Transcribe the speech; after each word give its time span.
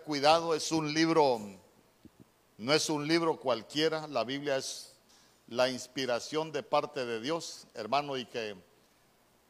cuidado, 0.00 0.54
es 0.54 0.72
un 0.72 0.94
libro, 0.94 1.38
no 2.56 2.72
es 2.72 2.88
un 2.88 3.06
libro 3.06 3.38
cualquiera, 3.38 4.06
la 4.06 4.24
Biblia 4.24 4.56
es 4.56 4.94
la 5.48 5.68
inspiración 5.68 6.50
de 6.50 6.62
parte 6.62 7.04
de 7.04 7.20
Dios, 7.20 7.66
hermano, 7.74 8.16
y 8.16 8.24
que, 8.24 8.56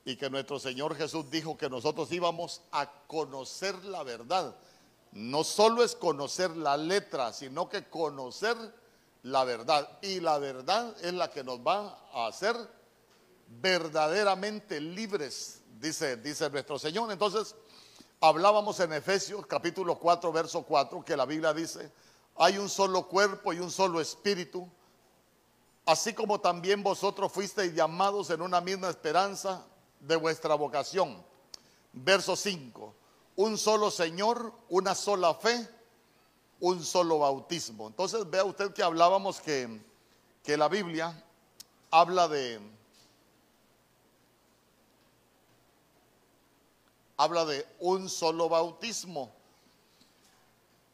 y 0.04 0.16
que 0.16 0.28
nuestro 0.28 0.58
Señor 0.58 0.96
Jesús 0.96 1.30
dijo 1.30 1.56
que 1.56 1.70
nosotros 1.70 2.10
íbamos 2.10 2.62
a 2.72 2.90
conocer 3.06 3.84
la 3.84 4.02
verdad. 4.02 4.56
No 5.12 5.44
solo 5.44 5.84
es 5.84 5.94
conocer 5.94 6.56
la 6.56 6.76
letra, 6.76 7.32
sino 7.32 7.68
que 7.68 7.84
conocer 7.84 8.56
la 9.22 9.44
verdad. 9.44 9.98
Y 10.02 10.20
la 10.20 10.38
verdad 10.38 10.96
es 11.02 11.12
la 11.12 11.30
que 11.30 11.44
nos 11.44 11.60
va 11.60 11.98
a 12.12 12.26
hacer 12.26 12.56
verdaderamente 13.60 14.80
libres, 14.80 15.60
dice, 15.78 16.16
dice 16.16 16.48
nuestro 16.50 16.78
Señor. 16.78 17.12
Entonces, 17.12 17.54
hablábamos 18.22 18.78
en 18.78 18.92
Efesios 18.92 19.44
capítulo 19.46 19.98
4, 19.98 20.32
verso 20.32 20.62
4, 20.62 21.04
que 21.04 21.16
la 21.16 21.26
Biblia 21.26 21.52
dice, 21.52 21.90
hay 22.36 22.56
un 22.56 22.68
solo 22.68 23.08
cuerpo 23.08 23.52
y 23.52 23.58
un 23.58 23.70
solo 23.70 24.00
espíritu, 24.00 24.68
así 25.84 26.14
como 26.14 26.40
también 26.40 26.84
vosotros 26.84 27.32
fuisteis 27.32 27.74
llamados 27.74 28.30
en 28.30 28.40
una 28.40 28.60
misma 28.60 28.88
esperanza 28.88 29.66
de 29.98 30.14
vuestra 30.14 30.54
vocación. 30.54 31.20
Verso 31.92 32.36
5, 32.36 32.94
un 33.36 33.58
solo 33.58 33.90
Señor, 33.90 34.52
una 34.68 34.94
sola 34.94 35.34
fe, 35.34 35.68
un 36.60 36.84
solo 36.84 37.18
bautismo. 37.18 37.88
Entonces 37.88 38.30
vea 38.30 38.44
usted 38.44 38.72
que 38.72 38.84
hablábamos 38.84 39.40
que, 39.40 39.82
que 40.44 40.56
la 40.56 40.68
Biblia 40.68 41.24
habla 41.90 42.28
de 42.28 42.60
habla 47.16 47.44
de 47.44 47.66
un 47.80 48.08
solo 48.08 48.48
bautismo. 48.48 49.32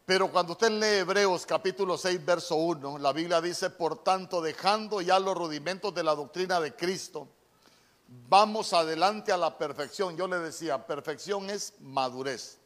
Pero 0.08 0.32
cuando 0.32 0.52
usted 0.52 0.70
lee 0.70 1.00
Hebreos 1.00 1.44
capítulo 1.44 1.98
6, 1.98 2.24
verso 2.24 2.56
1, 2.56 2.98
la 2.98 3.12
Biblia 3.12 3.42
dice, 3.42 3.68
por 3.68 4.02
tanto, 4.02 4.40
dejando 4.40 5.02
ya 5.02 5.18
los 5.18 5.36
rudimentos 5.36 5.94
de 5.94 6.02
la 6.02 6.14
doctrina 6.14 6.60
de 6.60 6.74
Cristo, 6.74 7.28
vamos 8.26 8.72
adelante 8.72 9.32
a 9.32 9.36
la 9.36 9.58
perfección. 9.58 10.16
Yo 10.16 10.26
le 10.26 10.38
decía, 10.38 10.86
perfección 10.86 11.50
es 11.50 11.74
madurez. 11.80 12.58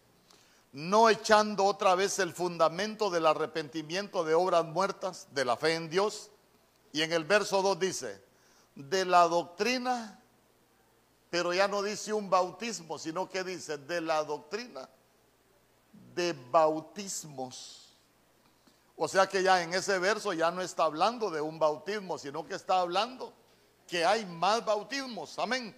No 0.71 1.11
echando 1.11 1.65
otra 1.65 1.97
vez 1.97 2.21
el 2.21 2.33
fundamento 2.33 3.11
del 3.11 3.27
arrepentimiento 3.27 4.23
de 4.23 4.35
obras 4.35 4.65
muertas, 4.65 5.27
de 5.33 5.45
la 5.45 5.57
fe 5.57 5.75
en 5.75 5.91
Dios. 5.91 6.31
Y 6.93 7.03
en 7.03 7.13
el 7.13 7.25
verso 7.25 7.61
2 7.61 7.79
dice, 7.81 8.23
de 8.77 9.05
la 9.05 9.27
doctrina 9.27 10.22
pero 11.33 11.55
ya 11.55 11.67
no 11.67 11.83
dice 11.83 12.13
un 12.13 12.29
bautismo, 12.29 12.99
sino 12.99 13.27
que 13.27 13.43
dice 13.43 13.79
de 13.79 14.03
la 14.03 14.23
doctrina 14.23 14.87
de 16.15 16.35
bautismos. 16.51 17.97
O 18.97 19.09
sea 19.09 19.27
que 19.27 19.43
ya 19.43 19.63
en 19.63 19.73
ese 19.73 19.99
verso 19.99 20.35
ya 20.35 20.51
no 20.51 20.61
está 20.61 20.85
hablando 20.85 21.31
de 21.31 21.41
un 21.41 21.59
bautismo, 21.59 22.19
sino 22.19 22.45
que 22.45 22.55
está 22.55 22.81
hablando 22.81 23.33
que 23.89 24.05
hay 24.05 24.27
más 24.27 24.63
bautismos. 24.63 25.39
Amén. 25.39 25.75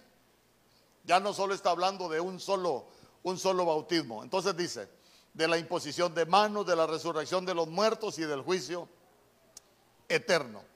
Ya 1.05 1.21
no 1.21 1.33
solo 1.33 1.53
está 1.53 1.69
hablando 1.69 2.09
de 2.09 2.19
un 2.19 2.37
solo, 2.37 2.87
un 3.23 3.39
solo 3.39 3.65
bautismo. 3.65 4.23
Entonces 4.23 4.57
dice, 4.57 4.89
de 5.33 5.47
la 5.47 5.57
imposición 5.57 6.13
de 6.13 6.25
manos, 6.25 6.65
de 6.65 6.75
la 6.75 6.85
resurrección 6.85 7.45
de 7.45 7.55
los 7.55 7.69
muertos 7.69 8.19
y 8.19 8.23
del 8.23 8.41
juicio 8.41 8.89
eterno. 10.09 10.74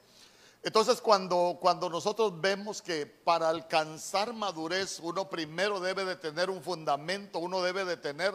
Entonces 0.62 1.00
cuando, 1.00 1.58
cuando 1.62 1.90
nosotros 1.90 2.40
vemos 2.42 2.82
que 2.82 3.06
para 3.06 3.48
alcanzar 3.48 4.34
madurez 4.34 5.00
uno 5.02 5.30
primero 5.30 5.80
debe 5.80 6.04
de 6.04 6.18
tener 6.18 6.50
un 6.50 6.62
fundamento, 6.62 7.40
uno 7.40 7.62
debe 7.62 7.86
de 7.86 7.96
tener 7.96 8.34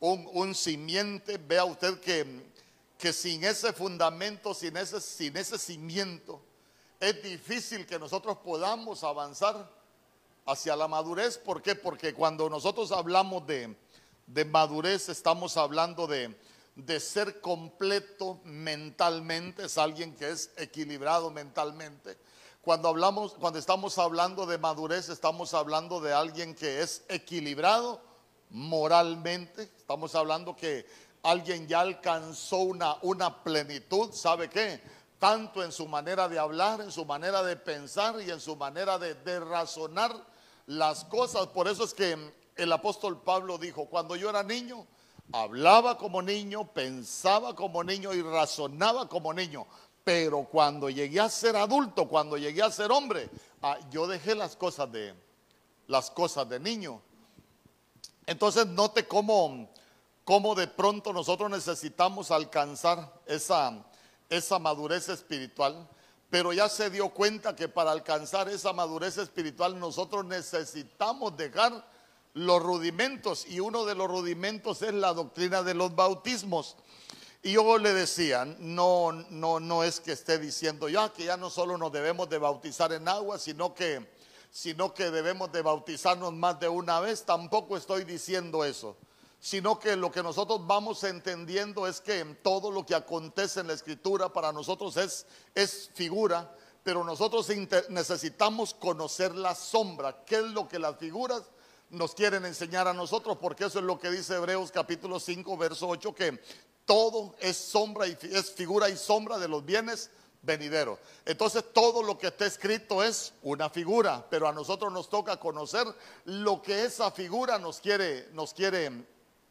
un, 0.00 0.28
un 0.34 0.54
simiente, 0.54 1.38
vea 1.38 1.64
usted 1.64 1.98
que, 2.00 2.52
que 2.98 3.12
sin 3.14 3.44
ese 3.44 3.72
fundamento, 3.72 4.52
sin 4.52 4.76
ese, 4.76 5.00
sin 5.00 5.36
ese 5.38 5.58
cimiento, 5.58 6.42
es 7.00 7.22
difícil 7.22 7.86
que 7.86 7.98
nosotros 7.98 8.38
podamos 8.38 9.02
avanzar 9.02 9.70
hacia 10.46 10.76
la 10.76 10.86
madurez. 10.86 11.38
¿Por 11.38 11.62
qué? 11.62 11.74
Porque 11.74 12.12
cuando 12.12 12.50
nosotros 12.50 12.92
hablamos 12.92 13.46
de, 13.46 13.74
de 14.26 14.44
madurez 14.44 15.08
estamos 15.08 15.56
hablando 15.56 16.06
de 16.06 16.36
de 16.76 16.98
ser 16.98 17.40
completo 17.40 18.40
mentalmente, 18.44 19.66
es 19.66 19.78
alguien 19.78 20.14
que 20.14 20.30
es 20.30 20.50
equilibrado 20.56 21.30
mentalmente. 21.30 22.18
Cuando 22.60 22.88
hablamos, 22.88 23.34
cuando 23.34 23.58
estamos 23.58 23.98
hablando 23.98 24.46
de 24.46 24.58
madurez, 24.58 25.08
estamos 25.08 25.54
hablando 25.54 26.00
de 26.00 26.12
alguien 26.12 26.54
que 26.54 26.80
es 26.80 27.04
equilibrado 27.08 28.00
moralmente. 28.50 29.64
Estamos 29.76 30.14
hablando 30.14 30.56
que 30.56 30.86
alguien 31.22 31.68
ya 31.68 31.80
alcanzó 31.80 32.58
una, 32.58 32.96
una 33.02 33.42
plenitud, 33.44 34.12
¿sabe 34.12 34.48
qué? 34.48 34.80
Tanto 35.18 35.62
en 35.62 35.72
su 35.72 35.86
manera 35.86 36.28
de 36.28 36.38
hablar, 36.38 36.80
en 36.80 36.90
su 36.90 37.04
manera 37.04 37.42
de 37.42 37.56
pensar 37.56 38.20
y 38.20 38.30
en 38.30 38.40
su 38.40 38.56
manera 38.56 38.98
de, 38.98 39.14
de 39.14 39.40
razonar 39.40 40.14
las 40.66 41.04
cosas. 41.04 41.46
Por 41.48 41.68
eso 41.68 41.84
es 41.84 41.94
que 41.94 42.32
el 42.56 42.72
apóstol 42.72 43.20
Pablo 43.22 43.58
dijo, 43.58 43.86
cuando 43.86 44.16
yo 44.16 44.30
era 44.30 44.42
niño, 44.42 44.86
Hablaba 45.32 45.98
como 45.98 46.22
niño, 46.22 46.72
pensaba 46.72 47.54
como 47.54 47.82
niño 47.82 48.12
y 48.14 48.22
razonaba 48.22 49.08
como 49.08 49.32
niño. 49.32 49.66
Pero 50.04 50.44
cuando 50.44 50.90
llegué 50.90 51.20
a 51.20 51.28
ser 51.28 51.56
adulto, 51.56 52.08
cuando 52.08 52.36
llegué 52.36 52.62
a 52.62 52.70
ser 52.70 52.92
hombre, 52.92 53.30
ah, 53.62 53.78
yo 53.90 54.06
dejé 54.06 54.34
las 54.34 54.54
cosas 54.54 54.92
de 54.92 55.14
las 55.86 56.10
cosas 56.10 56.48
de 56.48 56.60
niño. 56.60 57.00
Entonces 58.26 58.66
note 58.66 59.06
cómo, 59.06 59.68
cómo 60.24 60.54
de 60.54 60.66
pronto 60.66 61.12
nosotros 61.12 61.50
necesitamos 61.50 62.30
alcanzar 62.30 63.20
esa, 63.26 63.84
esa 64.30 64.58
madurez 64.58 65.08
espiritual, 65.08 65.88
pero 66.30 66.52
ya 66.52 66.68
se 66.68 66.90
dio 66.90 67.10
cuenta 67.10 67.54
que 67.54 67.68
para 67.68 67.92
alcanzar 67.92 68.48
esa 68.48 68.72
madurez 68.72 69.18
espiritual 69.18 69.78
nosotros 69.78 70.24
necesitamos 70.24 71.36
dejar 71.36 71.86
los 72.34 72.60
rudimentos 72.60 73.46
y 73.46 73.60
uno 73.60 73.84
de 73.84 73.94
los 73.94 74.08
rudimentos 74.08 74.82
es 74.82 74.92
la 74.92 75.14
doctrina 75.14 75.62
de 75.62 75.74
los 75.74 75.94
bautismos. 75.94 76.76
Y 77.42 77.52
yo 77.52 77.78
le 77.78 77.92
decía, 77.92 78.44
no, 78.58 79.12
no, 79.12 79.60
no 79.60 79.84
es 79.84 80.00
que 80.00 80.12
esté 80.12 80.38
diciendo 80.38 80.88
ya 80.88 81.12
que 81.12 81.24
ya 81.24 81.36
no 81.36 81.48
solo 81.48 81.78
nos 81.78 81.92
debemos 81.92 82.28
de 82.28 82.38
bautizar 82.38 82.92
en 82.92 83.06
agua, 83.06 83.38
sino 83.38 83.74
que, 83.74 84.10
sino 84.50 84.94
que 84.94 85.10
debemos 85.10 85.52
de 85.52 85.62
bautizarnos 85.62 86.32
más 86.32 86.58
de 86.58 86.68
una 86.68 87.00
vez. 87.00 87.24
Tampoco 87.24 87.76
estoy 87.76 88.04
diciendo 88.04 88.64
eso, 88.64 88.96
sino 89.38 89.78
que 89.78 89.94
lo 89.94 90.10
que 90.10 90.22
nosotros 90.22 90.66
vamos 90.66 91.04
entendiendo 91.04 91.86
es 91.86 92.00
que 92.00 92.24
todo 92.42 92.70
lo 92.70 92.84
que 92.84 92.94
acontece 92.96 93.60
en 93.60 93.68
la 93.68 93.74
escritura 93.74 94.32
para 94.32 94.50
nosotros 94.50 94.96
es, 94.96 95.26
es 95.54 95.90
figura, 95.94 96.52
pero 96.82 97.04
nosotros 97.04 97.48
necesitamos 97.90 98.74
conocer 98.74 99.34
la 99.36 99.54
sombra, 99.54 100.24
qué 100.24 100.36
es 100.36 100.44
lo 100.44 100.66
que 100.66 100.78
las 100.78 100.96
figuras 100.96 101.42
nos 101.94 102.14
quieren 102.14 102.44
enseñar 102.44 102.88
a 102.88 102.92
nosotros, 102.92 103.38
porque 103.40 103.64
eso 103.64 103.78
es 103.78 103.84
lo 103.84 103.98
que 103.98 104.10
dice 104.10 104.34
Hebreos 104.34 104.70
capítulo 104.70 105.18
5, 105.18 105.56
verso 105.56 105.88
8, 105.88 106.14
que 106.14 106.40
todo 106.84 107.34
es 107.40 107.56
sombra 107.56 108.06
y 108.06 108.16
es 108.22 108.52
figura 108.52 108.88
y 108.88 108.96
sombra 108.96 109.38
de 109.38 109.48
los 109.48 109.64
bienes 109.64 110.10
venideros. 110.42 110.98
Entonces 111.24 111.64
todo 111.72 112.02
lo 112.02 112.18
que 112.18 112.28
está 112.28 112.46
escrito 112.46 113.02
es 113.02 113.32
una 113.42 113.70
figura, 113.70 114.26
pero 114.28 114.48
a 114.48 114.52
nosotros 114.52 114.92
nos 114.92 115.08
toca 115.08 115.38
conocer 115.38 115.86
lo 116.26 116.60
que 116.60 116.84
esa 116.84 117.10
figura 117.10 117.58
nos 117.58 117.80
quiere, 117.80 118.28
nos 118.32 118.52
quiere 118.52 118.90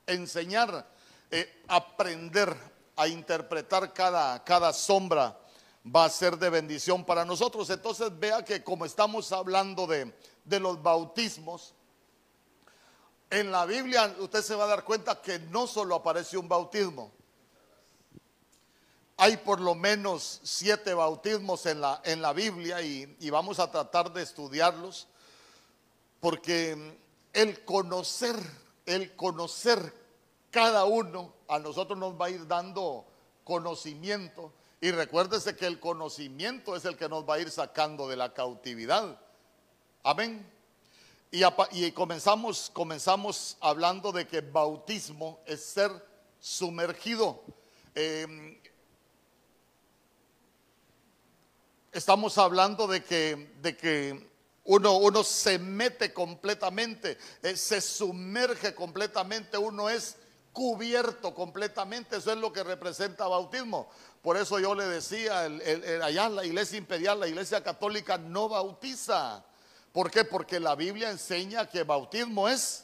enseñar, 0.05 0.87
eh, 1.31 1.63
aprender 1.67 2.55
a 2.95 3.07
interpretar 3.07 3.93
cada, 3.93 4.43
cada 4.43 4.71
sombra 4.71 5.39
va 5.83 6.05
a 6.05 6.09
ser 6.09 6.37
de 6.37 6.49
bendición 6.49 7.03
para 7.03 7.25
nosotros. 7.25 7.69
Entonces 7.69 8.17
vea 8.17 8.43
que 8.45 8.63
como 8.63 8.85
estamos 8.85 9.31
hablando 9.31 9.87
de, 9.87 10.13
de 10.45 10.59
los 10.59 10.81
bautismos, 10.81 11.73
en 13.33 13.51
la 13.51 13.65
Biblia 13.65 14.15
usted 14.19 14.43
se 14.43 14.53
va 14.53 14.65
a 14.65 14.67
dar 14.67 14.83
cuenta 14.83 15.19
que 15.19 15.39
no 15.39 15.65
solo 15.65 15.95
aparece 15.95 16.37
un 16.37 16.47
bautismo. 16.47 17.11
Hay 19.17 19.37
por 19.37 19.59
lo 19.59 19.73
menos 19.73 20.39
siete 20.43 20.93
bautismos 20.93 21.65
en 21.65 21.81
la, 21.81 21.99
en 22.05 22.21
la 22.21 22.31
Biblia 22.33 22.81
y, 22.81 23.17
y 23.19 23.29
vamos 23.31 23.59
a 23.59 23.71
tratar 23.71 24.13
de 24.13 24.21
estudiarlos 24.21 25.07
porque 26.19 26.95
el 27.33 27.65
conocer, 27.65 28.35
el 28.85 29.15
conocer 29.15 29.93
cada 30.51 30.85
uno 30.85 31.33
a 31.47 31.57
nosotros 31.57 31.97
nos 31.97 32.13
va 32.13 32.27
a 32.27 32.29
ir 32.29 32.45
dando 32.47 33.05
conocimiento. 33.43 34.53
Y 34.79 34.91
recuérdese 34.91 35.55
que 35.55 35.65
el 35.65 35.79
conocimiento 35.79 36.75
es 36.75 36.85
el 36.85 36.97
que 36.97 37.09
nos 37.09 37.27
va 37.27 37.35
a 37.35 37.39
ir 37.39 37.49
sacando 37.49 38.07
de 38.07 38.15
la 38.15 38.33
cautividad. 38.33 39.19
Amén. 40.03 40.52
Y, 41.35 41.91
comenzamos, 41.93 42.69
comenzamos 42.71 43.57
hablando 43.59 44.11
de 44.11 44.27
que 44.27 44.41
bautismo 44.41 45.39
es 45.47 45.65
ser 45.65 45.89
sumergido. 46.39 47.41
Em, 47.95 48.55
estamos 51.91 52.37
hablando 52.37 52.85
de 52.85 53.03
que, 53.03 53.51
de 53.63 53.75
que 53.75 54.29
uno, 54.65 54.97
uno 54.97 55.23
se 55.23 55.57
mete 55.57 56.13
completamente, 56.13 57.17
eh, 57.41 57.57
se 57.57 57.81
sumerge 57.81 58.75
completamente, 58.75 59.57
uno 59.57 59.89
es 59.89 60.17
cubierto 60.51 61.33
completamente. 61.33 62.17
Eso 62.17 62.31
es 62.31 62.37
lo 62.37 62.53
que 62.53 62.63
representa 62.63 63.27
bautismo. 63.27 63.89
Por 64.21 64.37
eso 64.37 64.59
yo 64.59 64.75
le 64.75 64.85
decía, 64.85 65.45
allá 66.03 66.25
en 66.27 66.35
la 66.35 66.45
iglesia 66.45 66.77
imperial, 66.77 67.19
la 67.19 67.27
iglesia 67.27 67.63
católica 67.63 68.19
no 68.19 68.49
bautiza. 68.49 69.43
¿Por 69.93 70.09
qué? 70.09 70.25
Porque 70.25 70.59
la 70.59 70.75
Biblia 70.75 71.11
enseña 71.11 71.69
que 71.69 71.83
bautismo 71.83 72.49
es 72.49 72.83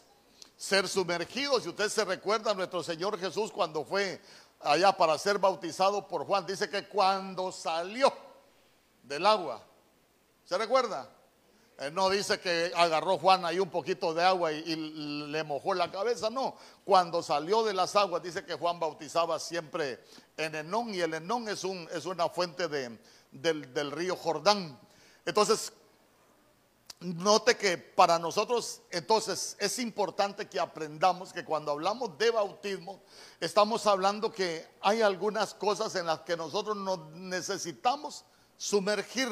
ser 0.56 0.88
sumergido. 0.88 1.60
Si 1.60 1.68
usted 1.68 1.90
se 1.90 2.06
recuerda, 2.06 2.54
nuestro 2.54 2.84
Señor 2.84 3.20
Jesús 3.20 3.52
cuando 3.52 3.84
fue 3.84 4.22
allá 4.60 4.92
para 4.96 5.18
ser 5.18 5.40
bautizado 5.40 6.08
por 6.08 6.26
Juan, 6.26 6.46
dice 6.46 6.70
que 6.70 6.88
cuando 6.88 7.52
salió 7.52 8.14
del 9.02 9.26
agua, 9.26 9.60
¿se 10.46 10.56
recuerda? 10.58 11.10
no 11.94 12.10
dice 12.10 12.42
que 12.42 12.74
agarró 12.76 13.18
Juan 13.18 13.46
ahí 13.46 13.58
un 13.58 13.70
poquito 13.70 14.14
de 14.14 14.22
agua 14.22 14.52
y, 14.52 14.76
le 14.76 15.44
mojó 15.46 15.74
la 15.74 15.90
cabeza, 15.90 16.30
no. 16.30 16.56
Cuando 16.84 17.24
salió 17.24 17.64
de 17.64 17.74
las 17.74 17.96
aguas, 17.96 18.22
dice 18.22 18.46
que 18.46 18.56
Juan 18.56 18.80
bautizaba 18.80 19.40
siempre 19.40 20.04
en 20.36 20.56
Enón 20.56 20.94
y 20.94 21.00
el 21.00 21.14
Enón 21.14 21.48
es, 21.48 21.64
un, 21.64 21.88
es 21.94 22.06
una 22.06 22.28
fuente 22.28 22.68
de, 22.68 23.00
del, 23.32 23.74
del 23.74 23.92
río 23.92 24.18
Jordán. 24.18 24.78
Entonces, 25.26 25.72
note 27.02 27.56
que 27.56 27.78
para 27.78 28.20
nosotros, 28.20 28.82
entonces, 28.92 29.56
es 29.60 29.80
importante 29.80 30.48
que 30.48 30.60
aprendamos 30.60 31.32
que 31.32 31.46
cuando 31.46 31.72
hablamos 31.72 32.18
de 32.18 32.30
bautismo, 32.30 33.02
estamos 33.40 33.88
hablando 33.88 34.32
que 34.32 34.68
hay 34.82 35.02
algunas 35.02 35.54
cosas 35.54 35.96
en 35.96 36.06
las 36.06 36.22
que 36.22 36.36
nosotros 36.36 36.76
nos 36.76 37.12
necesitamos 37.12 38.26
sumergir. 38.58 39.30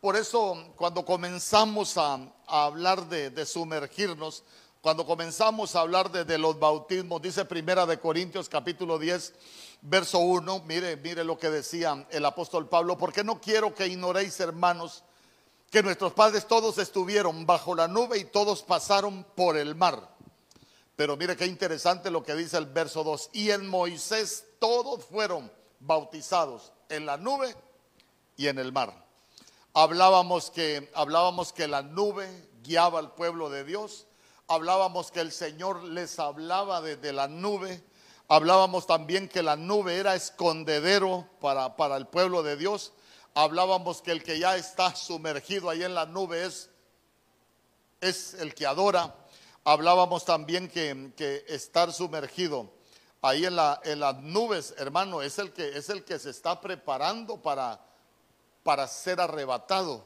Por 0.00 0.16
eso 0.16 0.72
cuando 0.76 1.04
comenzamos 1.04 1.96
a, 1.96 2.18
hablar 2.46 3.08
de, 3.08 3.46
sumergirnos, 3.46 4.42
cuando 4.80 5.06
comenzamos 5.06 5.76
a 5.76 5.80
hablar 5.80 6.10
de, 6.10 6.38
los 6.38 6.58
bautismos, 6.58 7.22
dice 7.22 7.44
Primera 7.44 7.86
de 7.86 8.00
Corintios 8.00 8.48
capítulo 8.48 8.98
10, 8.98 9.34
verso 9.82 10.18
1, 10.18 10.64
mire, 10.66 10.96
mire 10.96 11.22
lo 11.22 11.38
que 11.38 11.50
decía 11.50 12.06
el 12.10 12.24
apóstol 12.24 12.68
Pablo, 12.68 12.98
porque 12.98 13.22
no 13.22 13.40
quiero 13.40 13.74
que 13.74 13.86
ignoréis, 13.86 14.38
hermanos, 14.40 15.04
que 15.70 15.82
nuestros 15.82 16.12
padres 16.12 16.46
todos 16.46 16.78
estuvieron 16.78 17.46
bajo 17.46 17.74
la 17.74 17.88
nube 17.88 18.18
y 18.18 18.24
todos 18.24 18.62
pasaron 18.62 19.24
por 19.34 19.56
el 19.56 19.74
mar. 19.74 20.16
Pero 20.96 21.16
mire 21.16 21.36
qué 21.36 21.46
interesante 21.46 22.10
lo 22.10 22.22
que 22.22 22.34
dice 22.34 22.56
el 22.56 22.66
verso 22.66 23.04
2, 23.04 23.30
y 23.32 23.50
en 23.50 23.68
Moisés 23.68 24.44
todos 24.58 25.04
fueron 25.04 25.50
bautizados 25.80 26.72
en 26.88 27.06
la 27.06 27.16
nube 27.16 27.54
y 28.36 28.48
en 28.48 28.58
el 28.58 28.72
mar. 28.72 29.06
Hablábamos 29.74 30.50
que, 30.50 30.90
hablábamos 30.94 31.52
que 31.52 31.68
la 31.68 31.82
nube 31.82 32.48
guiaba 32.62 32.98
al 32.98 33.12
pueblo 33.14 33.50
de 33.50 33.64
Dios. 33.64 34.06
Hablábamos 34.48 35.10
que 35.10 35.20
el 35.20 35.30
Señor 35.30 35.84
les 35.84 36.18
hablaba 36.18 36.80
desde 36.80 37.12
la 37.12 37.28
nube. 37.28 37.84
Hablábamos 38.26 38.86
también 38.86 39.28
que 39.28 39.42
la 39.42 39.56
nube 39.56 39.96
era 39.96 40.14
escondedero 40.14 41.28
para, 41.40 41.76
para 41.76 41.96
el 41.96 42.06
pueblo 42.06 42.42
de 42.42 42.56
Dios. 42.56 42.92
Hablábamos 43.40 44.02
que 44.02 44.10
el 44.10 44.24
que 44.24 44.36
ya 44.40 44.56
está 44.56 44.96
sumergido 44.96 45.70
ahí 45.70 45.84
en 45.84 45.94
la 45.94 46.06
nube 46.06 46.44
es, 48.00 48.34
el 48.34 48.52
que 48.52 48.66
adora. 48.66 49.14
Hablábamos 49.62 50.24
también 50.24 50.68
que, 50.68 51.44
estar 51.46 51.92
sumergido 51.92 52.68
ahí 53.22 53.44
en, 53.44 53.54
la, 53.54 53.80
en 53.84 54.00
las 54.00 54.16
nubes, 54.16 54.74
hermano, 54.76 55.22
es 55.22 55.38
el, 55.38 55.52
que, 55.52 55.68
es 55.68 55.88
el 55.88 56.04
que 56.04 56.18
se 56.18 56.30
está 56.30 56.60
preparando 56.60 57.40
para, 57.40 57.80
para 58.64 58.88
ser 58.88 59.20
arrebatado. 59.20 60.04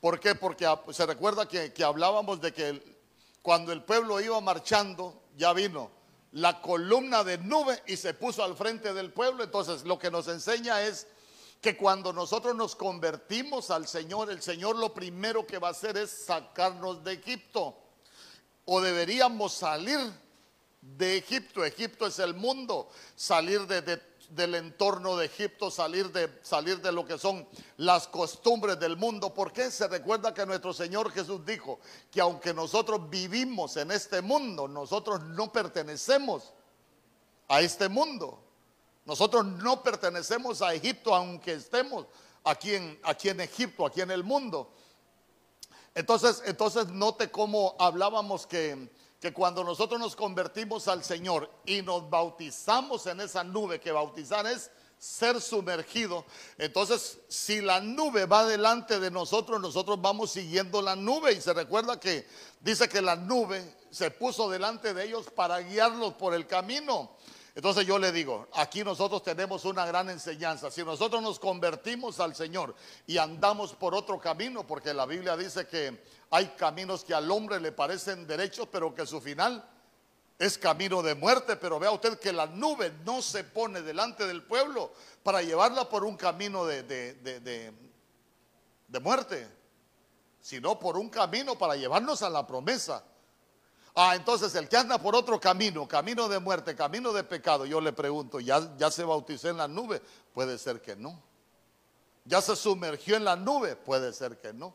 ¿Por 0.00 0.20
qué? 0.20 0.36
Porque 0.36 0.64
se 0.92 1.06
recuerda 1.06 1.48
que, 1.48 1.72
hablábamos 1.82 2.40
de 2.40 2.52
que 2.52 2.96
cuando 3.42 3.72
el 3.72 3.82
pueblo 3.82 4.20
iba 4.20 4.40
marchando, 4.40 5.24
ya 5.36 5.52
vino 5.52 5.90
la 6.30 6.60
columna 6.60 7.24
de 7.24 7.38
nube 7.38 7.82
y 7.88 7.96
se 7.96 8.14
puso 8.14 8.44
al 8.44 8.54
frente 8.54 8.94
del 8.94 9.12
pueblo. 9.12 9.42
Entonces 9.42 9.82
lo 9.82 9.98
que 9.98 10.12
nos 10.12 10.28
enseña 10.28 10.82
es 10.82 11.08
que 11.60 11.76
cuando 11.76 12.12
nosotros 12.12 12.54
nos 12.54 12.76
convertimos 12.76 13.70
al 13.70 13.88
Señor, 13.88 14.30
el 14.30 14.42
Señor 14.42 14.76
lo 14.76 14.94
primero 14.94 15.46
que 15.46 15.58
va 15.58 15.68
a 15.68 15.72
hacer 15.72 15.96
es 15.96 16.10
sacarnos 16.10 17.02
de 17.02 17.14
Egipto. 17.14 17.76
O 18.64 18.80
deberíamos 18.80 19.54
salir 19.54 19.98
de 20.80 21.16
Egipto. 21.16 21.64
Egipto 21.64 22.06
es 22.06 22.18
el 22.18 22.34
mundo. 22.34 22.88
Salir 23.16 23.66
de, 23.66 23.82
de 23.82 24.08
del 24.30 24.54
entorno 24.54 25.16
de 25.16 25.26
Egipto, 25.26 25.70
salir 25.70 26.12
de, 26.12 26.40
salir 26.42 26.80
de 26.80 26.92
lo 26.92 27.06
que 27.06 27.18
son 27.18 27.46
las 27.78 28.08
costumbres 28.08 28.78
del 28.78 28.96
mundo. 28.96 29.32
porque 29.32 29.70
Se 29.70 29.88
recuerda 29.88 30.34
que 30.34 30.44
nuestro 30.44 30.72
Señor 30.72 31.10
Jesús 31.12 31.44
dijo 31.44 31.80
que 32.10 32.20
aunque 32.20 32.52
nosotros 32.52 33.08
vivimos 33.08 33.76
en 33.76 33.90
este 33.90 34.20
mundo, 34.20 34.68
nosotros 34.68 35.22
no 35.22 35.50
pertenecemos 35.52 36.52
a 37.48 37.60
este 37.60 37.88
mundo. 37.88 38.44
Nosotros 39.08 39.44
no 39.44 39.82
pertenecemos 39.82 40.62
a 40.62 40.72
Egipto, 40.72 41.12
aunque 41.12 41.54
estemos 41.54 42.06
aquí 42.44 42.76
en, 42.76 43.00
aquí 43.02 43.28
en 43.28 43.40
Egipto, 43.40 43.84
aquí 43.84 44.02
en 44.02 44.12
el 44.12 44.22
mundo. 44.22 44.70
Entonces, 45.96 46.42
entonces 46.44 46.86
note 46.88 47.28
cómo 47.28 47.74
hablábamos 47.80 48.46
que 48.46 48.88
que 49.20 49.32
cuando 49.32 49.64
nosotros 49.64 49.98
nos 49.98 50.14
convertimos 50.14 50.86
al 50.86 51.02
Señor 51.02 51.50
y 51.64 51.82
nos 51.82 52.08
bautizamos 52.08 53.06
en 53.06 53.20
esa 53.20 53.42
nube, 53.42 53.80
que 53.80 53.90
bautizar 53.90 54.46
es 54.46 54.70
ser 54.96 55.40
sumergido, 55.40 56.24
entonces 56.56 57.18
si 57.28 57.60
la 57.60 57.80
nube 57.80 58.26
va 58.26 58.44
delante 58.44 58.98
de 58.98 59.10
nosotros, 59.10 59.60
nosotros 59.60 60.00
vamos 60.00 60.32
siguiendo 60.32 60.82
la 60.82 60.96
nube 60.96 61.32
y 61.32 61.40
se 61.40 61.52
recuerda 61.52 62.00
que 62.00 62.26
dice 62.60 62.88
que 62.88 63.00
la 63.00 63.16
nube 63.16 63.76
se 63.90 64.10
puso 64.10 64.50
delante 64.50 64.94
de 64.94 65.04
ellos 65.04 65.30
para 65.30 65.60
guiarlos 65.60 66.14
por 66.14 66.34
el 66.34 66.46
camino. 66.46 67.16
Entonces 67.58 67.84
yo 67.86 67.98
le 67.98 68.12
digo, 68.12 68.46
aquí 68.52 68.84
nosotros 68.84 69.20
tenemos 69.24 69.64
una 69.64 69.84
gran 69.84 70.08
enseñanza. 70.10 70.70
Si 70.70 70.84
nosotros 70.84 71.20
nos 71.20 71.40
convertimos 71.40 72.20
al 72.20 72.36
Señor 72.36 72.72
y 73.04 73.18
andamos 73.18 73.74
por 73.74 73.96
otro 73.96 74.20
camino, 74.20 74.64
porque 74.64 74.94
la 74.94 75.06
Biblia 75.06 75.36
dice 75.36 75.66
que 75.66 76.04
hay 76.30 76.46
caminos 76.50 77.02
que 77.02 77.14
al 77.14 77.28
hombre 77.28 77.58
le 77.58 77.72
parecen 77.72 78.28
derechos, 78.28 78.68
pero 78.70 78.94
que 78.94 79.04
su 79.06 79.20
final 79.20 79.68
es 80.38 80.56
camino 80.56 81.02
de 81.02 81.16
muerte. 81.16 81.56
Pero 81.56 81.80
vea 81.80 81.90
usted 81.90 82.20
que 82.20 82.32
la 82.32 82.46
nube 82.46 82.92
no 83.04 83.20
se 83.20 83.42
pone 83.42 83.82
delante 83.82 84.24
del 84.24 84.44
pueblo 84.44 84.92
para 85.24 85.42
llevarla 85.42 85.88
por 85.88 86.04
un 86.04 86.16
camino 86.16 86.64
de, 86.64 86.84
de, 86.84 87.72
de 88.86 89.00
muerte, 89.00 89.48
sino 90.40 90.78
por 90.78 90.96
un 90.96 91.10
camino 91.10 91.58
para 91.58 91.74
llevarnos 91.74 92.22
a 92.22 92.30
la 92.30 92.46
promesa. 92.46 93.02
Ah, 94.00 94.14
entonces 94.14 94.54
el 94.54 94.68
que 94.68 94.76
anda 94.76 94.96
por 94.96 95.16
otro 95.16 95.40
camino, 95.40 95.88
camino 95.88 96.28
de 96.28 96.38
muerte, 96.38 96.76
camino 96.76 97.12
de 97.12 97.24
pecado, 97.24 97.66
yo 97.66 97.80
le 97.80 97.92
pregunto, 97.92 98.38
¿ya, 98.38 98.76
ya 98.76 98.92
se 98.92 99.02
bautizó 99.02 99.48
en 99.48 99.56
la 99.56 99.66
nube? 99.66 100.00
Puede 100.32 100.56
ser 100.56 100.80
que 100.80 100.94
no. 100.94 101.20
¿Ya 102.24 102.40
se 102.40 102.54
sumergió 102.54 103.16
en 103.16 103.24
la 103.24 103.34
nube? 103.34 103.74
Puede 103.74 104.12
ser 104.12 104.38
que 104.38 104.52
no. 104.52 104.72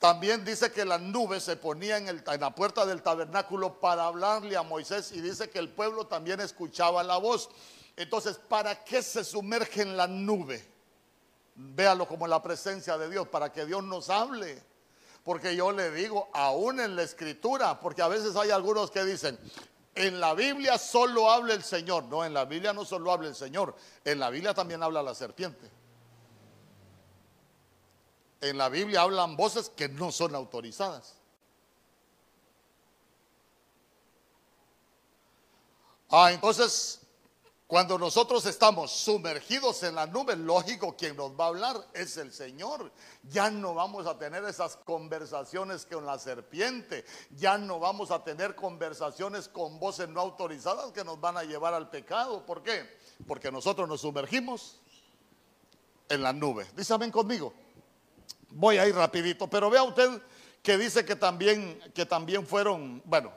También 0.00 0.44
dice 0.44 0.72
que 0.72 0.84
la 0.84 0.98
nube 0.98 1.38
se 1.38 1.54
ponía 1.54 1.96
en, 1.96 2.08
el, 2.08 2.24
en, 2.26 2.40
la 2.40 2.52
puerta 2.52 2.84
del 2.84 3.04
tabernáculo 3.04 3.78
para 3.78 4.06
hablarle 4.06 4.56
a 4.56 4.64
Moisés 4.64 5.12
y 5.12 5.20
dice 5.20 5.48
que 5.48 5.60
el 5.60 5.68
pueblo 5.68 6.08
también 6.08 6.40
escuchaba 6.40 7.04
la 7.04 7.18
voz. 7.18 7.50
Entonces, 7.94 8.36
¿para 8.36 8.82
qué 8.82 9.00
se 9.00 9.22
sumerge 9.22 9.82
en 9.82 9.96
la 9.96 10.08
nube? 10.08 10.66
Véalo 11.54 12.04
como 12.08 12.26
la 12.26 12.42
presencia 12.42 12.98
de 12.98 13.10
Dios, 13.10 13.28
para 13.28 13.52
que 13.52 13.64
Dios 13.64 13.84
nos 13.84 14.10
hable. 14.10 14.60
Porque 15.24 15.54
yo 15.54 15.72
le 15.72 15.90
digo, 15.90 16.30
aún 16.32 16.80
en 16.80 16.96
la 16.96 17.02
escritura, 17.02 17.78
porque 17.78 18.02
a 18.02 18.08
veces 18.08 18.34
hay 18.36 18.50
algunos 18.50 18.90
que 18.90 19.04
dicen, 19.04 19.38
en 19.94 20.20
la 20.20 20.34
Biblia 20.34 20.78
solo 20.78 21.30
habla 21.30 21.54
el 21.54 21.62
Señor. 21.62 22.04
No, 22.04 22.24
en 22.24 22.32
la 22.32 22.44
Biblia 22.44 22.72
no 22.72 22.84
solo 22.84 23.12
habla 23.12 23.28
el 23.28 23.34
Señor, 23.34 23.74
en 24.04 24.18
la 24.18 24.30
Biblia 24.30 24.54
también 24.54 24.82
habla 24.82 25.02
la 25.02 25.14
serpiente. 25.14 25.70
En 28.40 28.56
la 28.56 28.70
Biblia 28.70 29.02
hablan 29.02 29.36
voces 29.36 29.68
que 29.68 29.88
no 29.88 30.10
son 30.10 30.34
autorizadas. 30.34 31.16
Ah, 36.08 36.32
entonces 36.32 36.99
cuando 37.70 37.96
nosotros 38.00 38.46
estamos 38.46 38.90
sumergidos 38.90 39.84
en 39.84 39.94
la 39.94 40.04
nube, 40.04 40.34
lógico, 40.34 40.96
quien 40.96 41.16
nos 41.16 41.38
va 41.38 41.44
a 41.44 41.48
hablar 41.50 41.86
es 41.94 42.16
el 42.16 42.32
Señor. 42.32 42.90
Ya 43.22 43.48
no 43.48 43.74
vamos 43.74 44.08
a 44.08 44.18
tener 44.18 44.42
esas 44.42 44.76
conversaciones 44.78 45.86
con 45.86 46.04
la 46.04 46.18
serpiente. 46.18 47.04
Ya 47.36 47.58
no 47.58 47.78
vamos 47.78 48.10
a 48.10 48.24
tener 48.24 48.56
conversaciones 48.56 49.46
con 49.46 49.78
voces 49.78 50.08
no 50.08 50.20
autorizadas 50.20 50.90
que 50.90 51.04
nos 51.04 51.20
van 51.20 51.36
a 51.36 51.44
llevar 51.44 51.72
al 51.72 51.90
pecado. 51.90 52.44
¿Por 52.44 52.64
qué? 52.64 52.82
Porque 53.28 53.52
nosotros 53.52 53.88
nos 53.88 54.00
sumergimos 54.00 54.80
en 56.08 56.24
la 56.24 56.32
nube. 56.32 56.66
Dísame 56.74 57.08
conmigo. 57.12 57.54
Voy 58.48 58.78
a 58.78 58.88
ir 58.88 58.96
rapidito, 58.96 59.48
pero 59.48 59.70
vea 59.70 59.84
usted 59.84 60.20
que 60.60 60.76
dice 60.76 61.04
que 61.04 61.14
también, 61.14 61.78
que 61.94 62.04
también 62.04 62.44
fueron, 62.44 63.00
bueno, 63.04 63.30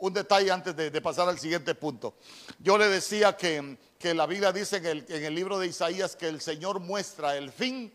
un 0.00 0.12
detalle 0.12 0.50
antes 0.50 0.74
de, 0.76 1.00
pasar 1.00 1.28
al 1.28 1.38
siguiente 1.38 1.74
punto. 1.74 2.14
Yo 2.58 2.78
le 2.78 2.88
decía 2.88 3.36
que, 3.36 3.78
la 4.14 4.26
Biblia 4.26 4.52
dice 4.52 4.76
en 4.76 4.86
el, 4.86 5.06
en 5.08 5.24
el 5.24 5.34
libro 5.34 5.58
de 5.58 5.66
Isaías 5.66 6.16
que 6.16 6.28
el 6.28 6.40
Señor 6.40 6.80
muestra 6.80 7.36
el 7.36 7.50
fin 7.52 7.92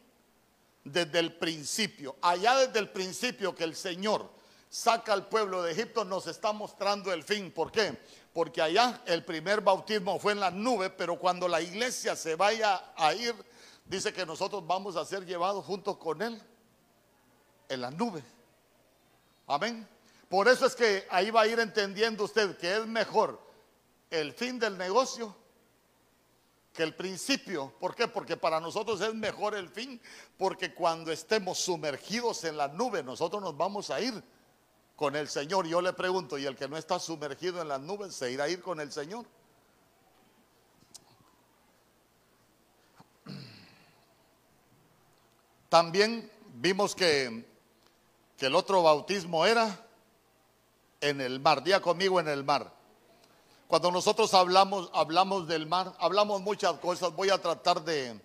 desde 0.84 1.20
el 1.20 1.34
principio. 1.34 2.16
Allá 2.22 2.58
desde 2.58 2.80
el 2.80 2.90
principio 2.90 3.56
que 3.56 3.64
el 3.64 3.76
Señor 3.76 4.30
saca 4.70 5.14
al 5.14 5.28
pueblo 5.28 5.62
de 5.62 5.72
Egipto 5.72 6.04
nos 6.04 6.28
está 6.28 6.52
mostrando 6.52 7.14
el 7.14 7.24
fin. 7.24 7.52
¿Por 7.52 7.72
qué? 7.72 7.98
porque 8.34 8.62
allá 8.62 9.02
el 9.06 9.24
primer 9.24 9.62
bautismo 9.62 10.20
fue 10.20 10.34
en 10.34 10.40
la 10.40 10.50
nube, 10.50 10.90
pero 10.90 11.18
cuando 11.20 11.48
la 11.48 11.62
iglesia 11.62 12.16
se 12.16 12.36
vaya 12.36 12.94
a 12.98 13.14
ir, 13.14 13.34
dice 13.86 14.12
que 14.12 14.26
nosotros 14.26 14.66
vamos 14.66 14.96
a 14.96 15.06
ser 15.06 15.24
llevados 15.26 15.64
juntos 15.64 15.98
con 15.98 16.22
Él 16.22 16.42
en 17.70 17.82
la 17.82 17.92
nube. 17.92 18.24
Amén. 19.46 19.88
Por 20.30 20.48
eso 20.48 20.66
es 20.66 20.76
que 20.76 21.06
ahí 21.10 21.30
va 21.30 21.42
a 21.42 21.48
ir 21.48 21.60
entendiendo 21.60 22.24
usted 22.24 22.58
que 22.58 22.78
es 22.78 22.86
mejor 22.88 23.40
el 24.10 24.34
fin 24.34 24.60
del 24.60 24.78
negocio 24.78 25.36
que 26.74 26.84
el 26.84 26.96
principio. 26.96 27.72
¿Por 27.80 27.96
qué? 27.96 28.08
Porque 28.08 28.36
para 28.36 28.60
nosotros 28.60 29.00
es 29.02 29.14
mejor 29.14 29.56
el 29.56 29.70
fin, 29.70 30.02
porque 30.38 30.74
cuando 30.74 31.12
estemos 31.12 31.60
sumergidos 31.60 32.44
en 32.44 32.58
la 32.58 32.68
nube, 32.68 33.04
nosotros 33.04 33.42
nos 33.42 33.56
vamos 33.56 33.92
a 33.92 34.02
ir 34.02 34.24
con 34.96 35.16
el 35.16 35.30
Señor. 35.30 35.68
Yo 35.68 35.82
le 35.82 35.94
pregunto, 35.94 36.38
¿y 36.38 36.46
el 36.46 36.56
que 36.56 36.68
no 36.68 36.78
está 36.78 37.00
sumergido 37.00 37.62
en 37.62 37.68
las 37.68 37.80
nubes 37.80 38.16
se 38.16 38.32
irá 38.32 38.46
a 38.46 38.50
ir 38.50 38.62
con 38.62 38.80
el 38.80 38.92
Señor? 38.92 39.26
También 45.70 46.32
vimos 46.56 46.96
que, 46.96 47.46
que 48.38 48.48
el 48.48 48.56
otro 48.56 48.84
bautismo 48.84 49.46
era 49.46 49.83
en 51.04 51.22
el 51.22 51.40
mar. 51.40 51.64
Día 51.64 51.82
conmigo 51.82 52.20
en 52.20 52.28
el 52.28 52.44
mar. 52.44 52.74
Cuando 53.68 53.92
nosotros 53.92 54.34
hablamos, 54.34 54.90
hablamos 54.94 55.48
del 55.48 55.66
mar, 55.68 55.94
hablamos 56.00 56.42
muchas 56.42 56.80
cosas. 56.80 57.14
Voy 57.14 57.30
a 57.30 57.42
tratar 57.42 57.84
de, 57.84 58.20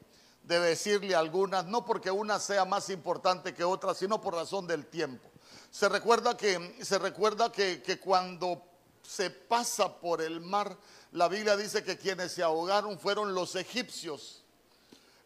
de 0.44 0.60
decirle 0.60 1.14
algunas, 1.14 1.66
no 1.66 1.84
porque 1.84 2.10
una 2.10 2.38
sea 2.38 2.64
más 2.64 2.88
importante 2.90 3.54
que 3.54 3.64
otra, 3.64 3.94
sino 3.94 4.20
por 4.20 4.34
razón 4.34 4.66
del 4.66 4.86
tiempo. 4.86 5.28
Se 5.70 5.88
recuerda 5.88 6.36
que, 6.36 6.76
se 6.82 6.98
recuerda 6.98 7.50
que, 7.50 7.82
que 7.82 7.98
cuando 7.98 8.62
se 9.02 9.30
pasa 9.30 10.00
por 10.00 10.22
el 10.22 10.40
mar, 10.40 10.76
la 11.12 11.28
Biblia 11.28 11.56
dice 11.56 11.82
que 11.82 11.98
quienes 11.98 12.32
se 12.32 12.42
ahogaron 12.42 12.98
fueron 12.98 13.34
los 13.34 13.56
egipcios. 13.56 14.44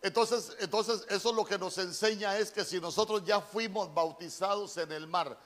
Entonces, 0.00 0.56
entonces 0.59 1.04
eso 1.11 1.32
lo 1.32 1.44
que 1.44 1.59
nos 1.59 1.78
enseña 1.78 2.37
es 2.38 2.50
que 2.50 2.64
si 2.64 2.80
nosotros 2.80 3.25
ya 3.25 3.40
fuimos 3.40 3.92
bautizados 3.92 4.76
en 4.76 4.90
el 4.90 5.06
mar, 5.06 5.38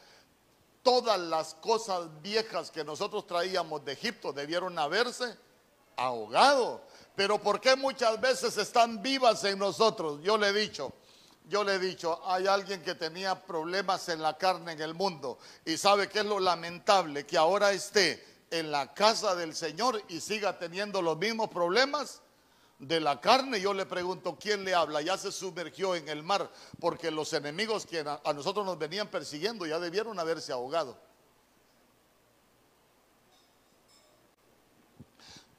todas 0.86 1.18
las 1.18 1.54
cosas 1.54 2.22
viejas 2.22 2.70
que 2.70 2.84
nosotros 2.84 3.26
traíamos 3.26 3.84
de 3.84 3.94
Egipto 3.94 4.32
debieron 4.32 4.78
haberse 4.78 5.36
ahogado. 5.96 6.80
Pero 7.16 7.42
¿por 7.42 7.60
qué 7.60 7.74
muchas 7.74 8.20
veces 8.20 8.56
están 8.56 9.02
vivas 9.02 9.42
en 9.42 9.58
nosotros? 9.58 10.20
Yo 10.22 10.38
le 10.38 10.50
he 10.50 10.52
dicho, 10.52 10.92
yo 11.48 11.64
le 11.64 11.74
he 11.74 11.78
dicho, 11.80 12.20
hay 12.24 12.46
alguien 12.46 12.84
que 12.84 12.94
tenía 12.94 13.34
problemas 13.34 14.08
en 14.10 14.22
la 14.22 14.38
carne 14.38 14.74
en 14.74 14.80
el 14.80 14.94
mundo 14.94 15.40
y 15.64 15.76
sabe 15.76 16.08
que 16.08 16.20
es 16.20 16.24
lo 16.24 16.38
lamentable 16.38 17.26
que 17.26 17.36
ahora 17.36 17.72
esté 17.72 18.24
en 18.52 18.70
la 18.70 18.94
casa 18.94 19.34
del 19.34 19.56
Señor 19.56 20.00
y 20.06 20.20
siga 20.20 20.56
teniendo 20.56 21.02
los 21.02 21.18
mismos 21.18 21.50
problemas 21.50 22.22
de 22.78 23.00
la 23.00 23.20
carne. 23.20 23.60
Yo 23.60 23.72
le 23.74 23.86
pregunto, 23.86 24.36
¿quién 24.40 24.64
le 24.64 24.74
habla? 24.74 25.00
Ya 25.02 25.16
se 25.16 25.32
sumergió 25.32 25.94
en 25.94 26.08
el 26.08 26.22
mar 26.22 26.50
porque 26.80 27.10
los 27.10 27.32
enemigos 27.32 27.86
que 27.86 28.00
a 28.00 28.32
nosotros 28.32 28.64
nos 28.64 28.78
venían 28.78 29.08
persiguiendo 29.08 29.66
ya 29.66 29.78
debieron 29.78 30.18
haberse 30.18 30.52
ahogado. 30.52 30.96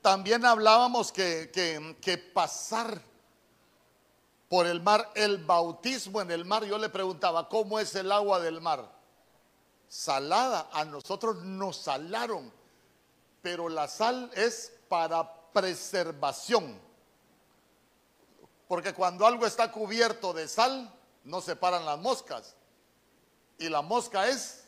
También 0.02 0.46
hablábamos 0.46 1.12
que, 1.12 1.50
que, 1.52 1.98
que 2.00 2.18
pasar 2.18 3.02
por 4.48 4.66
el 4.66 4.82
mar, 4.82 5.12
el 5.16 5.44
bautismo 5.44 6.22
en 6.22 6.32
el 6.32 6.46
mar. 6.46 6.64
Yo 6.64 6.78
le 6.78 6.90
preguntaba, 6.90 7.50
¿cómo 7.50 7.80
es 7.80 7.94
el 7.96 8.12
agua 8.12 8.40
del 8.40 8.62
mar? 8.62 8.90
Salada, 9.90 10.70
a 10.72 10.86
nosotros 10.86 11.44
nos 11.44 11.78
salaron, 11.78 12.54
pero 13.42 13.68
la 13.68 13.88
sal 13.88 14.32
es 14.36 14.72
para 14.88 15.52
preservación. 15.52 16.87
Porque 18.68 18.94
cuando 18.94 19.26
algo 19.26 19.46
está 19.46 19.72
cubierto 19.72 20.34
de 20.34 20.48
sal, 20.48 20.94
no 21.24 21.42
se 21.42 21.56
paran 21.56 21.86
las 21.86 22.00
moscas. 22.00 22.56
Y 23.58 23.70
la 23.70 23.82
mosca 23.82 24.28
es 24.28 24.66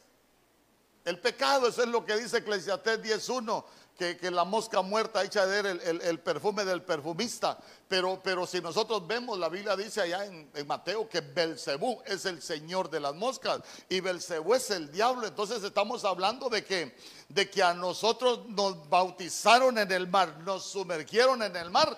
el 1.05 1.19
pecado, 1.19 1.67
eso 1.67 1.83
es 1.83 1.89
lo 1.89 2.05
que 2.05 2.17
dice 2.17 2.37
Eclesiastés 2.37 3.01
10.1 3.01 3.63
que, 3.99 4.31
la 4.31 4.45
mosca 4.45 4.81
muerta 4.81 5.23
echa 5.23 5.45
de 5.45 5.59
el, 5.59 6.01
el, 6.01 6.19
perfume 6.19 6.63
del 6.63 6.81
perfumista. 6.81 7.57
Pero, 7.87 8.21
pero 8.23 8.47
si 8.47 8.61
nosotros 8.61 9.05
vemos, 9.05 9.37
la 9.37 9.49
Biblia 9.49 9.75
dice 9.75 10.01
allá 10.01 10.25
en, 10.25 10.49
Mateo 10.65 11.09
que 11.09 11.19
Belcebú 11.19 12.01
es 12.05 12.25
el 12.25 12.41
señor 12.41 12.89
de 12.89 13.01
las 13.01 13.13
moscas 13.15 13.59
y 13.89 13.99
Belcebú 13.99 14.53
es 14.53 14.69
el 14.69 14.89
diablo. 14.89 15.27
Entonces 15.27 15.61
estamos 15.63 16.05
hablando 16.05 16.47
de 16.49 16.63
que, 16.63 16.95
de 17.27 17.49
que 17.49 17.61
a 17.61 17.73
nosotros 17.73 18.47
nos 18.47 18.87
bautizaron 18.89 19.77
en 19.77 19.91
el 19.91 20.07
mar, 20.07 20.37
nos 20.39 20.63
sumergieron 20.63 21.43
en 21.43 21.55
el 21.57 21.69
mar 21.69 21.97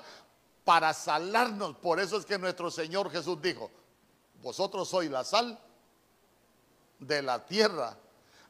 para 0.63 0.94
salarnos. 0.94 1.75
Por 1.77 2.00
eso 2.00 2.18
es 2.18 2.25
que 2.25 2.38
nuestro 2.38 2.70
Señor 2.72 3.12
Jesús 3.12 3.41
dijo, 3.41 3.70
vosotros 4.41 4.89
sois 4.89 5.10
la 5.10 5.24
sal 5.24 5.60
de 7.00 7.22
la 7.22 7.46
tierra. 7.46 7.98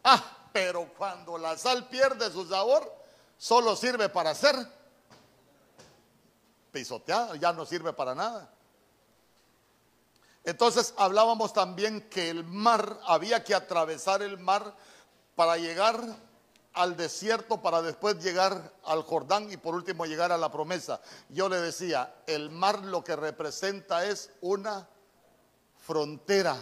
Ah, 0.04 0.50
pero 0.52 0.94
cuando 0.98 1.38
la 1.38 1.58
sal 1.58 1.88
pierde 1.88 2.32
su 2.32 2.48
sabor, 2.48 2.92
solo 3.38 3.76
sirve 3.76 4.10
para 4.10 4.36
ser 4.36 4.56
pisoteada, 6.72 7.36
ya 7.36 7.54
no 7.54 7.66
sirve 7.66 7.94
para 7.94 8.16
nada. 8.16 8.50
Entonces 10.44 10.94
hablábamos 10.98 11.54
también 11.54 12.10
que 12.10 12.30
el 12.30 12.44
mar, 12.44 13.00
había 13.06 13.44
que 13.44 13.54
atravesar 13.54 14.22
el 14.22 14.40
mar 14.40 14.76
para 15.36 15.58
llegar 15.58 16.02
al 16.74 16.96
desierto, 16.96 17.62
para 17.62 17.82
después 17.82 18.24
llegar 18.24 18.74
al 18.86 19.04
Jordán 19.04 19.52
y 19.52 19.58
por 19.58 19.76
último 19.76 20.06
llegar 20.06 20.32
a 20.32 20.38
la 20.38 20.52
promesa. 20.52 21.02
Yo 21.30 21.50
le 21.50 21.58
decía, 21.58 22.14
el 22.28 22.50
mar 22.50 22.80
lo 22.86 23.04
que 23.04 23.16
representa 23.16 24.06
es 24.06 24.32
una 24.42 24.88
frontera, 25.86 26.56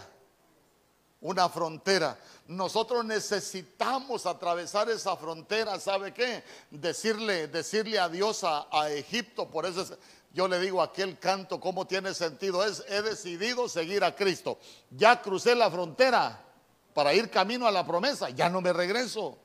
una 1.21 1.49
frontera. 1.49 2.17
Nosotros 2.47 3.05
necesitamos 3.05 4.25
atravesar 4.25 4.89
esa 4.89 5.15
frontera, 5.15 5.79
¿sabe 5.79 6.13
qué? 6.13 6.43
Decirle, 6.71 7.47
decirle 7.47 7.99
adiós 7.99 8.43
a, 8.43 8.67
a 8.71 8.89
Egipto, 8.89 9.49
por 9.49 9.65
eso 9.65 9.85
yo 10.33 10.47
le 10.47 10.59
digo 10.59 10.81
aquel 10.81 11.17
canto, 11.17 11.59
¿cómo 11.59 11.85
tiene 11.85 12.13
sentido? 12.13 12.63
Es, 12.63 12.83
he 12.87 13.01
decidido 13.01 13.67
seguir 13.67 14.03
a 14.03 14.15
Cristo. 14.15 14.59
Ya 14.91 15.21
crucé 15.21 15.55
la 15.55 15.71
frontera 15.71 16.45
para 16.93 17.13
ir 17.13 17.29
camino 17.29 17.67
a 17.67 17.71
la 17.71 17.85
promesa, 17.85 18.29
ya 18.29 18.49
no 18.49 18.61
me 18.61 18.73
regreso. 18.73 19.37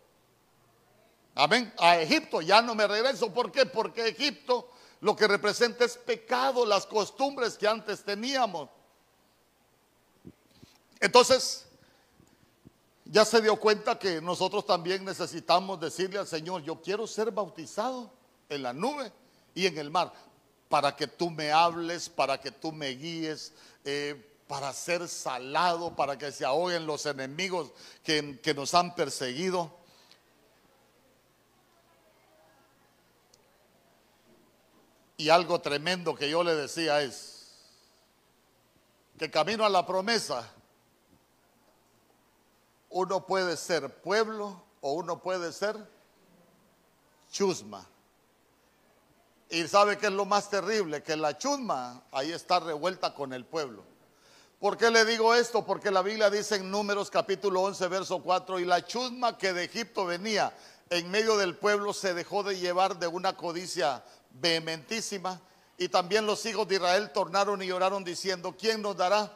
Amén. 1.34 1.72
A 1.78 1.98
Egipto 1.98 2.40
ya 2.40 2.62
no 2.62 2.74
me 2.74 2.86
regreso. 2.86 3.32
¿Por 3.32 3.50
qué? 3.50 3.66
Porque 3.66 4.08
Egipto 4.08 4.70
lo 5.00 5.14
que 5.14 5.28
representa 5.28 5.84
es 5.84 5.98
pecado, 5.98 6.64
las 6.64 6.86
costumbres 6.86 7.58
que 7.58 7.68
antes 7.68 8.02
teníamos. 8.02 8.70
Entonces, 10.98 11.66
ya 13.04 13.24
se 13.26 13.42
dio 13.42 13.56
cuenta 13.56 13.98
que 13.98 14.22
nosotros 14.22 14.64
también 14.64 15.04
necesitamos 15.04 15.78
decirle 15.78 16.18
al 16.18 16.26
Señor, 16.26 16.62
yo 16.62 16.80
quiero 16.80 17.06
ser 17.06 17.30
bautizado 17.30 18.10
en 18.48 18.62
la 18.62 18.72
nube 18.72 19.12
y 19.54 19.66
en 19.66 19.76
el 19.76 19.90
mar, 19.90 20.10
para 20.70 20.96
que 20.96 21.06
tú 21.06 21.30
me 21.30 21.52
hables, 21.52 22.08
para 22.08 22.40
que 22.40 22.50
tú 22.50 22.72
me 22.72 22.88
guíes, 22.88 23.52
eh, 23.84 24.30
para 24.46 24.72
ser 24.72 25.06
salado, 25.06 25.94
para 25.94 26.16
que 26.16 26.32
se 26.32 26.46
ahoguen 26.46 26.86
los 26.86 27.04
enemigos 27.04 27.72
que, 28.02 28.40
que 28.40 28.54
nos 28.54 28.72
han 28.72 28.94
perseguido. 28.94 29.83
Y 35.16 35.28
algo 35.28 35.61
tremendo 35.61 36.14
que 36.14 36.28
yo 36.28 36.42
le 36.42 36.54
decía 36.54 37.02
es 37.02 37.35
que 39.18 39.30
camino 39.30 39.64
a 39.64 39.68
la 39.68 39.87
promesa 39.87 40.50
uno 42.90 43.26
puede 43.26 43.56
ser 43.56 44.00
pueblo 44.02 44.62
o 44.80 44.92
uno 44.92 45.21
puede 45.21 45.52
ser 45.52 45.76
chusma. 47.30 47.87
Y 49.50 49.66
sabe 49.68 49.99
que 49.99 50.06
es 50.06 50.12
lo 50.12 50.25
más 50.25 50.50
terrible, 50.50 51.02
que 51.02 51.16
la 51.16 51.37
chusma 51.38 52.02
ahí 52.11 52.33
está 52.33 52.61
revuelta 52.61 53.14
con 53.14 53.33
el 53.33 53.44
pueblo. 53.44 53.85
¿Por 54.59 54.76
qué 54.76 54.90
le 54.90 55.04
digo 55.04 55.35
esto? 55.35 55.64
Porque 55.64 55.90
la 55.90 56.02
Biblia 56.02 56.30
dice 56.30 56.56
en 56.56 56.71
Números 56.71 57.11
capítulo 57.11 57.62
11, 57.62 57.87
verso 57.88 58.23
4, 58.23 58.61
y 58.61 58.64
la 58.64 58.85
chusma 58.85 59.37
que 59.37 59.52
de 59.52 59.64
Egipto 59.64 60.06
venía 60.06 60.52
en 60.90 61.11
medio 61.11 61.37
del 61.37 61.56
pueblo 61.56 61.92
se 61.92 62.14
dejó 62.14 62.42
de 62.42 62.59
llevar 62.59 62.99
de 62.99 63.06
una 63.06 63.37
codicia 63.37 64.04
vehementísima. 64.34 65.40
Y 65.76 65.88
también 65.88 66.26
los 66.26 66.44
hijos 66.46 66.68
de 66.68 66.76
Israel 66.76 67.10
tornaron 67.12 67.62
y 67.62 67.66
lloraron 67.66 68.04
diciendo, 68.04 68.54
¿quién 68.56 68.82
nos 68.82 68.96
dará 68.96 69.30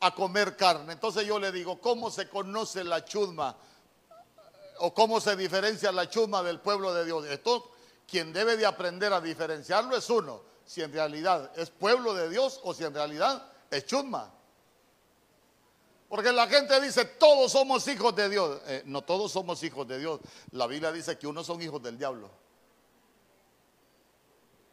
a 0.00 0.14
comer 0.14 0.56
carne. 0.56 0.94
Entonces 0.94 1.26
yo 1.26 1.38
le 1.38 1.52
digo, 1.52 1.80
¿cómo 1.80 2.10
se 2.10 2.28
conoce 2.28 2.82
la 2.82 3.04
chusma? 3.04 3.56
¿O 4.78 4.94
cómo 4.94 5.20
se 5.20 5.36
diferencia 5.36 5.92
la 5.92 6.08
chusma 6.08 6.42
del 6.42 6.58
pueblo 6.60 6.92
de 6.94 7.04
Dios? 7.04 7.26
Esto, 7.26 7.70
quien 8.08 8.32
debe 8.32 8.56
de 8.56 8.64
aprender 8.64 9.12
a 9.12 9.20
diferenciarlo 9.20 9.96
es 9.96 10.08
uno. 10.08 10.42
Si 10.64 10.82
en 10.82 10.92
realidad 10.92 11.50
es 11.56 11.70
pueblo 11.70 12.14
de 12.14 12.30
Dios 12.30 12.60
o 12.64 12.72
si 12.72 12.84
en 12.84 12.94
realidad 12.94 13.46
es 13.70 13.84
chusma. 13.84 14.32
Porque 16.08 16.32
la 16.32 16.48
gente 16.48 16.80
dice, 16.80 17.04
todos 17.04 17.52
somos 17.52 17.86
hijos 17.86 18.16
de 18.16 18.28
Dios. 18.28 18.60
Eh, 18.66 18.82
no 18.86 19.02
todos 19.02 19.30
somos 19.30 19.62
hijos 19.62 19.86
de 19.86 19.98
Dios. 19.98 20.20
La 20.52 20.66
Biblia 20.66 20.90
dice 20.90 21.18
que 21.18 21.26
unos 21.26 21.46
son 21.46 21.60
hijos 21.60 21.82
del 21.82 21.98
diablo. 21.98 22.30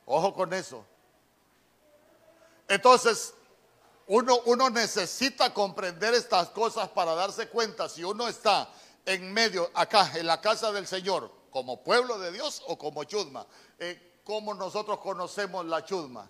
Ojo 0.07 0.33
con 0.33 0.53
eso. 0.53 0.85
Entonces, 2.67 3.33
uno, 4.07 4.39
uno 4.45 4.69
necesita 4.69 5.53
comprender 5.53 6.13
estas 6.13 6.49
cosas 6.49 6.87
para 6.89 7.13
darse 7.13 7.49
cuenta 7.49 7.89
si 7.89 8.05
uno 8.05 8.27
está 8.27 8.69
en 9.05 9.33
medio, 9.33 9.69
acá, 9.73 10.11
en 10.15 10.25
la 10.25 10.39
casa 10.39 10.71
del 10.71 10.87
Señor, 10.87 11.29
como 11.51 11.83
pueblo 11.83 12.17
de 12.19 12.31
Dios 12.31 12.63
o 12.67 12.77
como 12.77 13.03
chusma. 13.03 13.45
Eh, 13.79 14.21
¿Cómo 14.23 14.53
nosotros 14.53 14.99
conocemos 14.99 15.65
la 15.65 15.83
chusma? 15.83 16.29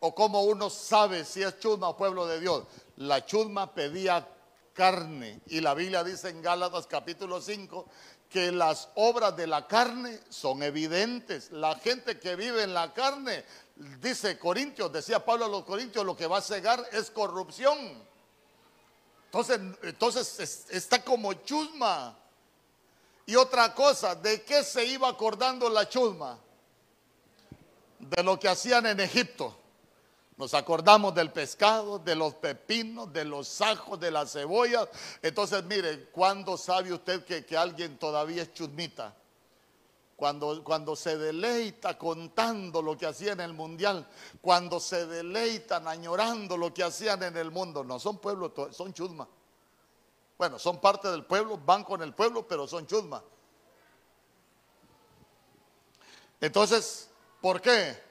¿O 0.00 0.14
cómo 0.14 0.42
uno 0.42 0.68
sabe 0.68 1.24
si 1.24 1.42
es 1.42 1.58
chusma 1.58 1.88
o 1.88 1.96
pueblo 1.96 2.26
de 2.26 2.38
Dios? 2.38 2.64
La 2.96 3.24
chusma 3.24 3.74
pedía 3.74 4.28
carne 4.74 5.40
y 5.46 5.60
la 5.60 5.72
Biblia 5.74 6.04
dice 6.04 6.28
en 6.28 6.42
Gálatas 6.42 6.86
capítulo 6.86 7.40
5 7.40 7.86
que 8.30 8.52
las 8.52 8.88
obras 8.94 9.36
de 9.36 9.48
la 9.48 9.66
carne 9.66 10.20
son 10.28 10.62
evidentes. 10.62 11.50
La 11.50 11.74
gente 11.74 12.18
que 12.20 12.36
vive 12.36 12.62
en 12.62 12.72
la 12.72 12.94
carne, 12.94 13.44
dice 14.00 14.38
Corintios, 14.38 14.92
decía 14.92 15.24
Pablo 15.24 15.46
a 15.46 15.48
los 15.48 15.64
Corintios, 15.64 16.06
lo 16.06 16.16
que 16.16 16.28
va 16.28 16.38
a 16.38 16.42
cegar 16.42 16.82
es 16.92 17.10
corrupción. 17.10 17.76
Entonces, 19.26 19.60
entonces 19.82 20.66
está 20.70 21.04
como 21.04 21.32
chusma. 21.32 22.16
Y 23.26 23.34
otra 23.34 23.74
cosa, 23.74 24.14
¿de 24.14 24.42
qué 24.42 24.62
se 24.62 24.84
iba 24.84 25.08
acordando 25.08 25.68
la 25.68 25.88
chusma? 25.88 26.38
De 27.98 28.22
lo 28.22 28.38
que 28.38 28.48
hacían 28.48 28.86
en 28.86 29.00
Egipto. 29.00 29.56
Nos 30.40 30.54
acordamos 30.54 31.14
del 31.14 31.30
pescado, 31.30 31.98
de 31.98 32.14
los 32.14 32.32
pepinos, 32.32 33.12
de 33.12 33.26
los 33.26 33.60
ajos, 33.60 34.00
de 34.00 34.10
las 34.10 34.32
cebollas. 34.32 34.88
Entonces, 35.20 35.62
mire, 35.64 36.06
¿cuándo 36.06 36.56
sabe 36.56 36.94
usted 36.94 37.26
que, 37.26 37.54
alguien 37.58 37.98
todavía 37.98 38.44
es 38.44 38.54
chusmita? 38.54 39.14
Cuando, 40.16 40.64
cuando, 40.64 40.96
se 40.96 41.18
deleita 41.18 41.98
contando 41.98 42.80
lo 42.80 42.96
que 42.96 43.04
hacía 43.04 43.32
en 43.32 43.40
el 43.40 43.52
mundial, 43.52 44.08
cuando 44.40 44.80
se 44.80 45.06
deleitan 45.06 45.86
añorando 45.86 46.56
lo 46.56 46.72
que 46.72 46.84
hacían 46.84 47.22
en 47.22 47.36
el 47.36 47.50
mundo, 47.50 47.84
no 47.84 48.00
son 48.00 48.16
pueblos, 48.16 48.52
son 48.74 48.94
chusma. 48.94 49.28
Bueno, 50.38 50.58
son 50.58 50.80
parte 50.80 51.08
del 51.08 51.26
pueblo, 51.26 51.58
van 51.58 51.84
con 51.84 52.00
el 52.00 52.14
pueblo, 52.14 52.48
pero 52.48 52.66
son 52.66 52.86
chusma. 52.86 53.22
Entonces, 56.40 57.10
¿por 57.42 57.60
qué? 57.60 58.09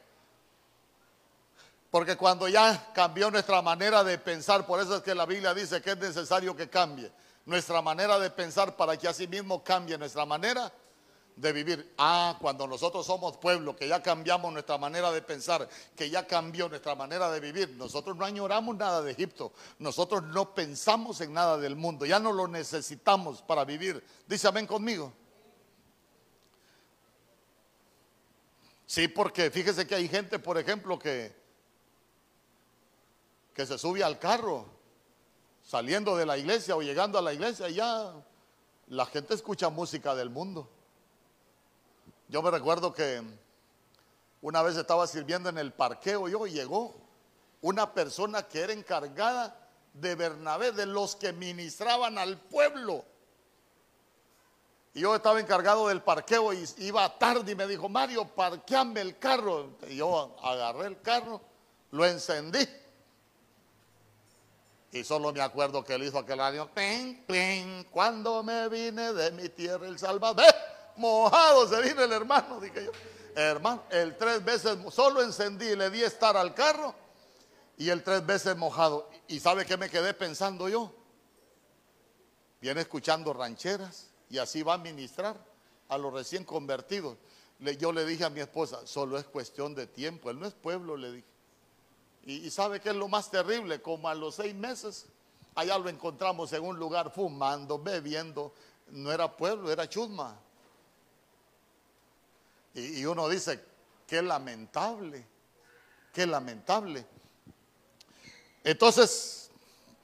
Porque 1.91 2.15
cuando 2.15 2.47
ya 2.47 2.91
cambió 2.93 3.31
nuestra 3.31 3.61
manera 3.61 4.03
de 4.03 4.17
pensar, 4.17 4.65
por 4.65 4.79
eso 4.79 4.97
es 4.97 5.01
que 5.01 5.15
la 5.15 5.25
Biblia 5.25 5.53
dice 5.53 5.81
que 5.81 5.91
es 5.91 5.97
necesario 5.97 6.55
que 6.55 6.69
cambie 6.69 7.11
nuestra 7.45 7.81
manera 7.81 8.19
de 8.19 8.29
pensar 8.29 8.75
para 8.75 8.95
que 8.95 9.07
así 9.07 9.27
mismo 9.27 9.63
cambie 9.63 9.97
nuestra 9.97 10.23
manera 10.23 10.71
de 11.35 11.51
vivir. 11.51 11.93
Ah, 11.97 12.37
cuando 12.39 12.67
nosotros 12.67 13.05
somos 13.05 13.37
pueblo, 13.37 13.75
que 13.75 13.87
ya 13.87 14.03
cambiamos 14.03 14.53
nuestra 14.53 14.77
manera 14.77 15.11
de 15.11 15.23
pensar, 15.23 15.67
que 15.95 16.09
ya 16.11 16.27
cambió 16.27 16.69
nuestra 16.69 16.93
manera 16.93 17.31
de 17.31 17.39
vivir, 17.39 17.69
nosotros 17.71 18.15
no 18.17 18.25
añoramos 18.25 18.75
nada 18.75 19.01
de 19.01 19.11
Egipto, 19.11 19.53
nosotros 19.79 20.23
no 20.23 20.53
pensamos 20.53 21.21
en 21.21 21.33
nada 21.33 21.57
del 21.57 21.75
mundo, 21.75 22.05
ya 22.05 22.19
no 22.19 22.31
lo 22.31 22.47
necesitamos 22.47 23.41
para 23.41 23.65
vivir. 23.65 24.03
Dice 24.27 24.47
amén 24.47 24.67
conmigo. 24.67 25.11
Sí, 28.85 29.07
porque 29.07 29.49
fíjese 29.49 29.87
que 29.87 29.95
hay 29.95 30.07
gente, 30.07 30.39
por 30.39 30.57
ejemplo, 30.57 30.99
que 30.99 31.33
que 33.59 33.65
se 33.65 33.77
sube 33.77 34.01
al 34.05 34.17
carro 34.17 34.65
saliendo 35.61 36.15
de 36.15 36.25
la 36.25 36.37
iglesia 36.37 36.77
o 36.77 36.81
llegando 36.81 37.19
a 37.19 37.21
la 37.21 37.33
iglesia, 37.33 37.67
ya 37.67 38.13
la 38.87 39.05
gente 39.05 39.33
escucha 39.33 39.69
música 39.69 40.15
del 40.15 40.29
mundo. 40.29 40.69
Yo 42.29 42.41
me 42.41 42.51
recuerdo 42.51 42.93
que 42.93 43.21
una 44.41 44.61
vez 44.61 44.77
estaba 44.77 45.05
sirviendo 45.07 45.49
en 45.49 45.57
el 45.57 45.73
parqueo 45.73 46.29
yo 46.29 46.47
y 46.47 46.51
llegó 46.51 46.95
una 47.59 47.93
persona 47.93 48.43
que 48.43 48.61
era 48.61 48.71
encargada 48.71 49.67
de 49.91 50.15
Bernabé, 50.15 50.71
de 50.71 50.85
los 50.85 51.17
que 51.17 51.33
ministraban 51.33 52.17
al 52.17 52.39
pueblo. 52.39 53.03
Y 54.93 55.01
yo 55.01 55.13
estaba 55.13 55.37
encargado 55.37 55.89
del 55.89 56.01
parqueo 56.01 56.53
y 56.53 56.65
iba 56.77 57.19
tarde 57.19 57.51
y 57.51 57.55
me 57.55 57.67
dijo, 57.67 57.89
Mario, 57.89 58.25
parqueame 58.25 59.01
el 59.01 59.19
carro. 59.19 59.71
Y 59.89 59.97
yo 59.97 60.37
agarré 60.41 60.87
el 60.87 61.01
carro, 61.01 61.41
lo 61.91 62.05
encendí 62.05 62.65
y 64.91 65.03
solo 65.03 65.31
me 65.31 65.41
acuerdo 65.41 65.83
que 65.83 65.93
él 65.93 66.03
hizo 66.03 66.17
aquel 66.17 66.39
año, 66.39 66.69
cuando 67.91 68.43
me 68.43 68.67
vine 68.69 69.13
de 69.13 69.31
mi 69.31 69.49
tierra 69.49 69.87
el 69.87 69.99
Salvador, 69.99 70.53
mojado 70.95 71.67
se 71.67 71.81
vino 71.81 72.03
el 72.03 72.11
hermano, 72.11 72.59
dije 72.59 72.85
yo. 72.85 72.91
Hermano, 73.35 73.83
el 73.91 74.17
tres 74.17 74.43
veces, 74.43 74.77
solo 74.91 75.21
encendí 75.21 75.67
y 75.67 75.75
le 75.75 75.89
di 75.89 76.01
estar 76.01 76.35
al 76.35 76.53
carro 76.53 76.95
y 77.77 77.89
el 77.89 78.03
tres 78.03 78.25
veces 78.25 78.57
mojado. 78.57 79.09
¿Y 79.27 79.39
sabe 79.39 79.65
qué 79.65 79.77
me 79.77 79.89
quedé 79.89 80.13
pensando 80.13 80.67
yo? 80.67 80.93
Viene 82.59 82.81
escuchando 82.81 83.31
rancheras 83.31 84.09
y 84.29 84.39
así 84.39 84.63
va 84.63 84.73
a 84.73 84.77
ministrar 84.77 85.37
a 85.87 85.97
los 85.97 86.11
recién 86.11 86.43
convertidos. 86.43 87.17
yo 87.77 87.91
le 87.91 88.05
dije 88.05 88.25
a 88.25 88.29
mi 88.29 88.41
esposa, 88.41 88.85
solo 88.85 89.17
es 89.17 89.25
cuestión 89.25 89.75
de 89.75 89.87
tiempo, 89.87 90.29
él 90.29 90.39
no 90.39 90.47
es 90.47 90.53
pueblo, 90.53 90.97
le 90.97 91.11
dije. 91.11 91.27
Y, 92.29 92.51
sabe 92.51 92.79
que 92.79 92.89
es 92.89 92.95
lo 92.95 93.07
más 93.07 93.31
terrible, 93.31 93.81
como 93.81 94.07
a 94.07 94.13
los 94.13 94.35
seis 94.35 94.53
meses, 94.53 95.07
allá 95.55 95.79
lo 95.79 95.89
encontramos 95.89 96.53
en 96.53 96.63
un 96.63 96.77
lugar 96.77 97.11
fumando, 97.11 97.79
bebiendo. 97.79 98.53
No 98.89 99.11
era 99.11 99.35
pueblo, 99.35 99.71
era 99.71 99.89
chusma. 99.89 100.37
Y, 102.75 103.03
uno 103.03 103.27
dice, 103.27 103.65
qué 104.05 104.21
lamentable, 104.21 105.25
qué 106.13 106.27
lamentable. 106.27 107.03
Entonces, 108.63 109.49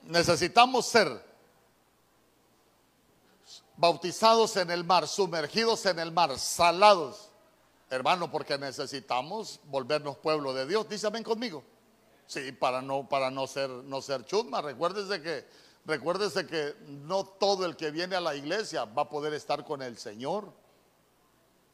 necesitamos 0.01 0.87
ser 0.87 1.23
bautizados 3.77 4.57
en 4.57 4.71
el 4.71 4.83
mar, 4.83 5.07
sumergidos 5.07 5.85
en 5.85 5.99
el 5.99 6.11
mar, 6.11 6.39
salados, 6.39 7.29
hermano, 7.91 8.31
porque 8.31 8.57
necesitamos 8.57 9.59
volvernos 9.65 10.17
pueblo 10.17 10.55
de 10.55 10.65
Dios. 10.65 10.89
Dice, 10.89 11.07
ven 11.11 11.21
conmigo. 11.21 11.74
Sí, 12.27 12.51
para 12.51 12.81
no, 12.81 13.07
para 13.07 13.29
no 13.29 13.47
ser, 13.47 13.69
no 13.69 14.01
ser 14.01 14.25
chusma. 14.25 14.61
Recuérdese 14.61 15.21
que, 15.21 15.45
que 16.47 16.75
no 16.87 17.25
todo 17.25 17.65
el 17.65 17.75
que 17.75 17.91
viene 17.91 18.15
a 18.15 18.21
la 18.21 18.35
iglesia 18.35 18.85
va 18.85 19.03
a 19.03 19.09
poder 19.09 19.33
estar 19.33 19.63
con 19.63 19.81
el 19.81 19.97
Señor. 19.97 20.51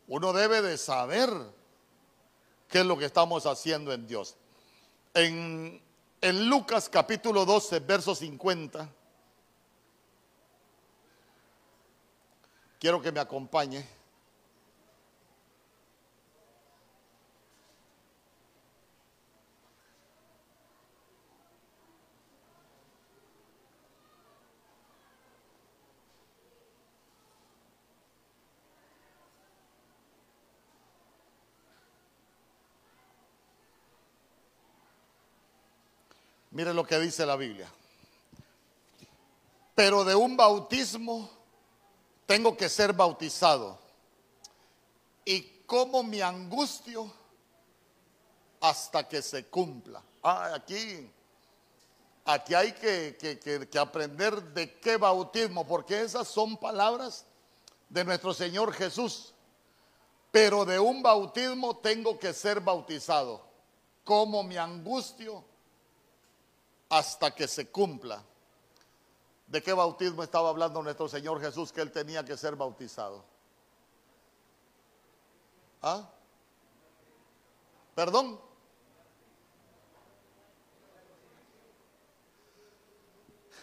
Uno 0.08 0.34
debe 0.34 0.62
de 0.62 0.78
saber 0.78 1.30
qué 2.68 2.80
es 2.80 2.86
lo 2.86 2.98
que 2.98 3.06
estamos 3.06 3.46
haciendo 3.46 3.94
en 3.94 4.08
Dios. 4.08 4.36
En, 5.14 5.82
en 6.20 6.50
Lucas 6.50 6.90
capítulo 6.90 7.46
12, 7.46 7.80
verso 7.80 8.14
50. 8.14 8.90
Quiero 12.80 13.02
que 13.02 13.12
me 13.12 13.20
acompañe. 13.20 14.01
Mire 36.62 36.76
lo 36.76 36.86
que 36.86 37.00
dice 37.00 37.26
la 37.26 37.36
Biblia. 37.36 37.68
Pero 39.74 40.04
de 40.04 40.14
un 40.14 40.38
bautismo 40.38 41.28
tengo 42.28 42.56
que 42.56 42.70
ser 42.70 42.94
bautizado. 42.94 43.80
Y 45.26 45.42
como 45.66 46.04
mi 46.04 46.22
angustio 46.22 47.12
hasta 48.60 49.08
que 49.08 49.24
se 49.24 49.48
cumpla. 49.48 50.04
Ah, 50.22 50.52
aquí, 50.54 51.12
aquí 52.26 52.54
hay 52.54 52.74
que, 52.74 53.18
que 53.68 53.80
aprender 53.80 54.44
de 54.54 54.78
qué 54.78 54.98
bautismo, 54.98 55.66
porque 55.66 56.00
esas 56.02 56.28
son 56.28 56.58
palabras 56.58 57.26
de 57.90 58.06
nuestro 58.06 58.36
Señor 58.36 58.72
Jesús. 58.72 59.34
Pero 60.30 60.64
de 60.64 60.78
un 60.78 61.02
bautismo 61.02 61.78
tengo 61.78 62.20
que 62.20 62.34
ser 62.34 62.60
bautizado. 62.60 63.50
Como 64.04 64.44
mi 64.44 64.58
angustio 64.58 65.50
hasta 66.92 67.34
que 67.34 67.48
se 67.48 67.72
cumpla. 67.72 68.22
¿De 69.48 69.64
qué 69.64 69.74
bautismo 69.74 70.24
estaba 70.24 70.50
hablando 70.50 70.84
nuestro 70.84 71.08
Señor 71.08 71.42
Jesús 71.42 71.72
que 71.72 71.82
él 71.82 71.92
tenía 71.92 72.24
que 72.24 72.38
ser 72.38 72.56
bautizado? 72.58 73.24
¿Ah? 75.82 76.10
¿Perdón? 77.96 78.40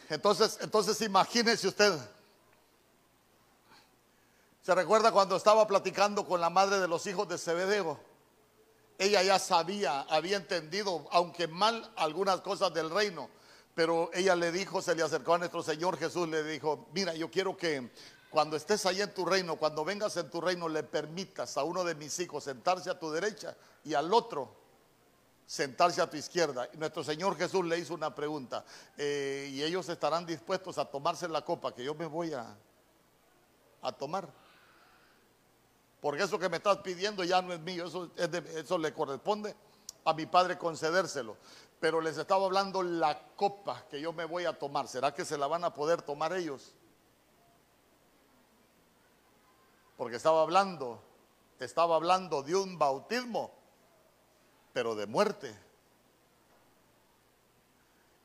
Entonces, 0.09 0.59
entonces 0.63 1.01
imagínese 1.03 1.69
usted. 1.69 1.99
¿Se 4.63 4.75
recuerda 4.75 5.13
cuando 5.13 5.37
estaba 5.37 5.67
platicando 5.67 6.27
con 6.27 6.41
la 6.41 6.49
madre 6.49 6.81
de 6.81 6.89
los 6.89 7.07
hijos 7.07 7.29
de 7.29 7.37
Zebedeo? 7.37 8.08
Ella 8.99 9.23
ya 9.23 9.39
sabía, 9.39 10.01
había 10.03 10.37
entendido, 10.37 11.07
aunque 11.13 11.47
mal, 11.47 11.91
algunas 11.97 12.41
cosas 12.41 12.75
del 12.75 12.91
reino. 12.91 13.31
Pero 13.75 14.11
ella 14.13 14.35
le 14.35 14.51
dijo, 14.51 14.83
se 14.83 14.97
le 14.97 15.05
acercó 15.05 15.35
a 15.35 15.39
nuestro 15.39 15.63
Señor 15.63 15.97
Jesús, 15.97 16.29
le 16.29 16.43
dijo, 16.43 16.89
mira, 16.93 17.15
yo 17.15 17.31
quiero 17.31 17.57
que 17.57 17.93
cuando 18.29 18.57
estés 18.57 18.85
ahí 18.87 19.01
en 19.01 19.15
tu 19.15 19.25
reino, 19.25 19.55
cuando 19.57 19.85
vengas 19.85 20.17
en 20.17 20.29
tu 20.29 20.41
reino, 20.41 20.69
le 20.69 20.83
permitas 20.83 21.57
a 21.57 21.63
uno 21.63 21.85
de 21.85 21.95
mis 21.95 22.19
hijos 22.19 22.43
sentarse 22.43 22.91
a 22.91 22.99
tu 22.99 23.11
derecha 23.11 23.57
y 23.85 23.95
al 23.95 24.13
otro 24.13 24.53
sentarse 25.47 26.03
a 26.03 26.11
tu 26.11 26.17
izquierda. 26.17 26.69
Nuestro 26.75 27.03
Señor 27.03 27.37
Jesús 27.37 27.65
le 27.65 27.79
hizo 27.79 27.95
una 27.95 28.15
pregunta, 28.15 28.65
eh, 28.97 29.49
y 29.51 29.63
ellos 29.63 29.89
estarán 29.89 30.27
dispuestos 30.27 30.77
a 30.77 30.85
tomarse 30.85 31.27
la 31.29 31.43
copa 31.43 31.75
que 31.75 31.85
yo 31.85 31.95
me 31.95 32.07
voy 32.07 32.35
a, 32.35 32.55
a 33.81 33.93
tomar. 33.93 34.29
Porque 36.01 36.23
eso 36.23 36.39
que 36.39 36.49
me 36.49 36.59
estás 36.59 36.79
pidiendo 36.79 37.25
ya 37.25 37.43
no 37.43 37.53
es 37.53 37.61
mío, 37.61 37.87
eso, 37.87 38.11
eso 38.17 38.79
le 38.79 38.93
corresponde 38.93 39.55
a 40.05 40.15
mi 40.15 40.27
Padre 40.27 40.57
concedérselo. 40.57 41.37
Pero 41.81 42.01
les 42.01 42.17
estaba 42.19 42.45
hablando 42.45 42.83
la 42.83 43.19
copa 43.37 43.85
que 43.91 44.01
yo 44.01 44.13
me 44.13 44.25
voy 44.25 44.45
a 44.45 44.59
tomar. 44.59 44.89
¿Será 44.89 45.13
que 45.13 45.25
se 45.25 45.39
la 45.39 45.47
van 45.47 45.65
a 45.65 45.75
poder 45.75 46.03
tomar 46.03 46.33
ellos? 46.33 46.75
Porque 49.97 50.17
estaba 50.17 50.43
hablando, 50.43 51.01
estaba 51.59 51.97
hablando 51.97 52.43
de 52.43 52.55
un 52.55 52.79
bautismo 52.79 53.59
pero 54.79 54.95
de 54.95 55.07
muerte. 55.07 55.53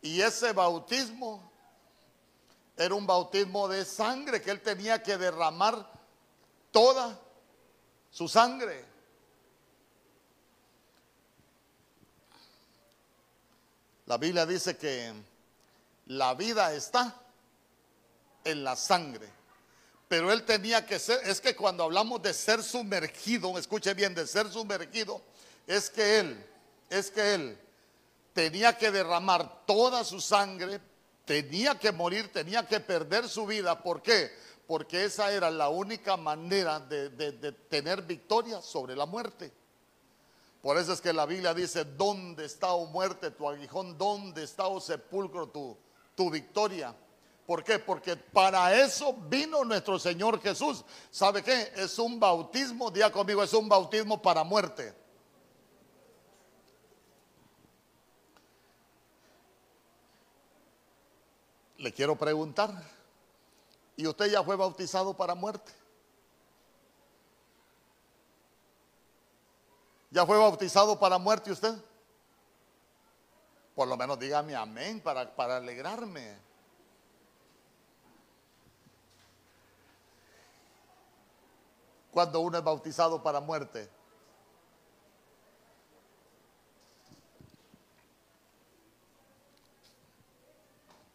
Y 0.03 0.21
ese 0.21 0.53
bautismo 0.53 1.51
era 2.77 2.93
un 2.93 3.07
bautismo 3.07 3.67
de 3.67 3.85
sangre 3.85 4.39
que 4.39 4.51
él 4.51 4.61
tenía 4.61 5.01
que 5.01 5.17
derramar 5.17 5.89
toda 6.71 7.19
su 8.13 8.27
sangre. 8.27 8.85
La 14.05 14.17
Biblia 14.17 14.45
dice 14.45 14.77
que 14.77 15.11
la 16.07 16.35
vida 16.35 16.73
está 16.73 17.19
en 18.43 18.63
la 18.63 18.75
sangre. 18.75 19.27
Pero 20.07 20.31
él 20.31 20.45
tenía 20.45 20.85
que 20.85 20.99
ser, 20.99 21.27
es 21.27 21.41
que 21.41 21.55
cuando 21.55 21.85
hablamos 21.85 22.21
de 22.21 22.35
ser 22.35 22.61
sumergido, 22.61 23.57
escuche 23.57 23.95
bien, 23.95 24.13
de 24.13 24.27
ser 24.27 24.47
sumergido, 24.51 25.19
es 25.65 25.89
que 25.89 26.19
él, 26.19 26.45
es 26.91 27.09
que 27.09 27.33
él 27.33 27.57
tenía 28.33 28.77
que 28.77 28.91
derramar 28.91 29.65
toda 29.65 30.03
su 30.03 30.21
sangre, 30.21 30.79
tenía 31.25 31.79
que 31.79 31.91
morir, 31.91 32.31
tenía 32.31 32.67
que 32.67 32.79
perder 32.79 33.27
su 33.27 33.47
vida. 33.47 33.81
¿Por 33.81 34.03
qué? 34.03 34.31
Porque 34.67 35.05
esa 35.05 35.31
era 35.31 35.51
la 35.51 35.69
única 35.69 36.17
manera 36.17 36.79
de, 36.79 37.51
tener 37.69 38.01
victoria 38.03 38.61
sobre 38.61 38.95
la 38.95 39.05
muerte. 39.05 39.51
Por 40.61 40.77
eso 40.77 40.93
es 40.93 41.01
que 41.01 41.11
la 41.11 41.25
Biblia 41.25 41.53
dice, 41.53 41.83
¿dónde 41.83 42.45
está, 42.45 42.73
oh 42.73 42.85
muerte, 42.85 43.31
tu 43.31 43.49
aguijón? 43.49 43.97
¿Dónde 43.97 44.43
está, 44.43 44.67
oh 44.67 44.79
sepulcro, 44.79 45.49
tu, 45.49 45.77
tu 46.15 46.29
victoria? 46.29 46.95
¿Por 47.45 47.63
qué? 47.63 47.79
Porque 47.79 48.15
para 48.15 48.73
eso 48.81 49.13
vino 49.13 49.65
nuestro 49.65 49.99
Señor 49.99 50.41
Jesús. 50.41 50.85
¿Sabe 51.11 51.43
qué? 51.43 51.73
Es 51.75 51.99
un 51.99 52.17
bautismo, 52.19 52.89
día 52.89 53.11
conmigo, 53.11 53.43
es 53.43 53.53
un 53.53 53.67
bautismo 53.67 54.21
para 54.21 54.45
muerte. 54.45 54.95
Le 61.77 61.91
quiero 61.91 62.17
preguntar, 62.17 62.81
¿y 63.95 64.07
usted 64.07 64.31
ya 64.31 64.43
fue 64.43 64.55
bautizado 64.55 65.15
para 65.15 65.35
muerte? 65.35 65.71
¿Ya 70.11 70.25
fue 70.25 70.37
bautizado 70.37 70.99
para 70.99 71.17
muerte 71.17 71.51
usted? 71.51 71.75
Por 73.75 73.87
lo 73.87 73.97
menos 73.97 74.19
dígame 74.19 74.55
amén 74.55 75.01
para, 75.01 75.35
para 75.35 75.57
alegrarme. 75.57 76.37
Cuando 82.11 82.41
uno 82.41 82.59
es 82.59 82.63
bautizado 82.63 83.23
para 83.23 83.39
muerte. 83.39 83.89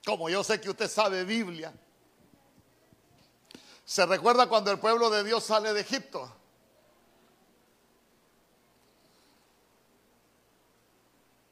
como 0.08 0.30
yo 0.30 0.42
sé 0.42 0.58
que 0.58 0.70
usted 0.70 0.88
sabe 0.88 1.22
Biblia, 1.22 1.70
se 3.88 4.04
recuerda 4.04 4.46
cuando 4.50 4.70
el 4.70 4.78
pueblo 4.78 5.08
de 5.08 5.24
Dios 5.24 5.44
sale 5.44 5.72
de 5.72 5.80
Egipto. 5.80 6.30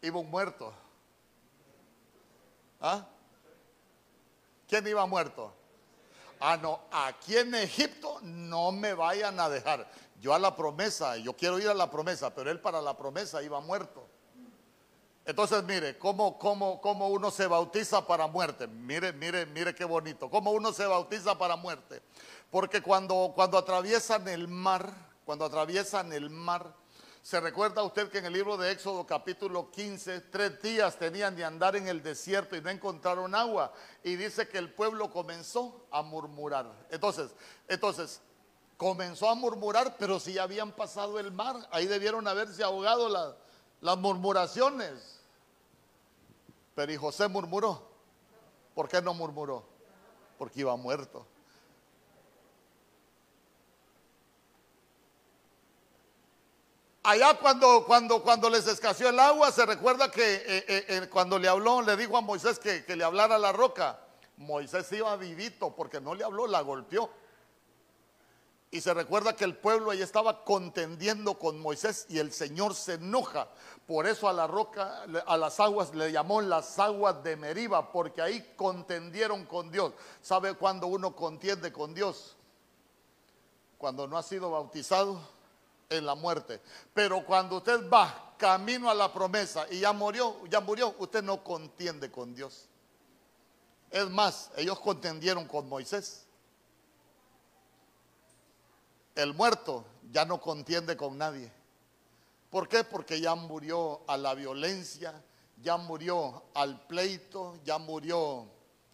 Iba 0.03 0.21
un 0.21 0.31
muerto. 0.31 0.71
¿Ah? 2.79 3.07
¿Quién 4.69 4.87
iba 4.87 5.07
muerto? 5.07 5.51
Ah, 6.39 6.59
no, 6.59 6.83
aquí 6.93 7.39
en 7.39 7.55
Egipto 7.55 8.19
no 8.21 8.71
me 8.71 8.93
vayan 8.93 9.41
a 9.41 9.49
dejar. 9.49 9.91
Yo 10.21 10.35
a 10.35 10.39
la 10.39 10.55
promesa, 10.55 11.17
yo 11.17 11.35
quiero 11.35 11.59
ir 11.59 11.71
a 11.71 11.75
la 11.75 11.91
promesa, 11.91 12.35
pero 12.35 12.51
él 12.51 12.61
para 12.61 12.83
la 12.83 12.95
promesa 12.99 13.43
iba 13.43 13.61
muerto. 13.61 14.07
Entonces, 15.27 15.65
mire, 15.65 15.99
¿cómo, 15.99 16.39
cómo, 16.39 16.81
cómo 16.81 17.09
uno 17.09 17.33
se 17.33 17.49
bautiza 17.49 18.07
para 18.07 18.29
muerte? 18.29 18.69
Mire, 18.69 19.13
mire, 19.13 19.45
mire 19.45 19.75
qué 19.75 19.85
bonito. 19.85 20.31
¿Cómo 20.31 20.53
uno 20.53 20.73
se 20.73 20.87
bautiza 20.87 21.37
para 21.37 21.57
muerte? 21.57 22.01
Porque 22.49 22.81
cuando, 22.81 23.33
cuando 23.35 23.59
atraviesan 23.59 24.29
el 24.29 24.47
mar, 24.47 24.89
cuando 25.25 25.45
atraviesan 25.45 26.13
el 26.13 26.31
mar, 26.31 26.73
¿se 27.23 27.41
recuerda 27.41 27.83
usted 27.83 28.09
que 28.09 28.19
en 28.19 28.27
el 28.27 28.35
libro 28.35 28.57
de 28.57 28.71
Éxodo 28.71 29.05
capítulo 29.05 29.73
15, 29.73 30.21
tres 30.21 30.63
días 30.63 30.97
tenían 30.97 31.35
de 31.35 31.45
andar 31.45 31.75
en 31.75 31.89
el 31.89 32.05
desierto 32.05 32.55
y 32.55 32.61
no 32.61 32.71
encontraron 32.71 33.35
agua? 33.35 33.73
Y 34.05 34.15
dice 34.15 34.47
que 34.49 34.59
el 34.59 34.73
pueblo 34.73 35.11
comenzó 35.11 35.89
a 35.91 36.03
murmurar. 36.03 36.73
Entonces, 36.89 37.33
entonces, 37.67 38.21
comenzó 38.77 39.29
a 39.29 39.35
murmurar, 39.35 39.97
pero 39.99 40.21
si 40.21 40.35
ya 40.35 40.45
habían 40.45 40.71
pasado 40.71 41.19
el 41.19 41.33
mar, 41.33 41.57
ahí 41.73 41.87
debieron 41.87 42.29
haberse 42.29 42.63
ahogado 42.63 43.09
las 43.81 43.99
murmuraciones. 43.99 45.16
Pero 46.77 46.93
y 46.93 46.97
José 46.97 47.27
murmuró. 47.27 47.83
¿Por 48.75 48.87
qué 48.87 49.01
no 49.01 49.15
murmuró? 49.15 49.65
Porque 50.39 50.61
iba 50.61 50.77
muerto. 50.77 51.27
Allá 57.03 57.39
cuando, 57.39 57.85
cuando, 57.87 58.23
cuando 58.23 58.51
les 58.51 58.67
escaseó 58.67 59.09
el 59.09 59.19
agua, 59.19 59.51
se 59.53 59.65
recuerda 59.65 60.11
que 60.11 60.35
eh, 60.35 60.45
eh, 60.47 60.85
eh, 60.89 61.09
cuando 61.11 61.39
le 61.39 61.49
habló, 61.49 61.81
le 61.81 61.97
dijo 61.97 62.19
a 62.19 62.21
Moisés 62.21 62.59
que, 62.59 62.85
que 62.85 62.95
le 62.95 63.05
hablara 63.05 63.39
la 63.39 63.53
roca. 63.53 63.99
Moisés 64.37 64.93
iba 64.93 65.17
vivito 65.17 65.75
porque 65.75 65.99
no 65.99 66.15
le 66.15 66.25
habló, 66.25 66.47
la 66.47 66.61
golpeó. 66.61 67.09
Y 68.77 68.83
se 68.83 68.93
recuerda 68.93 69.35
que 69.35 69.45
el 69.45 69.57
pueblo 69.57 69.91
ahí 69.91 70.03
estaba 70.03 70.45
contendiendo 70.45 71.39
con 71.39 71.59
Moisés 71.59 72.05
y 72.11 72.19
el 72.19 72.31
Señor 72.31 72.75
se 72.75 72.95
enoja. 72.95 73.49
Por 73.87 74.07
eso 74.07 74.29
a 74.29 74.35
la 74.35 74.47
roca, 74.47 75.05
a 75.27 75.37
las 75.39 75.61
aguas 75.61 75.95
le 75.95 76.13
llamó 76.13 76.43
las 76.43 76.79
aguas 76.79 77.25
de 77.25 77.37
Meriba, 77.37 77.91
porque 77.91 78.21
ahí 78.21 78.53
contendieron 78.55 79.47
con 79.47 79.71
Dios. 79.71 79.95
¿Sabe 80.21 80.53
cuándo 80.53 80.89
uno 80.89 81.17
contiende 81.17 81.73
con 81.73 81.95
Dios? 81.95 82.37
Cuando 83.79 84.07
no 84.07 84.19
ha 84.19 84.23
sido 84.23 84.51
bautizado 84.51 85.23
en 85.89 86.05
la 86.05 86.15
muerte. 86.15 86.61
Pero 86.93 87.25
cuando 87.25 87.57
usted 87.57 87.89
va 87.89 88.35
camino 88.37 88.91
a 88.91 88.95
la 88.95 89.11
promesa 89.11 89.67
y 89.71 89.81
ya 89.81 89.95
murió, 89.95 90.47
ya 90.51 90.61
murió, 90.61 90.95
usted 90.99 91.23
no 91.23 91.43
contiende 91.43 92.11
con 92.11 92.35
Dios. 92.35 92.69
Es 93.91 94.11
más, 94.11 94.51
ellos 94.55 94.79
contendieron 94.81 95.47
con 95.47 95.67
Moisés. 95.67 96.26
El 99.17 99.33
muerto 99.33 99.85
ya 100.13 100.27
no 100.27 100.41
contiende 100.41 100.97
con 100.97 101.17
nadie. 101.17 101.51
¿Por 102.51 102.69
qué? 102.69 102.85
Porque 102.85 103.19
ya 103.19 103.35
murió 103.35 104.03
a 104.07 104.17
la 104.19 104.35
violencia, 104.35 105.25
ya 105.63 105.79
murió 105.79 106.45
al 106.55 106.87
pleito, 106.87 107.59
ya 107.65 107.79
murió 107.79 108.47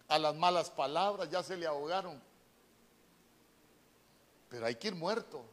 a 0.06 0.18
las 0.18 0.34
malas 0.36 0.70
palabras, 0.70 1.28
ya 1.28 1.42
se 1.42 1.56
le 1.56 1.66
ahogaron. 1.66 2.22
Pero 4.48 4.64
hay 4.64 4.76
que 4.76 4.88
ir 4.88 4.94
muerto. 4.94 5.44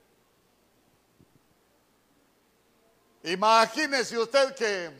Imagínese 3.23 4.19
usted 4.19 4.53
que 4.53 4.91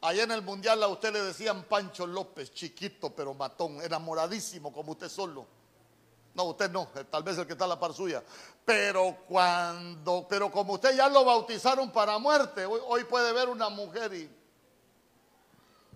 allá 0.00 0.22
en 0.22 0.30
el 0.30 0.42
mundial 0.42 0.80
a 0.84 0.88
usted 0.88 1.12
le 1.12 1.22
decían 1.22 1.64
Pancho 1.64 2.06
López, 2.06 2.52
chiquito 2.54 3.14
pero 3.14 3.34
matón, 3.34 3.82
enamoradísimo 3.82 4.72
como 4.72 4.92
usted 4.92 5.08
solo. 5.08 5.59
No, 6.34 6.44
usted 6.44 6.70
no, 6.70 6.88
eh, 6.94 7.04
tal 7.10 7.22
vez 7.22 7.38
el 7.38 7.46
que 7.46 7.52
está 7.52 7.64
a 7.64 7.68
la 7.68 7.78
par 7.78 7.92
suya. 7.92 8.22
Pero 8.64 9.16
cuando, 9.26 10.26
pero 10.28 10.50
como 10.50 10.74
usted 10.74 10.96
ya 10.96 11.08
lo 11.08 11.24
bautizaron 11.24 11.90
para 11.90 12.18
muerte, 12.18 12.64
hoy, 12.66 13.04
puede 13.04 13.32
ver 13.32 13.48
una 13.48 13.68
mujer 13.68 14.14
y 14.14 14.30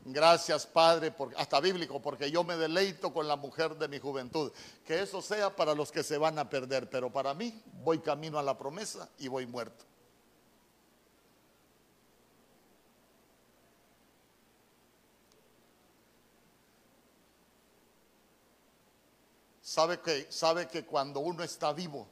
Gracias, 0.07 0.67
Padre, 0.67 1.15
hasta 1.39 1.61
bíblico, 1.61 2.03
porque 2.03 2.31
yo 2.31 2.45
me 2.45 2.59
deleito 2.59 3.11
con 3.11 3.27
la 3.27 3.37
mujer 3.37 3.75
de 3.77 3.89
mi 3.89 3.99
juventud. 3.99 4.53
Que 4.85 5.01
eso 5.01 5.23
sea 5.23 5.57
para 5.57 5.75
los 5.75 5.91
que 5.91 6.03
se 6.03 6.19
van 6.19 6.39
a 6.39 6.51
perder, 6.51 6.91
pero 6.91 7.11
para 7.11 7.33
mí 7.33 7.63
voy 7.83 8.01
camino 8.01 8.39
a 8.39 8.43
la 8.43 8.59
promesa 8.59 9.09
y 9.19 9.29
voy 9.29 9.47
muerto. 9.47 9.87
Sabe 19.75 19.99
que, 19.99 20.31
sabe 20.31 20.69
que 20.69 20.85
cuando 20.87 21.19
uno 21.19 21.43
está 21.43 21.73
vivo, 21.73 22.07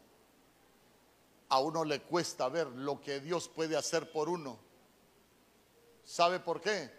a 1.49 1.61
uno 1.61 1.85
le 1.85 2.03
cuesta 2.03 2.49
ver 2.49 2.67
lo 2.67 3.01
que 3.01 3.21
Dios 3.21 3.47
puede 3.47 3.77
hacer 3.77 4.11
por 4.11 4.29
uno. 4.29 4.59
¿Sabe 6.03 6.41
por 6.41 6.61
qué? 6.61 6.91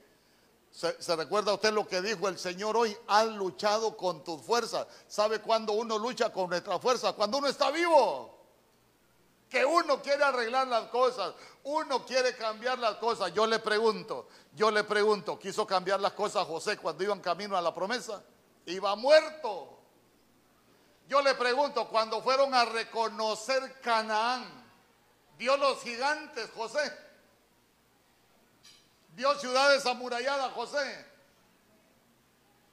¿Se, 0.72 1.16
recuerda 1.18 1.54
usted 1.54 1.74
lo 1.74 1.86
que 1.86 2.02
dijo 2.02 2.30
el 2.30 2.40
Señor 2.40 2.78
hoy? 2.78 2.98
Has 3.10 3.28
luchado 3.28 3.98
con 3.98 4.24
tus 4.24 4.42
fuerzas. 4.42 4.88
¿Sabe 5.06 5.42
cuándo 5.42 5.74
uno 5.74 5.98
lucha 5.98 6.32
con 6.32 6.50
nuestra 6.50 6.80
fuerza? 6.80 7.12
Cuando 7.12 7.40
uno 7.40 7.48
está 7.48 7.70
vivo. 7.70 8.34
Que 9.50 9.66
uno 9.66 10.02
quiere 10.02 10.24
arreglar 10.24 10.70
las 10.70 10.86
cosas, 10.86 11.34
uno 11.66 12.06
quiere 12.06 12.38
cambiar 12.38 12.80
las 12.80 12.96
cosas. 12.96 13.34
Yo 13.34 13.46
le 13.48 13.60
pregunto, 13.60 14.30
yo 14.54 14.72
le 14.72 14.86
pregunto, 14.86 15.38
¿quiso 15.38 15.68
cambiar 15.68 16.00
las 16.00 16.14
cosas 16.14 16.48
José 16.48 16.78
cuando 16.78 17.04
iba 17.04 17.14
en 17.14 17.20
camino 17.20 17.58
a 17.58 17.62
la 17.62 17.74
promesa? 17.74 18.24
Iba 18.66 18.96
muerto. 18.96 19.83
Yo 21.14 21.22
le 21.22 21.36
pregunto, 21.36 21.88
cuando 21.90 22.24
fueron 22.24 22.56
a 22.56 22.66
reconocer 22.66 23.80
Canaán, 23.82 24.44
vio 25.38 25.56
los 25.58 25.80
gigantes 25.84 26.50
José 26.56 26.92
vio 29.16 29.36
ciudades 29.36 29.86
amuralladas 29.86 30.52
José. 30.54 31.06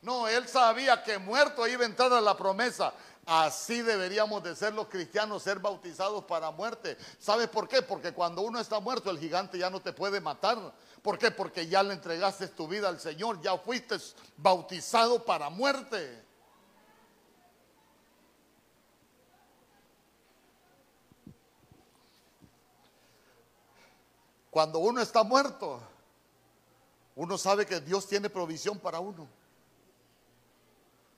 No, 0.00 0.26
él 0.26 0.48
sabía 0.48 1.03
que 1.03 1.18
muerto 1.18 1.66
iba 1.68 1.83
a 1.83 1.87
entrar 1.87 2.11
a 2.14 2.20
la 2.22 2.35
promesa. 2.35 2.94
Así 3.26 3.83
deberíamos 3.83 4.42
de 4.42 4.57
ser 4.57 4.72
los 4.72 4.88
cristianos, 4.88 5.42
ser 5.42 5.59
bautizados 5.59 6.24
para 6.24 6.50
muerte. 6.50 6.96
¿Sabes 7.18 7.48
por 7.48 7.68
qué? 7.68 7.83
Porque 7.83 8.12
cuando 8.12 8.40
uno 8.40 8.59
está 8.59 8.81
muerto, 8.81 9.11
el 9.11 9.18
gigante 9.18 9.59
ya 9.59 9.68
no 9.68 9.81
te 9.81 9.92
puede 9.92 10.18
matar. 10.18 10.57
¿Por 11.03 11.18
qué? 11.18 11.31
Porque 11.31 11.66
ya 11.66 11.83
le 11.83 11.92
entregaste 11.92 12.48
tu 12.48 12.66
vida 12.66 12.88
al 12.88 12.98
Señor, 12.98 13.42
ya 13.42 13.59
fuiste 13.59 13.96
bautizado 14.38 15.22
para 15.26 15.50
muerte. 15.50 16.29
Cuando 24.50 24.80
uno 24.80 25.00
está 25.00 25.22
muerto, 25.22 25.80
uno 27.14 27.38
sabe 27.38 27.66
que 27.66 27.80
Dios 27.80 28.06
tiene 28.08 28.28
provisión 28.28 28.78
para 28.78 28.98
uno. 28.98 29.28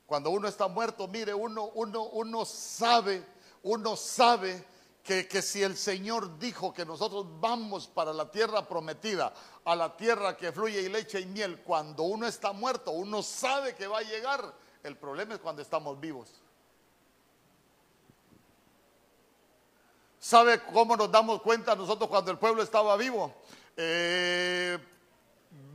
Cuando 0.07 0.31
uno 0.31 0.47
está 0.47 0.69
muerto, 0.69 1.09
mire, 1.09 1.33
uno, 1.33 1.71
uno, 1.75 2.05
uno 2.05 2.45
sabe, 2.45 3.25
uno 3.63 3.97
sabe 3.97 4.63
que, 5.03 5.27
que, 5.27 5.41
si 5.41 5.63
el 5.63 5.79
Señor 5.79 6.39
dijo 6.39 6.75
que 6.75 6.85
nosotros 6.85 7.27
vamos 7.41 7.87
para 7.87 8.13
la 8.13 8.31
tierra 8.31 8.69
prometida, 8.69 9.33
a 9.65 9.75
la 9.75 9.97
tierra 9.97 10.37
que 10.37 10.53
fluye 10.53 10.83
y 10.83 10.91
leche 10.91 11.21
y 11.21 11.27
miel, 11.27 11.63
cuando 11.63 12.03
uno 12.03 12.27
está 12.27 12.53
muerto, 12.53 12.91
uno 12.91 13.23
sabe 13.23 13.75
que 13.75 13.87
va 13.87 14.01
a 14.01 14.03
llegar. 14.03 14.55
El 14.83 14.97
problema 14.99 15.35
es 15.35 15.41
cuando 15.41 15.63
estamos 15.63 15.99
vivos. 15.99 16.42
¿Sabe 20.23 20.63
cómo 20.63 20.97
nos 20.97 21.11
damos 21.11 21.43
cuenta 21.43 21.75
nosotros 21.75 22.09
cuando 22.09 22.31
el 22.31 22.39
pueblo 22.39 22.63
estaba 22.63 22.97
vivo? 22.97 23.35
Eh, 23.77 24.79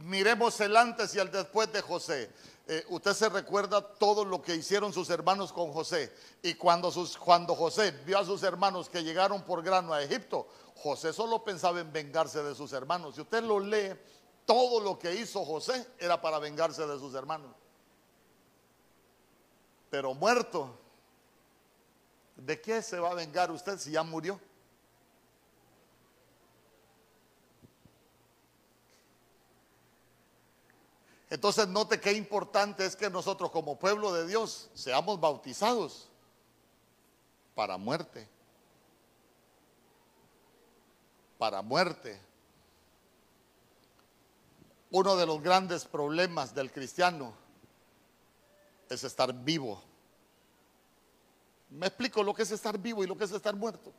miremos 0.04 0.58
el 0.62 0.78
antes 0.78 1.14
y 1.16 1.20
el 1.20 1.30
después 1.30 1.70
de 1.74 1.82
José. 1.82 2.32
Eh, 2.66 2.86
usted 2.88 3.12
se 3.12 3.28
recuerda 3.28 3.82
todo 3.82 4.24
lo 4.24 4.42
que 4.42 4.56
hicieron 4.56 4.94
sus 4.94 5.10
hermanos 5.10 5.52
con 5.52 5.74
José. 5.74 6.16
Y 6.42 6.54
cuando, 6.54 6.94
cuando 7.20 7.56
José 7.56 7.92
vio 8.06 8.20
a 8.20 8.24
sus 8.24 8.42
hermanos 8.42 8.88
que 8.88 9.04
llegaron 9.04 9.42
por 9.42 9.62
grano 9.62 9.94
a 9.94 10.02
Egipto, 10.02 10.48
José 10.78 11.12
solo 11.12 11.44
pensaba 11.44 11.82
en 11.82 11.92
vengarse 11.92 12.42
de 12.42 12.56
sus 12.56 12.72
hermanos. 12.72 13.16
Si 13.16 13.22
usted 13.22 13.44
lo 13.44 13.60
lee, 13.60 14.00
todo 14.46 14.80
lo 14.80 14.98
que 14.98 15.14
hizo 15.14 15.44
José 15.44 15.86
era 16.00 16.22
para 16.22 16.40
vengarse 16.40 16.88
de 16.88 16.98
sus 16.98 17.14
hermanos. 17.16 17.52
Pero 19.90 20.14
muerto, 20.14 20.80
¿de 22.38 22.62
qué 22.62 22.82
se 22.82 23.00
va 23.00 23.12
a 23.12 23.15
vengar 23.15 23.52
usted 23.52 23.78
si 23.78 23.91
ya 23.91 24.04
murió? 24.04 24.39
Entonces 31.30 31.67
note 31.67 32.00
qué 32.00 32.13
importante 32.13 32.86
es 32.86 32.95
que 32.95 33.10
nosotros 33.10 33.52
como 33.52 33.78
pueblo 33.78 34.13
de 34.13 34.26
Dios 34.26 34.69
seamos 34.73 35.19
bautizados 35.19 36.08
para 37.54 37.78
muerte. 37.78 38.30
Para 41.38 41.62
muerte. 41.62 42.21
Uno 44.89 45.17
de 45.17 45.26
los 45.26 45.41
grandes 45.41 45.84
problemas 45.84 46.56
del 46.56 46.71
cristiano 46.71 47.34
es 48.89 49.04
estar 49.04 49.34
vivo. 49.34 49.84
Me 51.70 51.88
explico 51.88 52.24
lo 52.24 52.34
que 52.34 52.44
es 52.44 52.52
estar 52.52 52.78
vivo 52.78 53.04
y 53.04 53.08
lo 53.08 53.18
que 53.18 53.26
es 53.26 53.32
estar 53.32 53.56
muerto. 53.56 53.94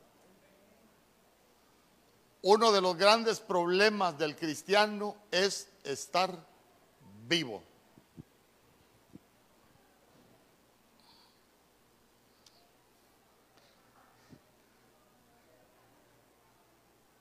Uno 2.42 2.72
de 2.72 2.80
los 2.80 2.96
grandes 2.96 3.40
problemas 3.40 4.16
del 4.16 4.36
cristiano 4.36 5.16
es 5.30 5.68
estar 5.84 6.46
vivo. 7.26 7.62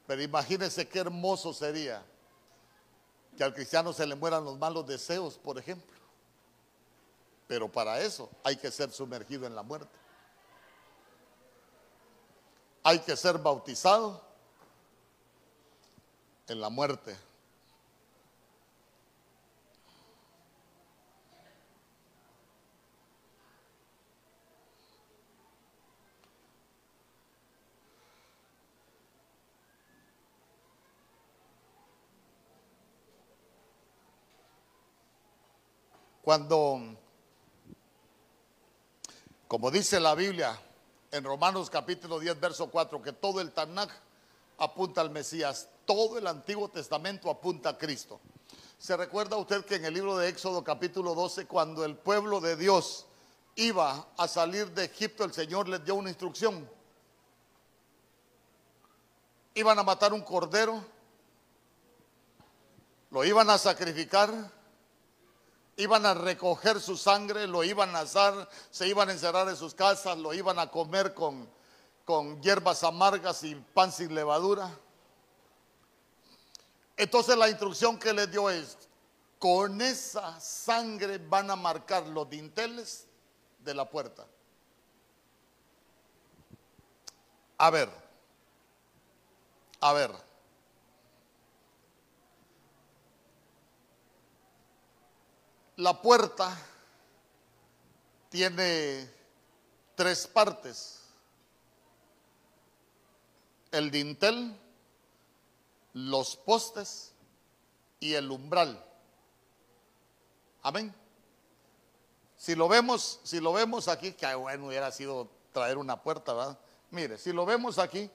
Pero 0.05 0.21
imagínense 0.21 0.87
qué 0.87 0.99
hermoso 0.99 1.53
sería 1.53 2.01
que 3.35 3.43
al 3.43 3.53
cristiano 3.53 3.91
se 3.91 4.07
le 4.07 4.15
mueran 4.15 4.45
los 4.45 4.57
malos 4.57 4.87
deseos, 4.87 5.37
por 5.37 5.59
ejemplo. 5.59 5.97
Pero 7.47 7.69
para 7.69 7.99
eso 8.01 8.29
hay 8.43 8.55
que 8.55 8.71
ser 8.71 8.91
sumergido 8.91 9.45
en 9.45 9.53
la 9.53 9.63
muerte. 9.63 9.89
Hay 12.89 12.99
que 12.99 13.17
ser 13.17 13.37
bautizado 13.37 14.21
en 16.47 16.61
la 16.61 16.69
muerte. 16.69 17.17
Cuando, 36.21 36.79
como 39.49 39.71
dice 39.71 39.99
la 39.99 40.15
Biblia 40.15 40.57
en 41.11 41.23
Romanos 41.23 41.69
capítulo 41.69 42.19
10, 42.19 42.39
verso 42.39 42.69
4, 42.69 43.01
que 43.01 43.13
todo 43.13 43.39
el 43.39 43.51
Tanakh 43.51 43.91
apunta 44.57 45.01
al 45.01 45.09
Mesías, 45.09 45.69
todo 45.85 46.17
el 46.17 46.27
Antiguo 46.27 46.69
Testamento 46.69 47.29
apunta 47.29 47.69
a 47.69 47.77
Cristo. 47.77 48.19
¿Se 48.77 48.95
recuerda 48.95 49.37
usted 49.37 49.65
que 49.65 49.75
en 49.75 49.85
el 49.85 49.93
libro 49.93 50.17
de 50.17 50.29
Éxodo 50.29 50.63
capítulo 50.63 51.15
12, 51.15 51.47
cuando 51.47 51.83
el 51.85 51.95
pueblo 51.95 52.39
de 52.39 52.55
Dios 52.55 53.07
iba 53.55 54.07
a 54.17 54.27
salir 54.27 54.71
de 54.71 54.85
Egipto, 54.85 55.23
el 55.23 55.33
Señor 55.33 55.67
les 55.67 55.83
dio 55.83 55.95
una 55.95 56.09
instrucción? 56.09 56.69
Iban 59.55 59.79
a 59.79 59.83
matar 59.83 60.13
un 60.13 60.21
cordero, 60.21 60.83
lo 63.09 63.23
iban 63.23 63.49
a 63.49 63.57
sacrificar 63.57 64.56
iban 65.77 66.05
a 66.05 66.13
recoger 66.15 66.81
su 66.81 66.97
sangre, 66.97 67.47
lo 67.47 67.63
iban 67.63 67.95
a 67.95 67.99
asar, 67.99 68.49
se 68.71 68.87
iban 68.87 69.09
a 69.09 69.11
encerrar 69.13 69.47
en 69.47 69.55
sus 69.55 69.73
casas, 69.73 70.17
lo 70.17 70.33
iban 70.33 70.57
a 70.59 70.69
comer 70.69 71.13
con, 71.13 71.47
con 72.03 72.41
hierbas 72.41 72.83
amargas 72.83 73.43
y 73.43 73.55
pan 73.55 73.91
sin 73.91 74.13
levadura. 74.13 74.69
Entonces 76.97 77.37
la 77.37 77.47
instrucción 77.47 77.99
que 77.99 78.11
les 78.11 78.29
dio 78.31 78.49
es, 78.49 78.75
con 79.37 79.79
esa 79.81 80.39
sangre 80.39 81.19
van 81.19 81.51
a 81.51 81.55
marcar 81.55 82.07
los 82.07 82.27
dinteles 82.27 83.05
de 83.59 83.73
la 83.75 83.87
puerta. 83.87 84.25
A 87.59 87.69
ver, 87.69 87.89
a 89.79 89.93
ver. 89.93 90.26
La 95.77 96.01
puerta 96.01 96.57
tiene 98.29 99.09
tres 99.95 100.25
partes. 100.25 101.03
El 103.71 103.91
dintel, 103.91 104.57
los 105.93 106.35
postes 106.35 107.13
y 107.99 108.15
el 108.15 108.31
umbral. 108.31 108.83
Amén. 110.63 110.93
Si 112.35 112.55
lo 112.55 112.67
vemos, 112.67 113.19
si 113.23 113.39
lo 113.39 113.53
vemos 113.53 113.87
aquí, 113.87 114.13
que 114.13 114.33
bueno 114.33 114.67
hubiera 114.67 114.91
sido 114.91 115.29
traer 115.51 115.77
una 115.77 116.01
puerta, 116.01 116.33
¿verdad? 116.33 116.59
Mire, 116.89 117.19
si 117.19 117.31
lo 117.33 117.45
vemos 117.45 117.77
aquí, 117.77 118.09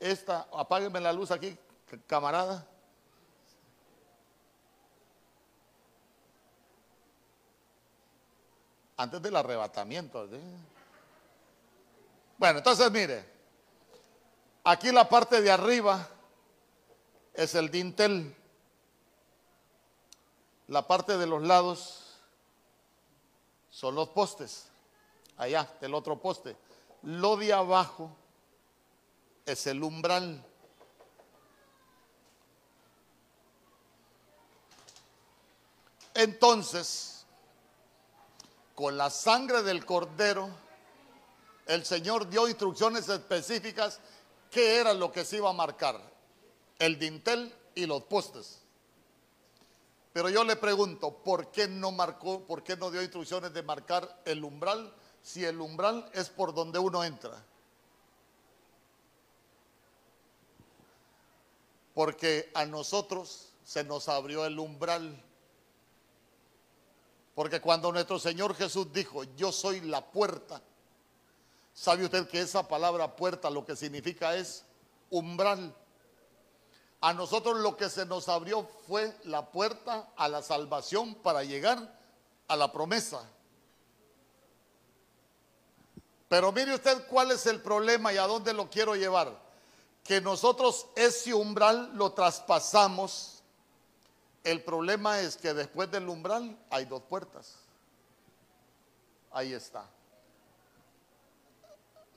esta, 0.00 0.48
apágueme 0.52 1.00
la 1.00 1.12
luz 1.12 1.30
aquí, 1.30 1.56
camarada. 2.08 2.66
Antes 8.96 9.20
del 9.20 9.36
arrebatamiento. 9.36 10.28
Bueno, 12.38 12.58
entonces 12.58 12.90
mire, 12.90 13.24
aquí 14.64 14.90
la 14.90 15.08
parte 15.08 15.40
de 15.40 15.50
arriba 15.50 16.08
es 17.34 17.54
el 17.54 17.70
dintel. 17.70 18.34
La 20.68 20.86
parte 20.86 21.16
de 21.16 21.26
los 21.26 21.42
lados 21.42 22.18
son 23.70 23.94
los 23.94 24.08
postes. 24.08 24.68
Allá, 25.36 25.70
del 25.80 25.94
otro 25.94 26.18
poste. 26.18 26.56
Lo 27.02 27.36
de 27.36 27.52
abajo 27.52 28.10
es 29.44 29.66
el 29.66 29.82
umbral. 29.82 30.44
Entonces, 36.14 37.15
con 38.76 38.98
la 38.98 39.08
sangre 39.08 39.62
del 39.62 39.86
cordero, 39.86 40.50
el 41.66 41.84
Señor 41.84 42.28
dio 42.28 42.46
instrucciones 42.46 43.08
específicas 43.08 43.98
qué 44.50 44.76
era 44.76 44.92
lo 44.92 45.10
que 45.10 45.24
se 45.24 45.38
iba 45.38 45.48
a 45.48 45.54
marcar, 45.54 45.98
el 46.78 46.98
dintel 46.98 47.52
y 47.74 47.86
los 47.86 48.04
postes. 48.04 48.60
Pero 50.12 50.28
yo 50.28 50.44
le 50.44 50.56
pregunto, 50.56 51.10
¿por 51.10 51.50
qué 51.50 51.66
no 51.66 51.90
marcó, 51.90 52.40
por 52.40 52.62
qué 52.62 52.76
no 52.76 52.90
dio 52.90 53.02
instrucciones 53.02 53.52
de 53.54 53.62
marcar 53.62 54.20
el 54.26 54.44
umbral 54.44 54.94
si 55.22 55.44
el 55.44 55.58
umbral 55.58 56.10
es 56.12 56.28
por 56.28 56.54
donde 56.54 56.78
uno 56.78 57.02
entra? 57.02 57.42
Porque 61.94 62.50
a 62.52 62.66
nosotros 62.66 63.48
se 63.64 63.84
nos 63.84 64.10
abrió 64.10 64.44
el 64.44 64.58
umbral. 64.58 65.22
Porque 67.36 67.60
cuando 67.60 67.92
nuestro 67.92 68.18
Señor 68.18 68.54
Jesús 68.54 68.90
dijo, 68.94 69.22
yo 69.36 69.52
soy 69.52 69.82
la 69.82 70.00
puerta, 70.00 70.62
¿sabe 71.74 72.06
usted 72.06 72.26
que 72.28 72.40
esa 72.40 72.66
palabra 72.66 73.14
puerta 73.14 73.50
lo 73.50 73.66
que 73.66 73.76
significa 73.76 74.34
es 74.34 74.64
umbral? 75.10 75.76
A 77.02 77.12
nosotros 77.12 77.58
lo 77.58 77.76
que 77.76 77.90
se 77.90 78.06
nos 78.06 78.30
abrió 78.30 78.66
fue 78.88 79.14
la 79.24 79.52
puerta 79.52 80.08
a 80.16 80.28
la 80.28 80.40
salvación 80.40 81.14
para 81.16 81.44
llegar 81.44 81.94
a 82.48 82.56
la 82.56 82.72
promesa. 82.72 83.22
Pero 86.28 86.52
mire 86.52 86.74
usted 86.74 87.06
cuál 87.06 87.32
es 87.32 87.44
el 87.44 87.60
problema 87.60 88.14
y 88.14 88.16
a 88.16 88.26
dónde 88.26 88.54
lo 88.54 88.70
quiero 88.70 88.96
llevar 88.96 89.44
que 90.02 90.22
nosotros 90.22 90.86
ese 90.94 91.34
umbral 91.34 91.90
lo 91.96 92.12
traspasamos. 92.12 93.35
El 94.46 94.62
problema 94.62 95.18
es 95.18 95.36
que 95.36 95.52
después 95.52 95.90
del 95.90 96.08
umbral 96.08 96.56
hay 96.70 96.84
dos 96.84 97.02
puertas. 97.02 97.56
Ahí 99.32 99.52
está. 99.52 99.84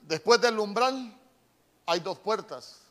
Después 0.02 0.40
del 0.40 0.56
umbral 0.60 1.12
hay 1.86 1.98
dos 1.98 2.20
puertas. 2.20 2.82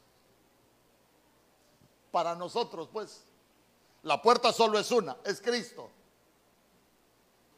Para 2.11 2.35
nosotros, 2.35 2.89
pues, 2.91 3.21
la 4.03 4.21
puerta 4.21 4.51
solo 4.51 4.77
es 4.77 4.91
una, 4.91 5.15
es 5.23 5.39
Cristo. 5.39 5.89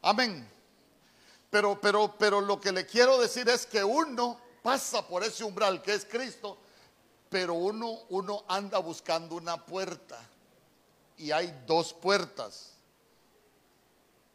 Amén. 0.02 0.48
Pero, 1.50 1.80
pero, 1.80 2.14
pero 2.16 2.40
lo 2.40 2.60
que 2.60 2.70
le 2.70 2.86
quiero 2.86 3.18
decir 3.18 3.48
es 3.48 3.66
que 3.66 3.82
uno 3.82 4.38
pasa 4.62 5.04
por 5.08 5.24
ese 5.24 5.42
umbral 5.42 5.82
que 5.82 5.94
es 5.94 6.04
Cristo 6.04 6.58
pero 7.28 7.54
uno, 7.54 7.98
uno 8.10 8.44
anda 8.46 8.78
buscando 8.78 9.36
una 9.36 9.56
puerta 9.64 10.20
y 11.16 11.30
hay 11.30 11.62
dos 11.66 11.92
puertas. 11.92 12.72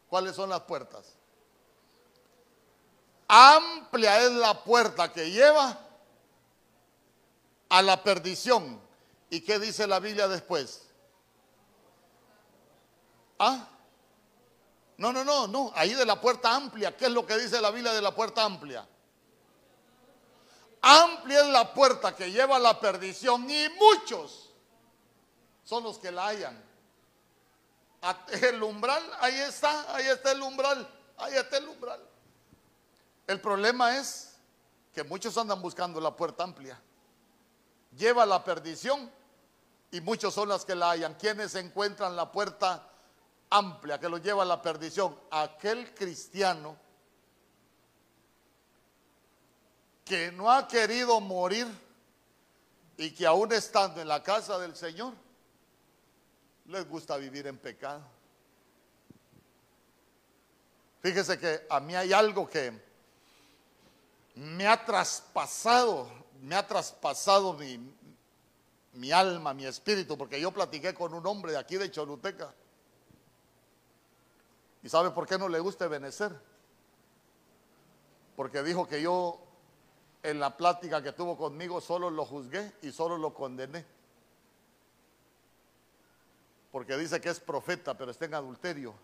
¿Cuáles 0.08 0.34
son 0.34 0.50
las 0.50 0.60
puertas? 0.60 1.14
Amplia 3.28 4.22
es 4.22 4.32
la 4.32 4.64
puerta 4.64 5.12
que 5.12 5.30
lleva 5.30 5.78
a 7.68 7.82
la 7.82 8.02
perdición. 8.02 8.80
¿Y 9.30 9.42
qué 9.42 9.58
dice 9.58 9.86
la 9.86 10.00
Biblia 10.00 10.26
después? 10.28 10.86
¿Ah? 13.38 13.68
No, 14.96 15.12
no, 15.12 15.24
no, 15.24 15.46
no. 15.46 15.72
Ahí 15.74 15.92
de 15.92 16.06
la 16.06 16.20
puerta 16.20 16.54
amplia. 16.54 16.96
¿Qué 16.96 17.06
es 17.06 17.12
lo 17.12 17.26
que 17.26 17.36
dice 17.36 17.60
la 17.60 17.70
Biblia 17.70 17.92
de 17.92 18.02
la 18.02 18.14
puerta 18.14 18.44
amplia? 18.44 18.88
Amplia 20.80 21.40
es 21.40 21.48
la 21.48 21.74
puerta 21.74 22.16
que 22.16 22.30
lleva 22.30 22.56
a 22.56 22.60
la 22.60 22.80
perdición 22.80 23.48
y 23.50 23.68
muchos 23.78 24.50
son 25.64 25.84
los 25.84 25.98
que 25.98 26.10
la 26.10 26.28
hayan. 26.28 26.67
El 28.42 28.62
umbral, 28.62 29.02
ahí 29.20 29.34
está, 29.34 29.94
ahí 29.94 30.06
está 30.06 30.32
el 30.32 30.42
umbral, 30.42 30.88
ahí 31.16 31.34
está 31.34 31.58
el 31.58 31.68
umbral. 31.68 32.00
El 33.26 33.40
problema 33.40 33.96
es 33.96 34.36
que 34.94 35.04
muchos 35.04 35.36
andan 35.36 35.60
buscando 35.60 36.00
la 36.00 36.14
puerta 36.16 36.44
amplia. 36.44 36.80
Lleva 37.96 38.24
la 38.24 38.42
perdición 38.44 39.10
y 39.90 40.00
muchos 40.00 40.34
son 40.34 40.48
las 40.48 40.64
que 40.64 40.74
la 40.74 40.90
hayan. 40.90 41.14
Quienes 41.14 41.54
encuentran 41.54 42.14
la 42.16 42.30
puerta 42.30 42.88
amplia 43.50 43.98
que 43.98 44.08
lo 44.08 44.18
lleva 44.18 44.42
a 44.42 44.46
la 44.46 44.62
perdición? 44.62 45.18
Aquel 45.30 45.94
cristiano 45.94 46.76
que 50.04 50.32
no 50.32 50.50
ha 50.50 50.66
querido 50.66 51.20
morir 51.20 51.66
y 52.96 53.10
que 53.10 53.26
aún 53.26 53.52
estando 53.52 54.00
en 54.00 54.08
la 54.08 54.22
casa 54.22 54.58
del 54.58 54.74
Señor, 54.74 55.12
les 56.68 56.86
gusta 56.86 57.16
vivir 57.16 57.46
en 57.46 57.56
pecado. 57.56 58.02
Fíjese 61.00 61.38
que 61.38 61.66
a 61.70 61.80
mí 61.80 61.94
hay 61.94 62.12
algo 62.12 62.48
que 62.48 62.72
me 64.34 64.66
ha 64.66 64.84
traspasado, 64.84 66.10
me 66.42 66.54
ha 66.54 66.66
traspasado 66.66 67.54
mi, 67.54 67.78
mi 68.92 69.10
alma, 69.10 69.54
mi 69.54 69.64
espíritu, 69.64 70.18
porque 70.18 70.40
yo 70.40 70.50
platiqué 70.52 70.92
con 70.92 71.14
un 71.14 71.26
hombre 71.26 71.52
de 71.52 71.58
aquí 71.58 71.76
de 71.76 71.90
Choluteca. 71.90 72.52
¿Y 74.82 74.88
sabe 74.88 75.10
por 75.10 75.26
qué 75.26 75.38
no 75.38 75.48
le 75.48 75.60
gusta 75.60 75.88
Benecer? 75.88 76.38
Porque 78.36 78.62
dijo 78.62 78.86
que 78.86 79.00
yo 79.00 79.40
en 80.22 80.38
la 80.38 80.56
plática 80.56 81.02
que 81.02 81.12
tuvo 81.12 81.36
conmigo 81.36 81.80
solo 81.80 82.10
lo 82.10 82.24
juzgué 82.26 82.72
y 82.82 82.92
solo 82.92 83.16
lo 83.16 83.32
condené. 83.32 83.97
Porque 86.78 86.96
dice 86.96 87.20
que 87.20 87.28
es 87.28 87.40
profeta, 87.40 87.98
pero 87.98 88.12
está 88.12 88.26
en 88.26 88.34
adulterio. 88.34 88.94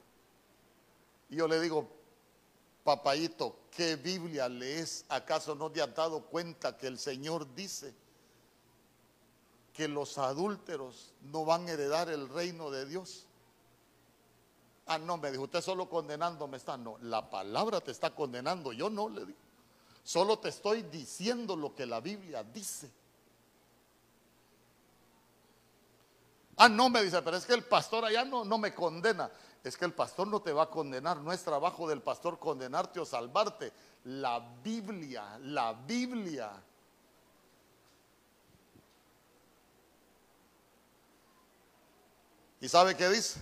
Y 1.28 1.34
yo 1.34 1.48
le 1.48 1.60
digo, 1.60 1.88
papayito, 2.84 3.56
¿qué 3.72 3.96
Biblia 3.96 4.48
lees? 4.48 5.04
¿Acaso 5.08 5.56
no 5.56 5.72
te 5.72 5.82
has 5.82 5.92
dado 5.92 6.22
cuenta 6.26 6.78
que 6.78 6.86
el 6.86 7.00
Señor 7.00 7.52
dice 7.56 7.92
que 9.72 9.88
los 9.88 10.18
adúlteros 10.18 11.14
no 11.22 11.44
van 11.44 11.66
a 11.66 11.72
heredar 11.72 12.08
el 12.10 12.28
reino 12.28 12.70
de 12.70 12.86
Dios? 12.86 13.26
Ah, 14.86 14.98
no, 14.98 15.16
me 15.16 15.32
dijo, 15.32 15.42
usted 15.42 15.60
solo 15.60 15.88
condenándome 15.88 16.58
está. 16.58 16.76
No, 16.76 16.96
la 17.00 17.28
palabra 17.28 17.80
te 17.80 17.90
está 17.90 18.14
condenando, 18.14 18.72
yo 18.72 18.88
no 18.88 19.08
le 19.08 19.26
digo. 19.26 19.38
Solo 20.04 20.38
te 20.38 20.50
estoy 20.50 20.82
diciendo 20.82 21.56
lo 21.56 21.74
que 21.74 21.86
la 21.86 21.98
Biblia 21.98 22.44
dice. 22.44 22.88
Ah, 26.56 26.68
no, 26.68 26.88
me 26.88 27.02
dice, 27.02 27.20
pero 27.22 27.36
es 27.36 27.44
que 27.44 27.54
el 27.54 27.64
pastor 27.64 28.04
allá 28.04 28.24
no, 28.24 28.44
no 28.44 28.58
me 28.58 28.74
condena. 28.74 29.30
Es 29.62 29.76
que 29.76 29.84
el 29.84 29.92
pastor 29.92 30.28
no 30.28 30.40
te 30.40 30.52
va 30.52 30.64
a 30.64 30.70
condenar. 30.70 31.18
No 31.18 31.32
es 31.32 31.42
trabajo 31.42 31.88
del 31.88 32.02
pastor 32.02 32.38
condenarte 32.38 33.00
o 33.00 33.04
salvarte. 33.04 33.72
La 34.04 34.38
Biblia, 34.62 35.38
la 35.42 35.72
Biblia. 35.72 36.52
¿Y 42.60 42.68
sabe 42.68 42.96
qué 42.96 43.08
dice? 43.08 43.40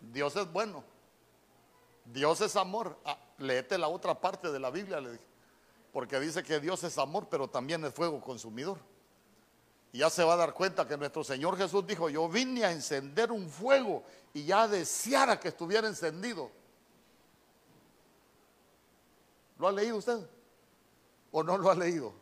Dios 0.00 0.36
es 0.36 0.50
bueno. 0.52 0.84
Dios 2.04 2.40
es 2.40 2.56
amor. 2.56 2.98
Ah, 3.04 3.18
léete 3.38 3.78
la 3.78 3.88
otra 3.88 4.20
parte 4.20 4.50
de 4.50 4.58
la 4.58 4.70
Biblia, 4.70 5.00
le 5.00 5.12
dije 5.12 5.28
porque 5.92 6.20
dice 6.20 6.42
que 6.42 6.60
Dios 6.60 6.84
es 6.84 6.98
amor, 6.98 7.26
pero 7.28 7.48
también 7.48 7.84
es 7.84 7.92
fuego 7.92 8.20
consumidor. 8.20 8.78
Y 9.92 9.98
ya 9.98 10.10
se 10.10 10.22
va 10.22 10.34
a 10.34 10.36
dar 10.36 10.52
cuenta 10.52 10.86
que 10.86 10.96
nuestro 10.96 11.24
Señor 11.24 11.56
Jesús 11.56 11.86
dijo, 11.86 12.08
yo 12.08 12.28
vine 12.28 12.64
a 12.64 12.72
encender 12.72 13.32
un 13.32 13.48
fuego 13.48 14.04
y 14.34 14.44
ya 14.44 14.68
deseara 14.68 15.40
que 15.40 15.48
estuviera 15.48 15.88
encendido. 15.88 16.50
¿Lo 19.58 19.68
ha 19.68 19.72
leído 19.72 19.96
usted? 19.96 20.28
¿O 21.32 21.42
no 21.42 21.58
lo 21.58 21.70
ha 21.70 21.74
leído? 21.74 22.14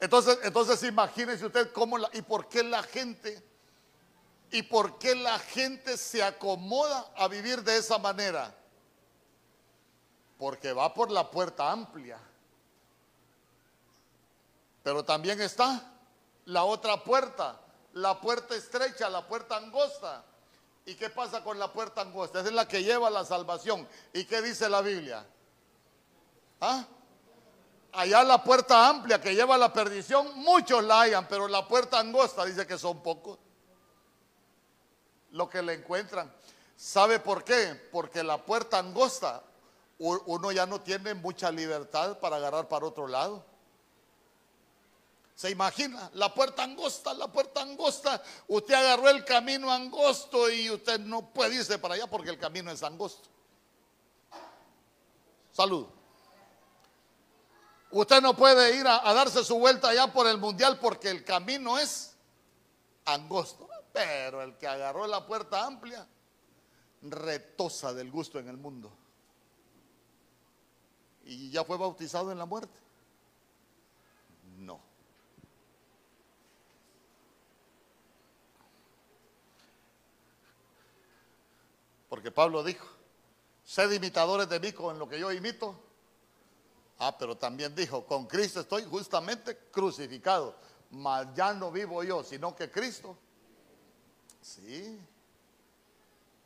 Entonces, 0.00 0.38
entonces 0.42 0.82
imagínense 0.82 1.44
usted 1.44 1.72
cómo 1.72 1.98
la, 1.98 2.08
y 2.14 2.22
por 2.22 2.48
qué 2.48 2.62
la 2.62 2.82
gente 2.82 3.42
y 4.50 4.62
por 4.62 4.98
qué 4.98 5.14
la 5.14 5.38
gente 5.38 5.96
se 5.96 6.22
acomoda 6.22 7.12
a 7.16 7.28
vivir 7.28 7.62
de 7.62 7.76
esa 7.76 7.98
manera. 7.98 8.56
Porque 10.40 10.72
va 10.72 10.92
por 10.92 11.12
la 11.12 11.30
puerta 11.30 11.70
amplia. 11.70 12.18
Pero 14.82 15.04
también 15.04 15.40
está 15.40 15.92
la 16.46 16.64
otra 16.64 17.04
puerta, 17.04 17.60
la 17.92 18.20
puerta 18.20 18.56
estrecha, 18.56 19.08
la 19.08 19.28
puerta 19.28 19.56
angosta. 19.56 20.24
¿Y 20.86 20.96
qué 20.96 21.10
pasa 21.10 21.44
con 21.44 21.58
la 21.58 21.72
puerta 21.72 22.00
angosta? 22.00 22.40
Esa 22.40 22.48
es 22.48 22.54
la 22.54 22.66
que 22.66 22.82
lleva 22.82 23.10
la 23.10 23.24
salvación. 23.24 23.86
¿Y 24.12 24.24
qué 24.24 24.42
dice 24.42 24.68
la 24.68 24.80
Biblia? 24.80 25.24
¿Ah? 26.60 26.84
Allá 27.92 28.24
la 28.24 28.42
puerta 28.42 28.88
amplia 28.88 29.20
que 29.20 29.34
lleva 29.34 29.58
la 29.58 29.72
perdición, 29.72 30.36
muchos 30.36 30.82
la 30.82 31.02
hayan, 31.02 31.28
pero 31.28 31.46
la 31.46 31.68
puerta 31.68 32.00
angosta 32.00 32.44
dice 32.44 32.66
que 32.66 32.78
son 32.78 33.02
pocos 33.02 33.38
lo 35.32 35.48
que 35.48 35.62
le 35.62 35.74
encuentran. 35.74 36.32
¿Sabe 36.76 37.20
por 37.20 37.44
qué? 37.44 37.74
Porque 37.92 38.22
la 38.22 38.38
puerta 38.38 38.78
angosta, 38.78 39.42
uno 40.00 40.50
ya 40.50 40.64
no 40.64 40.80
tiene 40.80 41.12
mucha 41.12 41.50
libertad 41.50 42.18
para 42.18 42.36
agarrar 42.36 42.68
para 42.68 42.86
otro 42.86 43.06
lado. 43.06 43.44
¿Se 45.34 45.50
imagina? 45.50 46.10
La 46.14 46.32
puerta 46.34 46.62
angosta, 46.62 47.12
la 47.14 47.28
puerta 47.28 47.62
angosta. 47.62 48.22
Usted 48.48 48.74
agarró 48.74 49.10
el 49.10 49.24
camino 49.24 49.70
angosto 49.70 50.50
y 50.50 50.70
usted 50.70 51.00
no 51.00 51.32
puede 51.32 51.56
irse 51.56 51.78
para 51.78 51.94
allá 51.94 52.06
porque 52.06 52.30
el 52.30 52.38
camino 52.38 52.70
es 52.70 52.82
angosto. 52.82 53.28
Salud. 55.52 55.86
Usted 57.90 58.22
no 58.22 58.34
puede 58.34 58.76
ir 58.76 58.86
a, 58.86 59.12
darse 59.12 59.44
su 59.44 59.58
vuelta 59.58 59.88
allá 59.88 60.12
por 60.12 60.26
el 60.26 60.38
mundial 60.38 60.78
porque 60.78 61.10
el 61.10 61.24
camino 61.24 61.78
es 61.78 62.14
angosto. 63.04 63.68
Pero 63.92 64.42
el 64.42 64.56
que 64.56 64.66
agarró 64.66 65.06
la 65.06 65.26
puerta 65.26 65.66
amplia, 65.66 66.06
retosa 67.02 67.92
del 67.92 68.10
gusto 68.10 68.38
en 68.38 68.48
el 68.48 68.56
mundo. 68.56 68.92
¿Y 71.30 71.50
ya 71.50 71.62
fue 71.64 71.76
bautizado 71.76 72.32
en 72.32 72.38
la 72.38 72.44
muerte? 72.44 72.76
No. 74.58 74.80
Porque 82.08 82.32
Pablo 82.32 82.64
dijo, 82.64 82.84
sed 83.64 83.92
imitadores 83.92 84.48
de 84.48 84.58
mí 84.58 84.72
con 84.72 84.98
lo 84.98 85.08
que 85.08 85.20
yo 85.20 85.30
imito 85.30 85.80
Ah, 87.02 87.16
pero 87.16 87.34
también 87.34 87.74
dijo, 87.74 88.04
con 88.04 88.26
Cristo 88.26 88.60
estoy 88.60 88.84
justamente 88.84 89.56
crucificado, 89.70 90.54
mas 90.90 91.28
ya 91.34 91.54
no 91.54 91.70
vivo 91.70 92.04
yo, 92.04 92.22
sino 92.22 92.54
que 92.54 92.70
Cristo. 92.70 93.16
Sí. 94.42 95.00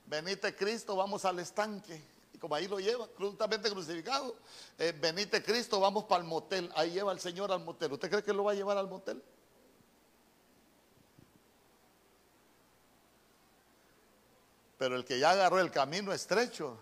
Venite 0.06 0.54
Cristo, 0.54 0.94
vamos 0.94 1.24
al 1.24 1.40
estanque. 1.40 2.00
Como 2.44 2.56
ahí 2.56 2.68
lo 2.68 2.78
lleva, 2.78 3.08
justamente 3.16 3.70
crucificado. 3.70 4.36
Eh, 4.76 4.92
venite 5.00 5.42
Cristo, 5.42 5.80
vamos 5.80 6.04
para 6.04 6.20
el 6.20 6.28
motel. 6.28 6.70
Ahí 6.74 6.90
lleva 6.90 7.10
el 7.10 7.18
Señor 7.18 7.50
al 7.50 7.64
motel. 7.64 7.90
¿Usted 7.94 8.10
cree 8.10 8.22
que 8.22 8.34
lo 8.34 8.44
va 8.44 8.52
a 8.52 8.54
llevar 8.54 8.76
al 8.76 8.86
motel? 8.86 9.22
Pero 14.76 14.94
el 14.94 15.06
que 15.06 15.18
ya 15.18 15.30
agarró 15.30 15.58
el 15.58 15.70
camino 15.70 16.12
estrecho, 16.12 16.76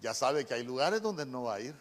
ya 0.00 0.14
sabe 0.14 0.46
que 0.46 0.54
hay 0.54 0.62
lugares 0.62 1.02
donde 1.02 1.26
no 1.26 1.42
va 1.42 1.56
a 1.56 1.60
ir. 1.60 1.74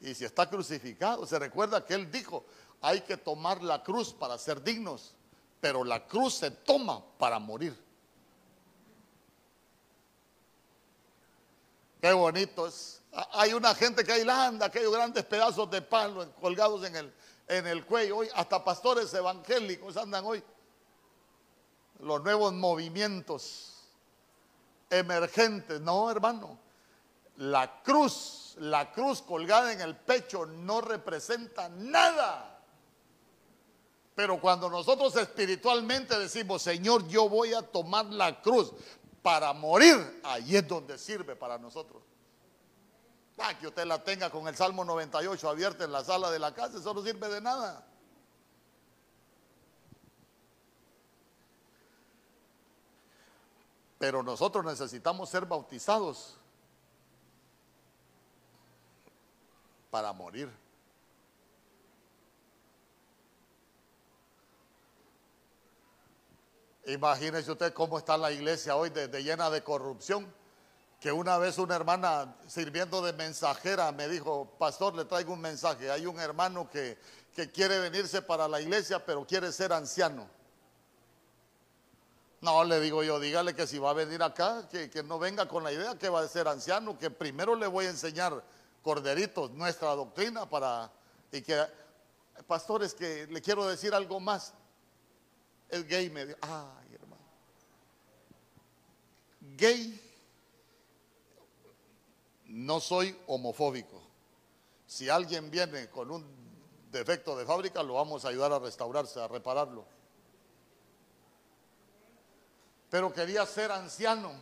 Y 0.00 0.14
si 0.14 0.24
está 0.24 0.48
crucificado, 0.48 1.26
se 1.26 1.38
recuerda 1.38 1.84
que 1.84 1.92
él 1.92 2.10
dijo, 2.10 2.46
hay 2.80 3.02
que 3.02 3.18
tomar 3.18 3.62
la 3.62 3.82
cruz 3.82 4.14
para 4.14 4.38
ser 4.38 4.62
dignos, 4.62 5.14
pero 5.60 5.84
la 5.84 6.06
cruz 6.06 6.36
se 6.36 6.50
toma 6.50 7.04
para 7.18 7.38
morir. 7.38 7.85
Qué 12.06 12.12
bonito 12.12 12.68
es. 12.68 13.02
Hay 13.32 13.52
una 13.52 13.74
gente 13.74 14.04
que 14.04 14.12
ahí 14.12 14.24
anda, 14.28 14.66
aquellos 14.66 14.92
grandes 14.92 15.24
pedazos 15.24 15.68
de 15.68 15.82
palo 15.82 16.32
colgados 16.40 16.84
en 16.84 16.94
el, 16.94 17.12
en 17.48 17.66
el 17.66 17.84
cuello. 17.84 18.18
Hoy 18.18 18.28
hasta 18.32 18.62
pastores 18.62 19.12
evangélicos 19.12 19.96
andan 19.96 20.24
hoy. 20.24 20.40
Los 21.98 22.22
nuevos 22.22 22.52
movimientos 22.52 23.88
emergentes. 24.88 25.80
No, 25.80 26.08
hermano. 26.08 26.56
La 27.38 27.82
cruz 27.82 28.54
la 28.58 28.92
cruz 28.92 29.20
colgada 29.20 29.72
en 29.72 29.80
el 29.80 29.96
pecho 29.96 30.46
no 30.46 30.80
representa 30.80 31.68
nada. 31.68 32.60
Pero 34.14 34.40
cuando 34.40 34.70
nosotros 34.70 35.16
espiritualmente 35.16 36.16
decimos, 36.16 36.62
Señor, 36.62 37.08
yo 37.08 37.28
voy 37.28 37.52
a 37.52 37.62
tomar 37.62 38.06
la 38.06 38.40
cruz 38.40 38.72
para 39.26 39.52
morir, 39.52 40.20
ahí 40.22 40.54
es 40.54 40.68
donde 40.68 40.96
sirve 40.96 41.34
para 41.34 41.58
nosotros. 41.58 42.00
Ah, 43.36 43.58
que 43.58 43.66
usted 43.66 43.84
la 43.84 44.04
tenga 44.04 44.30
con 44.30 44.46
el 44.46 44.54
Salmo 44.54 44.84
98 44.84 45.48
abierta 45.48 45.82
en 45.82 45.90
la 45.90 46.04
sala 46.04 46.30
de 46.30 46.38
la 46.38 46.54
casa, 46.54 46.78
eso 46.78 46.94
no 46.94 47.02
sirve 47.02 47.28
de 47.28 47.40
nada. 47.40 47.84
Pero 53.98 54.22
nosotros 54.22 54.64
necesitamos 54.64 55.28
ser 55.28 55.44
bautizados 55.44 56.38
para 59.90 60.12
morir. 60.12 60.48
Imagínese 66.86 67.50
usted 67.50 67.72
cómo 67.72 67.98
está 67.98 68.16
la 68.16 68.30
iglesia 68.30 68.76
hoy 68.76 68.90
de, 68.90 69.08
llena 69.22 69.50
de 69.50 69.62
corrupción. 69.62 70.32
Que 71.00 71.10
una 71.12 71.36
vez 71.36 71.58
una 71.58 71.76
hermana 71.76 72.36
sirviendo 72.46 73.02
de 73.02 73.12
mensajera 73.12 73.90
me 73.92 74.08
dijo, 74.08 74.54
pastor, 74.58 74.94
le 74.94 75.04
traigo 75.04 75.32
un 75.32 75.40
mensaje. 75.40 75.90
Hay 75.90 76.06
un 76.06 76.18
hermano 76.20 76.70
que, 76.70 76.98
que 77.34 77.50
quiere 77.50 77.80
venirse 77.80 78.22
para 78.22 78.46
la 78.46 78.60
iglesia, 78.60 79.04
pero 79.04 79.26
quiere 79.26 79.52
ser 79.52 79.72
anciano. 79.72 80.28
No, 82.40 82.62
le 82.64 82.80
digo 82.80 83.02
yo, 83.02 83.18
dígale 83.18 83.54
que 83.54 83.66
si 83.66 83.78
va 83.78 83.90
a 83.90 83.94
venir 83.94 84.22
acá, 84.22 84.68
que, 84.70 84.88
que 84.88 85.02
no 85.02 85.18
venga 85.18 85.48
con 85.48 85.64
la 85.64 85.72
idea 85.72 85.98
que 85.98 86.08
va 86.08 86.20
a 86.20 86.28
ser 86.28 86.46
anciano, 86.46 86.96
que 86.96 87.10
primero 87.10 87.56
le 87.56 87.66
voy 87.66 87.86
a 87.86 87.90
enseñar 87.90 88.42
corderitos, 88.82 89.50
nuestra 89.50 89.94
doctrina 89.96 90.48
para... 90.48 90.90
Y 91.32 91.42
que, 91.42 91.60
pastores, 92.46 92.94
que 92.94 93.26
le 93.26 93.42
quiero 93.42 93.66
decir 93.66 93.92
algo 93.92 94.20
más. 94.20 94.54
El 95.68 95.86
gay 95.86 96.10
me 96.10 96.26
dijo, 96.26 96.38
ay 96.42 96.94
hermano, 96.94 97.22
gay, 99.56 100.00
no 102.46 102.80
soy 102.80 103.16
homofóbico. 103.26 104.02
Si 104.86 105.08
alguien 105.08 105.50
viene 105.50 105.90
con 105.90 106.10
un 106.10 106.24
defecto 106.90 107.36
de 107.36 107.44
fábrica, 107.44 107.82
lo 107.82 107.94
vamos 107.94 108.24
a 108.24 108.28
ayudar 108.28 108.52
a 108.52 108.58
restaurarse, 108.58 109.20
a 109.20 109.28
repararlo. 109.28 109.84
Pero 112.88 113.12
quería 113.12 113.44
ser 113.44 113.72
anciano 113.72 114.32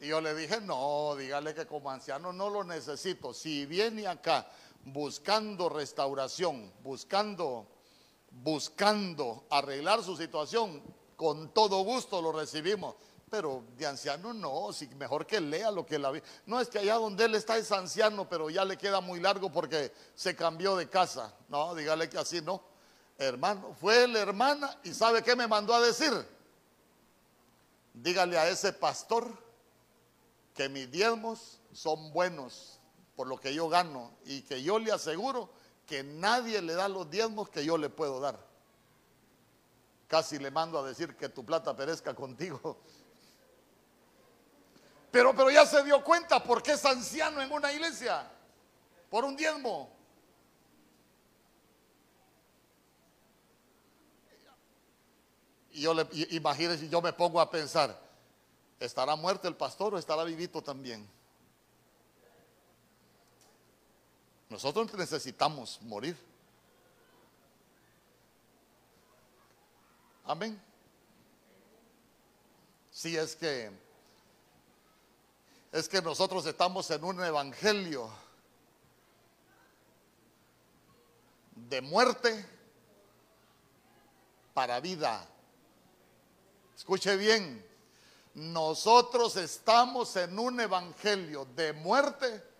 y 0.00 0.08
yo 0.08 0.20
le 0.20 0.34
dije, 0.34 0.60
no, 0.60 1.16
dígale 1.16 1.54
que 1.54 1.66
como 1.66 1.90
anciano 1.90 2.32
no 2.32 2.50
lo 2.50 2.62
necesito. 2.62 3.32
Si 3.32 3.64
viene 3.66 4.06
acá 4.06 4.46
buscando 4.84 5.68
restauración, 5.68 6.72
buscando, 6.82 7.66
buscando 8.42 9.46
arreglar 9.50 10.02
su 10.02 10.16
situación, 10.16 10.82
con 11.16 11.52
todo 11.52 11.82
gusto 11.82 12.20
lo 12.20 12.32
recibimos. 12.32 12.96
Pero 13.30 13.64
de 13.76 13.86
anciano 13.86 14.32
no, 14.32 14.72
si 14.72 14.86
mejor 14.88 15.26
que 15.26 15.40
lea 15.40 15.70
lo 15.70 15.84
que 15.84 15.98
la 15.98 16.10
vi. 16.10 16.22
No 16.46 16.60
es 16.60 16.68
que 16.68 16.78
allá 16.78 16.94
donde 16.94 17.24
él 17.24 17.34
está 17.34 17.56
es 17.56 17.72
anciano, 17.72 18.28
pero 18.28 18.48
ya 18.50 18.64
le 18.64 18.76
queda 18.76 19.00
muy 19.00 19.18
largo 19.18 19.50
porque 19.50 19.92
se 20.14 20.36
cambió 20.36 20.76
de 20.76 20.88
casa. 20.88 21.34
No, 21.48 21.74
dígale 21.74 22.08
que 22.08 22.18
así 22.18 22.40
no. 22.40 22.62
Hermano, 23.18 23.74
fue 23.80 24.06
la 24.06 24.20
hermana 24.20 24.78
y 24.84 24.92
¿sabe 24.92 25.22
qué 25.22 25.34
me 25.34 25.48
mandó 25.48 25.74
a 25.74 25.80
decir? 25.80 26.12
Dígale 27.94 28.38
a 28.38 28.48
ese 28.48 28.72
pastor 28.72 29.26
que 30.52 30.68
mis 30.68 30.90
diezmos 30.90 31.58
son 31.72 32.12
buenos 32.12 32.78
por 33.16 33.26
lo 33.26 33.38
que 33.38 33.54
yo 33.54 33.68
gano 33.68 34.12
y 34.24 34.42
que 34.42 34.62
yo 34.62 34.78
le 34.78 34.92
aseguro 34.92 35.50
que 35.86 36.02
nadie 36.02 36.60
le 36.62 36.74
da 36.74 36.88
los 36.88 37.10
diezmos 37.10 37.48
que 37.48 37.64
yo 37.64 37.76
le 37.76 37.90
puedo 37.90 38.20
dar. 38.20 38.38
Casi 40.08 40.38
le 40.38 40.50
mando 40.50 40.78
a 40.78 40.86
decir 40.86 41.16
que 41.16 41.28
tu 41.28 41.44
plata 41.44 41.74
perezca 41.74 42.14
contigo. 42.14 42.78
Pero, 45.10 45.34
pero 45.34 45.50
ya 45.50 45.64
se 45.64 45.82
dio 45.84 46.02
cuenta 46.02 46.42
porque 46.42 46.72
es 46.72 46.84
anciano 46.84 47.40
en 47.40 47.52
una 47.52 47.72
iglesia 47.72 48.28
por 49.08 49.24
un 49.24 49.36
diezmo. 49.36 49.94
Y 55.70 55.82
yo 55.82 55.94
le 55.94 56.06
imagínense, 56.30 56.88
yo 56.88 57.00
me 57.00 57.12
pongo 57.12 57.40
a 57.40 57.50
pensar, 57.50 57.96
¿Estará 58.84 59.16
muerto 59.16 59.48
el 59.48 59.56
pastor 59.56 59.94
o 59.94 59.98
estará 59.98 60.24
vivito 60.24 60.62
también? 60.62 61.08
Nosotros 64.54 64.94
necesitamos 64.94 65.82
morir. 65.82 66.16
Amén. 70.24 70.62
Si 72.88 73.16
es 73.16 73.34
que 73.34 73.72
es 75.72 75.88
que 75.88 76.00
nosotros 76.00 76.46
estamos 76.46 76.88
en 76.92 77.02
un 77.02 77.20
evangelio 77.24 78.08
de 81.56 81.80
muerte 81.80 82.46
para 84.54 84.78
vida. 84.78 85.26
Escuche 86.76 87.16
bien, 87.16 87.66
nosotros 88.34 89.34
estamos 89.34 90.14
en 90.14 90.38
un 90.38 90.60
evangelio 90.60 91.44
de 91.56 91.72
muerte 91.72 92.53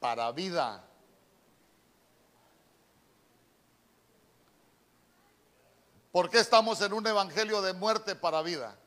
para 0.00 0.30
vida. 0.32 0.84
¿Por 6.12 6.30
qué 6.30 6.40
estamos 6.40 6.80
en 6.80 6.92
un 6.92 7.06
evangelio 7.06 7.62
de 7.62 7.72
muerte 7.72 8.16
para 8.16 8.42
vida? 8.42 8.78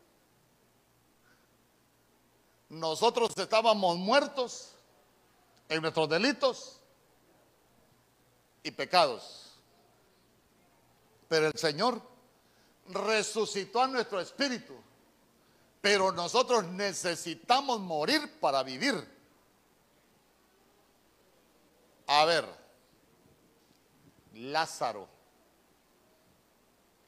Nosotros 2.69 3.31
estábamos 3.37 3.97
muertos 3.97 4.75
en 5.69 5.81
nuestros 5.81 6.09
delitos 6.09 6.79
y 8.63 8.71
pecados. 8.71 9.53
Pero 11.27 11.47
el 11.47 11.57
Señor 11.57 12.01
resucitó 12.87 13.81
a 13.81 13.87
nuestro 13.87 14.19
espíritu. 14.19 14.73
Pero 15.79 16.11
nosotros 16.11 16.65
necesitamos 16.65 17.79
morir 17.79 18.39
para 18.39 18.63
vivir. 18.63 19.20
A 22.07 22.25
ver, 22.25 22.45
Lázaro, 24.33 25.07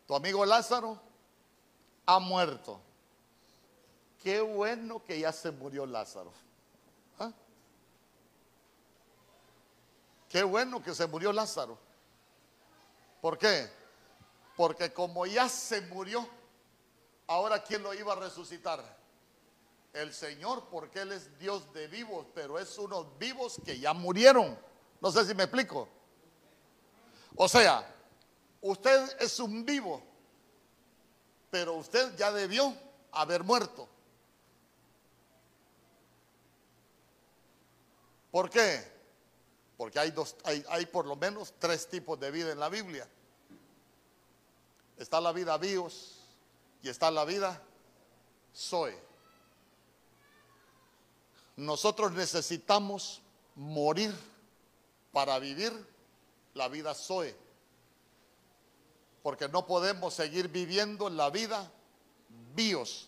tu 0.08 0.16
amigo 0.16 0.46
Lázaro 0.46 1.00
ha 2.06 2.20
muerto. 2.20 2.80
Qué 4.22 4.39
bueno 4.41 5.04
que 5.04 5.20
ya 5.20 5.32
se 5.32 5.52
murió 5.52 5.86
Lázaro. 5.86 6.32
¿Ah? 7.20 7.32
Qué 10.30 10.44
bueno 10.44 10.82
que 10.82 10.94
se 10.94 11.08
murió 11.08 11.34
Lázaro. 11.34 11.78
¿Por 13.22 13.38
qué? 13.38 13.70
Porque 14.56 14.94
como 14.94 15.26
ya 15.26 15.50
se 15.50 15.82
murió, 15.82 16.28
ahora 17.28 17.64
¿quién 17.64 17.84
lo 17.84 17.94
iba 17.94 18.14
a 18.14 18.18
resucitar? 18.18 18.84
El 19.94 20.14
Señor, 20.14 20.66
porque 20.70 21.02
Él 21.02 21.12
es 21.12 21.38
Dios 21.38 21.72
de 21.74 21.88
vivos, 21.88 22.26
pero 22.34 22.60
es 22.60 22.78
unos 22.78 23.18
vivos 23.18 23.62
que 23.64 23.80
ya 23.80 23.94
murieron. 23.94 24.58
No 25.04 25.12
sé 25.12 25.26
si 25.26 25.36
me 25.36 25.43
explico. 25.43 25.89
O 27.36 27.49
sea, 27.49 27.86
usted 28.62 29.18
es 29.20 29.38
un 29.38 29.66
vivo, 29.66 30.01
pero 31.51 31.74
usted 31.74 32.16
ya 32.16 32.32
debió 32.32 32.74
haber 33.12 33.43
muerto. 33.43 33.89
¿Por 38.32 38.49
qué? 38.49 38.82
Porque 39.76 39.99
hay, 39.99 40.12
dos, 40.12 40.38
hay, 40.45 40.64
hay 40.70 40.86
por 40.86 41.06
lo 41.06 41.18
menos 41.18 41.54
tres 41.60 41.89
tipos 41.89 42.18
de 42.18 42.32
vida 42.32 42.54
en 42.54 42.60
la 42.62 42.70
Biblia. 42.70 43.06
Está 44.95 45.20
la 45.20 45.34
vida 45.34 45.58
bios 45.58 46.22
y 46.82 46.88
está 46.88 47.12
la 47.12 47.26
vida 47.26 47.62
soy. 48.54 48.93
Nosotros 51.58 52.14
necesitamos 52.14 53.22
morir 53.56 54.16
para 55.14 55.39
vivir 55.39 55.72
la 56.55 56.68
vida 56.68 56.93
soy. 56.93 57.34
Porque 59.22 59.47
no 59.47 59.66
podemos 59.66 60.14
seguir 60.14 60.49
viviendo 60.49 61.09
la 61.09 61.30
vida 61.30 61.72
bios. 62.53 63.07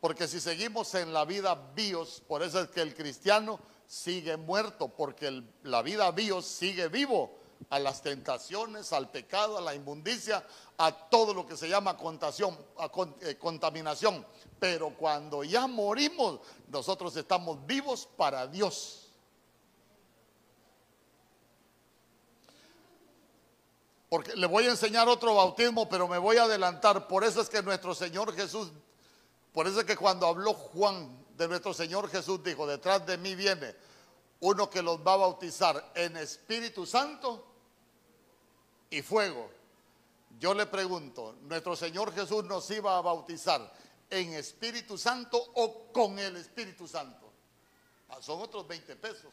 Porque 0.00 0.26
si 0.26 0.40
seguimos 0.40 0.94
en 0.94 1.12
la 1.12 1.26
vida 1.26 1.54
bios, 1.74 2.22
por 2.26 2.42
eso 2.42 2.60
es 2.60 2.70
que 2.70 2.80
el 2.80 2.94
cristiano 2.94 3.60
sigue 3.86 4.38
muerto, 4.38 4.88
porque 4.88 5.42
la 5.64 5.82
vida 5.82 6.10
bios 6.12 6.46
sigue 6.46 6.88
vivo 6.88 7.38
a 7.68 7.78
las 7.78 8.00
tentaciones, 8.00 8.92
al 8.94 9.10
pecado, 9.10 9.58
a 9.58 9.60
la 9.60 9.74
inmundicia, 9.74 10.46
a 10.78 10.92
todo 10.92 11.34
lo 11.34 11.46
que 11.46 11.56
se 11.56 11.68
llama 11.68 11.98
eh, 13.20 13.36
contaminación. 13.36 14.24
Pero 14.58 14.96
cuando 14.96 15.44
ya 15.44 15.66
morimos, 15.66 16.40
nosotros 16.68 17.14
estamos 17.16 17.66
vivos 17.66 18.08
para 18.16 18.46
Dios. 18.46 19.09
Porque 24.10 24.34
le 24.34 24.48
voy 24.48 24.66
a 24.66 24.70
enseñar 24.70 25.08
otro 25.08 25.36
bautismo, 25.36 25.88
pero 25.88 26.08
me 26.08 26.18
voy 26.18 26.36
a 26.36 26.42
adelantar. 26.42 27.06
Por 27.06 27.22
eso 27.22 27.40
es 27.40 27.48
que 27.48 27.62
nuestro 27.62 27.94
Señor 27.94 28.34
Jesús, 28.34 28.72
por 29.52 29.68
eso 29.68 29.78
es 29.78 29.86
que 29.86 29.96
cuando 29.96 30.26
habló 30.26 30.52
Juan 30.52 31.24
de 31.36 31.46
nuestro 31.46 31.72
Señor 31.72 32.10
Jesús, 32.10 32.42
dijo, 32.42 32.66
detrás 32.66 33.06
de 33.06 33.16
mí 33.16 33.36
viene 33.36 33.74
uno 34.40 34.68
que 34.68 34.82
los 34.82 34.98
va 34.98 35.12
a 35.12 35.18
bautizar 35.18 35.92
en 35.94 36.16
Espíritu 36.16 36.84
Santo 36.84 37.46
y 38.90 39.00
fuego. 39.00 39.48
Yo 40.40 40.54
le 40.54 40.66
pregunto, 40.66 41.36
¿nuestro 41.42 41.76
Señor 41.76 42.12
Jesús 42.12 42.44
nos 42.44 42.68
iba 42.72 42.98
a 42.98 43.00
bautizar 43.02 43.72
en 44.10 44.34
Espíritu 44.34 44.98
Santo 44.98 45.38
o 45.54 45.92
con 45.92 46.18
el 46.18 46.36
Espíritu 46.36 46.88
Santo? 46.88 47.30
Ah, 48.08 48.18
son 48.20 48.40
otros 48.40 48.66
20 48.66 48.96
pesos. 48.96 49.32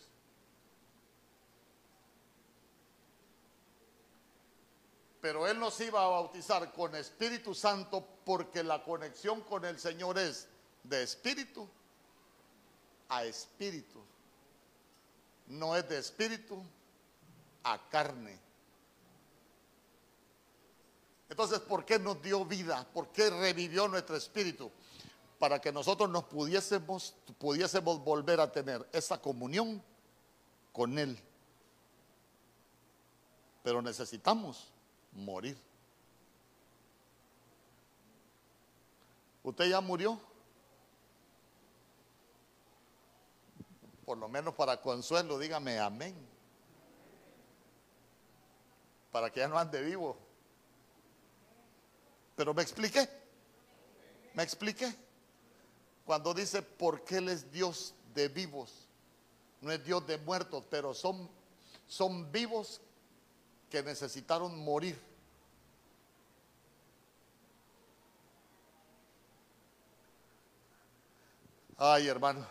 Pero 5.27 5.45
Él 5.45 5.59
nos 5.59 5.77
iba 5.81 6.01
a 6.01 6.07
bautizar 6.07 6.71
con 6.71 6.95
Espíritu 6.95 7.53
Santo 7.53 8.01
porque 8.23 8.63
la 8.63 8.81
conexión 8.81 9.41
con 9.41 9.65
el 9.65 9.77
Señor 9.77 10.17
es 10.17 10.47
de 10.83 11.03
espíritu 11.03 11.67
a 13.09 13.25
espíritu. 13.25 13.99
No 15.47 15.75
es 15.75 15.89
de 15.89 15.97
espíritu 15.97 16.63
a 17.65 17.89
carne. 17.89 18.39
Entonces, 21.27 21.59
¿por 21.59 21.83
qué 21.83 21.99
nos 21.99 22.21
dio 22.21 22.45
vida? 22.45 22.87
¿Por 22.93 23.09
qué 23.09 23.29
revivió 23.29 23.89
nuestro 23.89 24.15
espíritu? 24.15 24.71
Para 25.39 25.59
que 25.59 25.73
nosotros 25.73 26.09
nos 26.09 26.23
pudiésemos, 26.23 27.15
pudiésemos 27.37 28.01
volver 28.01 28.39
a 28.39 28.49
tener 28.49 28.87
esa 28.93 29.21
comunión 29.21 29.83
con 30.71 30.97
Él. 30.97 31.19
Pero 33.61 33.81
necesitamos 33.81 34.71
morir. 35.17 35.57
¿Usted 39.43 39.69
ya 39.69 39.81
murió? 39.81 40.19
Por 44.05 44.17
lo 44.17 44.29
menos 44.29 44.53
para 44.53 44.81
consuelo, 44.81 45.37
dígame 45.37 45.79
amén. 45.79 46.15
Para 49.11 49.29
que 49.31 49.41
ya 49.41 49.47
no 49.47 49.57
ande 49.57 49.81
vivo. 49.81 50.17
Pero 52.35 52.53
me 52.53 52.61
expliqué. 52.61 53.09
Me 54.33 54.43
expliqué. 54.43 54.93
Cuando 56.05 56.33
dice, 56.33 56.61
porque 56.61 57.17
Él 57.17 57.29
es 57.29 57.51
Dios 57.51 57.93
de 58.13 58.29
vivos, 58.29 58.87
no 59.61 59.71
es 59.71 59.83
Dios 59.83 60.05
de 60.07 60.17
muertos, 60.19 60.65
pero 60.69 60.93
son, 60.93 61.29
son 61.87 62.31
vivos 62.31 62.79
que 63.69 63.83
necesitaron 63.83 64.57
morir. 64.63 64.99
Ay, 71.77 72.07
hermano. 72.07 72.45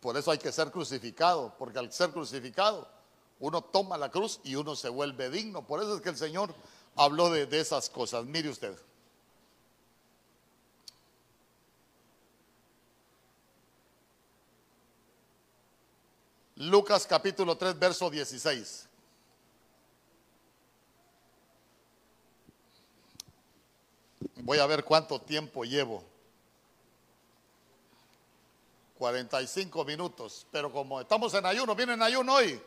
Por 0.00 0.16
eso 0.16 0.30
hay 0.30 0.38
que 0.38 0.52
ser 0.52 0.70
crucificado, 0.70 1.54
porque 1.58 1.78
al 1.78 1.92
ser 1.92 2.10
crucificado 2.10 2.88
uno 3.40 3.62
toma 3.62 3.96
la 3.96 4.10
cruz 4.10 4.40
y 4.44 4.54
uno 4.54 4.76
se 4.76 4.88
vuelve 4.88 5.30
digno. 5.30 5.66
Por 5.66 5.80
eso 5.82 5.96
es 5.96 6.02
que 6.02 6.10
el 6.10 6.16
Señor 6.16 6.54
habló 6.96 7.30
de, 7.30 7.46
de 7.46 7.60
esas 7.60 7.88
cosas. 7.90 8.24
Mire 8.24 8.48
usted. 8.48 8.76
Lucas 16.56 17.06
capítulo 17.06 17.56
3, 17.56 17.78
verso 17.78 18.10
16. 18.10 18.88
Voy 24.36 24.58
a 24.58 24.66
ver 24.66 24.84
cuánto 24.84 25.20
tiempo 25.20 25.64
llevo. 25.64 26.04
45 28.98 29.84
minutos. 29.84 30.46
Pero 30.50 30.70
como 30.70 31.00
estamos 31.00 31.32
en 31.34 31.46
ayuno, 31.46 31.74
¿vienen 31.74 31.96
en 31.96 32.02
ayuno 32.02 32.34
hoy? 32.34 32.60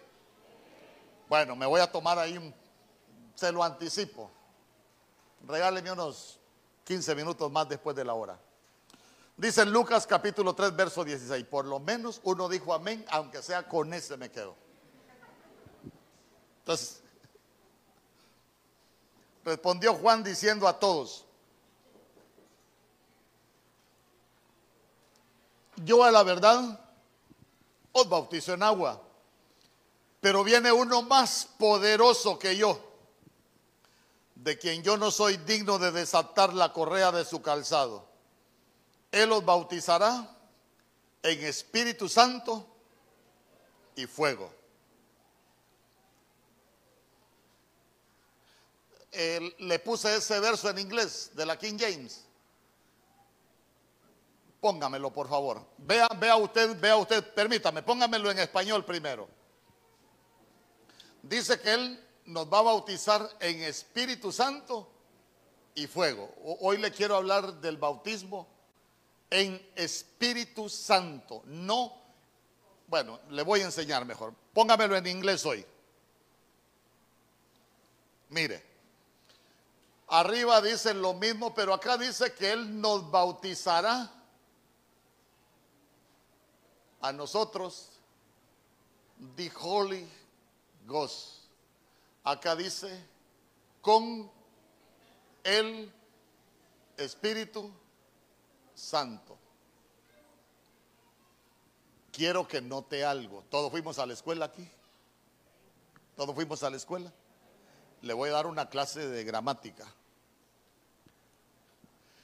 Bueno, 1.29 1.55
me 1.55 1.65
voy 1.65 1.81
a 1.81 1.91
tomar 1.91 2.19
ahí 2.19 2.37
un 2.37 2.53
se 3.35 3.51
lo 3.51 3.63
anticipo. 3.63 4.31
Regáleme 5.47 5.91
unos 5.91 6.39
15 6.85 7.13
minutos 7.15 7.51
más 7.51 7.69
después 7.69 7.95
de 7.95 8.05
la 8.05 8.13
hora. 8.13 8.39
Dice 9.37 9.65
Lucas 9.65 10.07
capítulo 10.07 10.53
3, 10.53 10.75
verso 10.75 11.03
16. 11.03 11.45
Por 11.45 11.65
lo 11.65 11.79
menos 11.79 12.21
uno 12.23 12.47
dijo 12.47 12.73
amén, 12.73 13.05
aunque 13.09 13.41
sea 13.41 13.67
con 13.67 13.93
ese 13.93 14.17
me 14.17 14.31
quedo. 14.31 14.55
Entonces, 16.59 17.03
Respondió 19.45 19.93
Juan 19.93 20.23
diciendo 20.23 20.67
a 20.67 20.79
todos, 20.79 21.23
yo 25.75 26.03
a 26.03 26.09
la 26.09 26.23
verdad 26.23 26.79
os 27.91 28.09
bautizo 28.09 28.55
en 28.55 28.63
agua, 28.63 28.99
pero 30.19 30.43
viene 30.43 30.71
uno 30.71 31.03
más 31.03 31.47
poderoso 31.59 32.39
que 32.39 32.57
yo, 32.57 32.79
de 34.33 34.57
quien 34.57 34.81
yo 34.81 34.97
no 34.97 35.11
soy 35.11 35.37
digno 35.37 35.77
de 35.77 35.91
desatar 35.91 36.51
la 36.51 36.73
correa 36.73 37.11
de 37.11 37.23
su 37.23 37.43
calzado. 37.43 38.04
Él 39.15 39.31
os 39.31 39.45
bautizará 39.45 40.29
en 41.23 41.45
Espíritu 41.45 42.09
Santo 42.09 42.67
y 43.95 44.05
fuego. 44.07 44.51
le 49.59 49.79
puse 49.79 50.17
ese 50.17 50.37
verso 50.41 50.69
en 50.69 50.79
inglés 50.79 51.31
de 51.33 51.45
la 51.45 51.57
King 51.57 51.77
James. 51.79 52.25
Póngamelo, 54.59 55.13
por 55.13 55.29
favor. 55.29 55.65
Vea, 55.77 56.09
vea 56.19 56.35
usted, 56.35 56.77
vea 56.77 56.97
usted, 56.97 57.23
permítame, 57.33 57.81
póngamelo 57.81 58.29
en 58.29 58.39
español 58.39 58.83
primero. 58.83 59.29
Dice 61.21 61.57
que 61.61 61.73
Él 61.73 62.05
nos 62.25 62.51
va 62.51 62.59
a 62.59 62.63
bautizar 62.63 63.29
en 63.39 63.61
Espíritu 63.63 64.33
Santo 64.33 64.91
y 65.73 65.87
fuego. 65.87 66.35
Hoy 66.59 66.79
le 66.79 66.91
quiero 66.91 67.15
hablar 67.15 67.61
del 67.61 67.77
bautismo 67.77 68.54
en 69.35 69.69
Espíritu 69.75 70.69
Santo, 70.69 71.43
no, 71.47 71.91
bueno, 72.87 73.19
le 73.31 73.43
voy 73.43 73.59
a 73.59 73.65
enseñar 73.65 74.05
mejor. 74.05 74.33
Póngamelo 74.53 74.95
en 74.95 75.07
inglés 75.07 75.45
hoy. 75.45 75.65
Mire, 78.29 78.63
arriba 80.07 80.61
dice 80.61 80.93
lo 80.93 81.13
mismo, 81.13 81.53
pero 81.53 81.73
acá 81.73 81.97
dice 81.97 82.33
que 82.33 82.53
Él 82.53 82.79
nos 82.79 83.11
bautizará 83.11 84.09
a 87.01 87.11
nosotros, 87.11 87.89
the 89.35 89.51
Holy 89.59 90.07
Ghost. 90.85 91.43
Acá 92.23 92.55
dice, 92.55 93.05
con 93.81 94.31
el 95.43 95.91
Espíritu 96.95 97.63
Santo. 97.63 97.84
Quiero 102.11 102.47
que 102.47 102.61
note 102.61 103.03
algo. 103.03 103.43
Todos 103.49 103.71
fuimos 103.71 103.99
a 103.99 104.05
la 104.05 104.13
escuela 104.13 104.45
aquí. 104.45 104.69
Todos 106.15 106.35
fuimos 106.35 106.63
a 106.63 106.69
la 106.69 106.77
escuela. 106.77 107.11
Le 108.01 108.13
voy 108.13 108.29
a 108.29 108.33
dar 108.33 108.47
una 108.47 108.69
clase 108.69 109.07
de 109.07 109.23
gramática. 109.23 109.85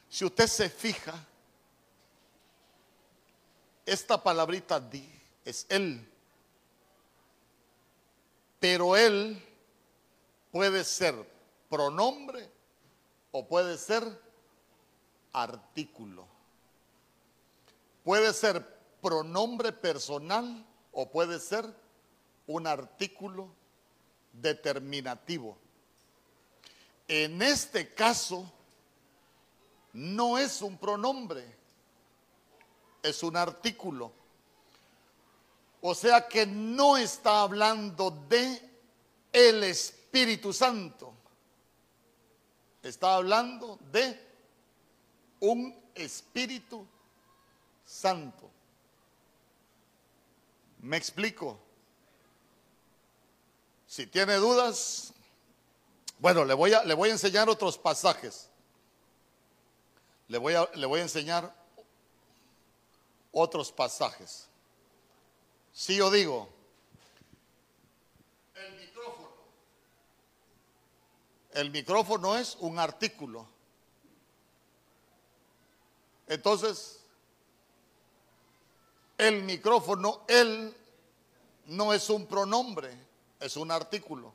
Si 0.09 0.25
usted 0.25 0.47
se 0.47 0.69
fija, 0.69 1.13
esta 3.85 4.21
palabrita 4.21 4.79
di 4.79 5.09
es 5.43 5.65
él. 5.69 6.07
Pero 8.59 8.95
él 8.95 9.43
puede 10.51 10.83
ser 10.83 11.15
pronombre 11.69 12.49
o 13.31 13.47
puede 13.47 13.77
ser 13.77 14.03
artículo. 15.33 16.30
Puede 18.03 18.33
ser 18.33 18.65
pronombre 19.01 19.71
personal 19.71 20.65
o 20.91 21.09
puede 21.09 21.39
ser 21.39 21.65
un 22.47 22.67
artículo 22.67 23.49
determinativo. 24.33 25.57
En 27.07 27.41
este 27.41 27.93
caso, 27.93 28.51
no 29.93 30.37
es 30.37 30.61
un 30.61 30.77
pronombre, 30.77 31.45
es 33.03 33.21
un 33.23 33.35
artículo. 33.35 34.11
O 35.81 35.93
sea 35.95 36.27
que 36.27 36.45
no 36.45 36.97
está 36.97 37.41
hablando 37.41 38.11
de 38.29 38.69
el 39.33 39.63
Espíritu 39.63 40.53
Santo. 40.53 41.13
Está 42.81 43.15
hablando 43.15 43.77
de 43.91 44.19
un 45.39 45.75
Espíritu 45.95 46.77
Santo. 46.77 47.00
¿Me 50.79 50.97
explico? 50.97 51.59
Si 53.85 54.07
tiene 54.07 54.35
dudas, 54.35 55.13
bueno, 56.17 56.45
le 56.45 56.53
voy 56.53 56.73
a, 56.73 56.83
le 56.83 56.93
voy 56.93 57.09
a 57.09 57.11
enseñar 57.11 57.49
otros 57.49 57.77
pasajes. 57.77 58.49
Le 60.29 60.37
voy, 60.37 60.53
a, 60.53 60.69
le 60.73 60.85
voy 60.85 61.01
a 61.01 61.03
enseñar 61.03 61.53
otros 63.33 63.71
pasajes. 63.71 64.47
Si 65.73 65.97
yo 65.97 66.09
digo, 66.09 66.47
el 68.55 68.73
micrófono, 68.77 69.29
el 71.51 71.71
micrófono 71.71 72.37
es 72.37 72.55
un 72.61 72.79
artículo. 72.79 73.45
Entonces, 76.27 77.00
el 79.21 79.43
micrófono, 79.43 80.21
él, 80.27 80.75
no 81.67 81.93
es 81.93 82.09
un 82.09 82.25
pronombre, 82.25 82.91
es 83.39 83.55
un 83.55 83.69
artículo. 83.69 84.33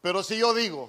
Pero 0.00 0.22
si 0.22 0.38
yo 0.38 0.54
digo, 0.54 0.88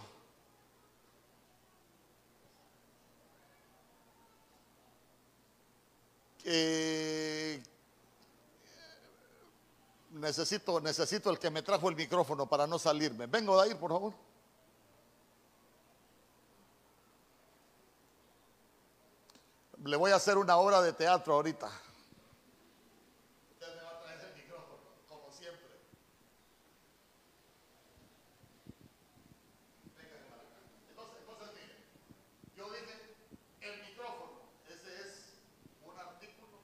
necesito, 10.11 10.79
necesito 10.79 11.31
el 11.31 11.39
que 11.39 11.49
me 11.49 11.63
trajo 11.63 11.89
el 11.89 11.95
micrófono 11.95 12.45
para 12.45 12.67
no 12.67 12.77
salirme. 12.77 13.25
Vengo 13.25 13.59
de 13.59 13.69
ahí, 13.69 13.75
por 13.75 13.89
favor. 13.89 14.28
Le 19.85 19.95
voy 19.95 20.11
a 20.11 20.17
hacer 20.17 20.37
una 20.37 20.57
obra 20.57 20.81
de 20.81 20.91
teatro 20.91 21.33
ahorita. 21.33 21.67
Usted 23.53 23.75
me 23.75 23.81
va 23.81 23.91
a 23.91 23.99
traer 24.01 24.19
el 24.19 24.35
micrófono, 24.35 24.77
como 25.07 25.31
siempre. 25.31 25.79
Entonces, 30.89 31.17
entonces 31.21 31.47
mire, 31.55 31.75
yo 32.57 32.69
dije 32.71 33.15
el 33.61 33.81
micrófono, 33.89 34.41
ese 34.67 35.01
es 35.01 35.33
un 35.85 35.97
artículo. 35.97 36.59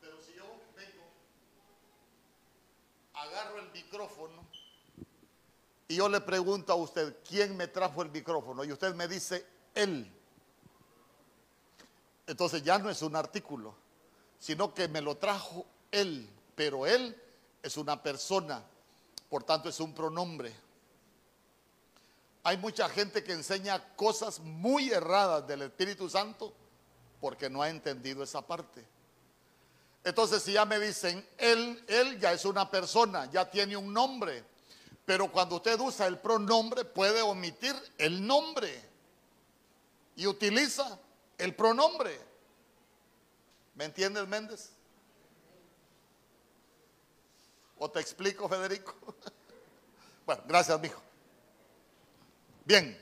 Pero 0.00 0.20
si 0.20 0.34
yo 0.34 0.44
vengo, 0.76 1.04
agarro 3.14 3.60
el 3.60 3.70
micrófono 3.70 4.44
y 5.86 5.94
yo 5.96 6.08
le 6.08 6.20
pregunto 6.20 6.72
a 6.72 6.76
usted, 6.76 7.18
¿quién 7.26 7.56
me 7.56 7.68
trajo 7.68 8.02
el 8.02 8.10
micrófono? 8.10 8.64
Y 8.64 8.72
usted 8.72 8.94
me 8.96 9.06
dice, 9.06 9.46
él. 9.76 10.10
Entonces 12.26 12.62
ya 12.62 12.78
no 12.78 12.90
es 12.90 13.02
un 13.02 13.16
artículo, 13.16 13.74
sino 14.38 14.72
que 14.72 14.88
me 14.88 15.00
lo 15.00 15.16
trajo 15.16 15.66
él, 15.90 16.28
pero 16.54 16.86
él 16.86 17.20
es 17.62 17.76
una 17.76 18.02
persona, 18.02 18.62
por 19.28 19.44
tanto 19.44 19.68
es 19.68 19.80
un 19.80 19.94
pronombre. 19.94 20.54
Hay 22.42 22.56
mucha 22.58 22.88
gente 22.88 23.24
que 23.24 23.32
enseña 23.32 23.94
cosas 23.96 24.40
muy 24.40 24.90
erradas 24.90 25.46
del 25.46 25.62
Espíritu 25.62 26.08
Santo 26.08 26.52
porque 27.20 27.48
no 27.48 27.62
ha 27.62 27.70
entendido 27.70 28.22
esa 28.22 28.42
parte. 28.42 28.84
Entonces 30.02 30.42
si 30.42 30.52
ya 30.52 30.66
me 30.66 30.78
dicen, 30.78 31.26
él, 31.38 31.82
él 31.88 32.20
ya 32.20 32.32
es 32.32 32.44
una 32.44 32.70
persona, 32.70 33.30
ya 33.30 33.50
tiene 33.50 33.76
un 33.76 33.92
nombre, 33.92 34.44
pero 35.06 35.32
cuando 35.32 35.56
usted 35.56 35.78
usa 35.80 36.06
el 36.06 36.18
pronombre 36.18 36.84
puede 36.84 37.22
omitir 37.22 37.74
el 37.96 38.26
nombre 38.26 38.82
y 40.16 40.26
utiliza 40.26 40.98
el 41.38 41.54
pronombre. 41.54 42.20
¿Me 43.74 43.84
entiendes, 43.84 44.26
Méndez? 44.28 44.70
¿O 47.78 47.90
te 47.90 48.00
explico, 48.00 48.48
Federico? 48.48 48.94
bueno, 50.26 50.42
gracias, 50.46 50.80
mijo. 50.80 51.02
Bien. 52.64 53.00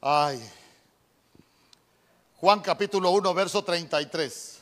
Ay. 0.00 0.40
Juan 2.36 2.60
capítulo 2.60 3.10
1, 3.10 3.34
verso 3.34 3.64
33. 3.64 4.60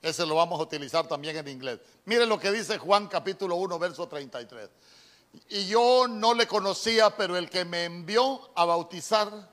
Ese 0.00 0.26
lo 0.26 0.34
vamos 0.34 0.60
a 0.60 0.62
utilizar 0.62 1.06
también 1.06 1.36
en 1.36 1.48
inglés. 1.48 1.80
Mire 2.04 2.26
lo 2.26 2.38
que 2.38 2.50
dice 2.50 2.78
Juan 2.78 3.08
capítulo 3.08 3.56
1, 3.56 3.78
verso 3.78 4.06
33. 4.06 4.68
Y 5.48 5.66
yo 5.66 6.06
no 6.08 6.34
le 6.34 6.46
conocía, 6.46 7.16
pero 7.16 7.36
el 7.36 7.50
que 7.50 7.64
me 7.64 7.84
envió 7.84 8.50
a 8.54 8.64
bautizar 8.64 9.50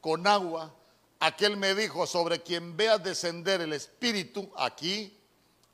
con 0.00 0.26
agua, 0.26 0.72
aquel 1.20 1.56
me 1.56 1.74
dijo, 1.74 2.06
sobre 2.06 2.42
quien 2.42 2.76
vea 2.76 2.98
descender 2.98 3.60
el 3.60 3.72
Espíritu 3.72 4.50
aquí, 4.56 5.16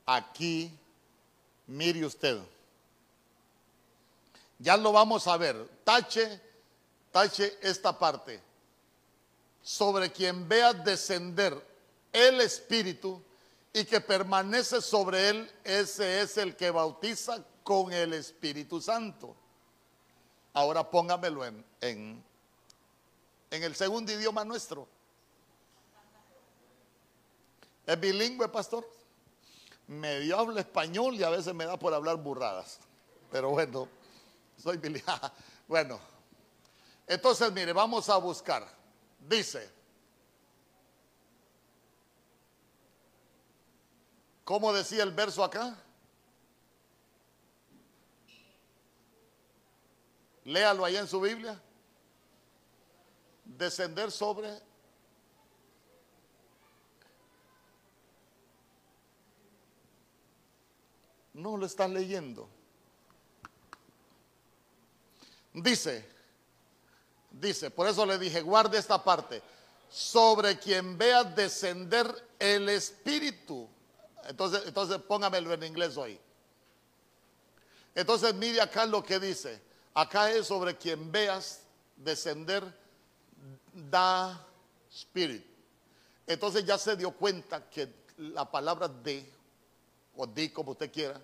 aquí 0.06 0.78
Mire 1.66 2.04
usted. 2.04 2.38
Ya 4.58 4.76
lo 4.76 4.92
vamos 4.92 5.26
a 5.26 5.36
ver. 5.36 5.68
Tache, 5.84 6.40
tache 7.10 7.58
esta 7.62 7.98
parte. 7.98 8.40
Sobre 9.62 10.10
quien 10.10 10.48
vea 10.48 10.72
descender 10.72 11.54
el 12.12 12.40
Espíritu 12.40 13.22
y 13.72 13.84
que 13.84 14.00
permanece 14.00 14.80
sobre 14.82 15.30
él, 15.30 15.50
ese 15.64 16.20
es 16.20 16.36
el 16.36 16.56
que 16.56 16.70
bautiza 16.70 17.42
con 17.62 17.92
el 17.92 18.12
Espíritu 18.12 18.80
Santo. 18.80 19.34
Ahora 20.54 20.88
póngamelo 20.88 21.44
en, 21.44 21.64
en, 21.80 22.24
en 23.50 23.62
el 23.62 23.74
segundo 23.74 24.12
idioma 24.12 24.44
nuestro. 24.44 24.86
¿Es 27.86 27.98
bilingüe, 27.98 28.48
pastor? 28.48 28.88
Medio 29.86 30.38
hablo 30.38 30.58
español 30.58 31.14
y 31.14 31.22
a 31.22 31.30
veces 31.30 31.54
me 31.54 31.64
da 31.64 31.78
por 31.78 31.92
hablar 31.92 32.16
burradas. 32.16 32.78
Pero 33.30 33.50
bueno, 33.50 33.88
soy 34.56 34.76
bilingüe. 34.76 35.12
Bueno, 35.68 35.98
entonces 37.06 37.50
mire, 37.50 37.72
vamos 37.72 38.08
a 38.10 38.16
buscar. 38.18 38.66
Dice, 39.18 39.70
¿cómo 44.44 44.70
decía 44.72 45.02
el 45.02 45.12
verso 45.12 45.42
acá? 45.42 45.78
Léalo 50.44 50.84
ahí 50.84 50.96
en 50.96 51.06
su 51.06 51.20
Biblia. 51.20 51.60
Descender 53.44 54.10
sobre 54.10 54.60
No 61.34 61.56
lo 61.56 61.66
están 61.66 61.94
leyendo. 61.94 62.48
Dice, 65.54 66.06
dice, 67.30 67.70
por 67.70 67.86
eso 67.86 68.04
le 68.06 68.18
dije, 68.18 68.42
guarde 68.42 68.78
esta 68.78 69.02
parte, 69.02 69.42
sobre 69.90 70.58
quien 70.58 70.96
vea 70.96 71.24
descender 71.24 72.28
el 72.38 72.68
Espíritu. 72.68 73.68
Entonces, 74.24 74.62
entonces 74.66 74.98
póngamelo 74.98 75.52
en 75.52 75.64
inglés 75.64 75.96
hoy. 75.96 76.18
Entonces 77.94 78.34
mire 78.34 78.60
acá 78.60 78.86
lo 78.86 79.02
que 79.02 79.18
dice. 79.18 79.60
Acá 79.94 80.30
es 80.30 80.46
sobre 80.46 80.76
quien 80.76 81.12
veas 81.12 81.62
descender 81.96 82.64
da 83.72 84.46
Spirit. 84.90 85.44
Entonces 86.26 86.64
ya 86.64 86.78
se 86.78 86.96
dio 86.96 87.12
cuenta 87.12 87.68
que 87.68 87.92
la 88.16 88.50
palabra 88.50 88.88
de 88.88 89.28
o 90.16 90.26
di 90.26 90.50
como 90.50 90.72
usted 90.72 90.92
quiera, 90.92 91.20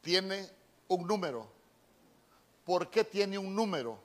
tiene 0.00 0.48
un 0.88 1.06
número. 1.06 1.46
¿Por 2.64 2.90
qué 2.90 3.04
tiene 3.04 3.38
un 3.38 3.54
número? 3.54 3.98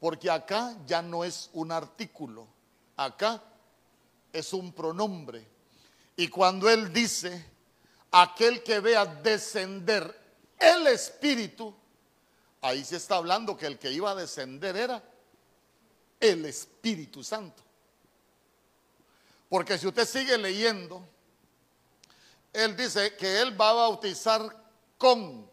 Porque 0.00 0.30
acá 0.30 0.76
ya 0.86 1.02
no 1.02 1.24
es 1.24 1.50
un 1.52 1.72
artículo, 1.72 2.46
acá 2.96 3.42
es 4.32 4.52
un 4.52 4.72
pronombre. 4.72 5.46
Y 6.16 6.28
cuando 6.28 6.68
él 6.68 6.92
dice, 6.92 7.44
aquel 8.10 8.62
que 8.62 8.80
vea 8.80 9.06
descender 9.06 10.22
el 10.58 10.86
Espíritu, 10.88 11.74
ahí 12.64 12.82
se 12.82 12.96
está 12.96 13.16
hablando 13.16 13.56
que 13.56 13.66
el 13.66 13.78
que 13.78 13.92
iba 13.92 14.10
a 14.10 14.14
descender 14.14 14.74
era 14.74 15.02
el 16.18 16.46
Espíritu 16.46 17.22
Santo. 17.22 17.62
Porque 19.50 19.76
si 19.76 19.86
usted 19.86 20.06
sigue 20.06 20.38
leyendo, 20.38 21.06
él 22.54 22.74
dice 22.74 23.14
que 23.16 23.42
Él 23.42 23.60
va 23.60 23.70
a 23.70 23.74
bautizar 23.74 24.40
con 24.96 25.48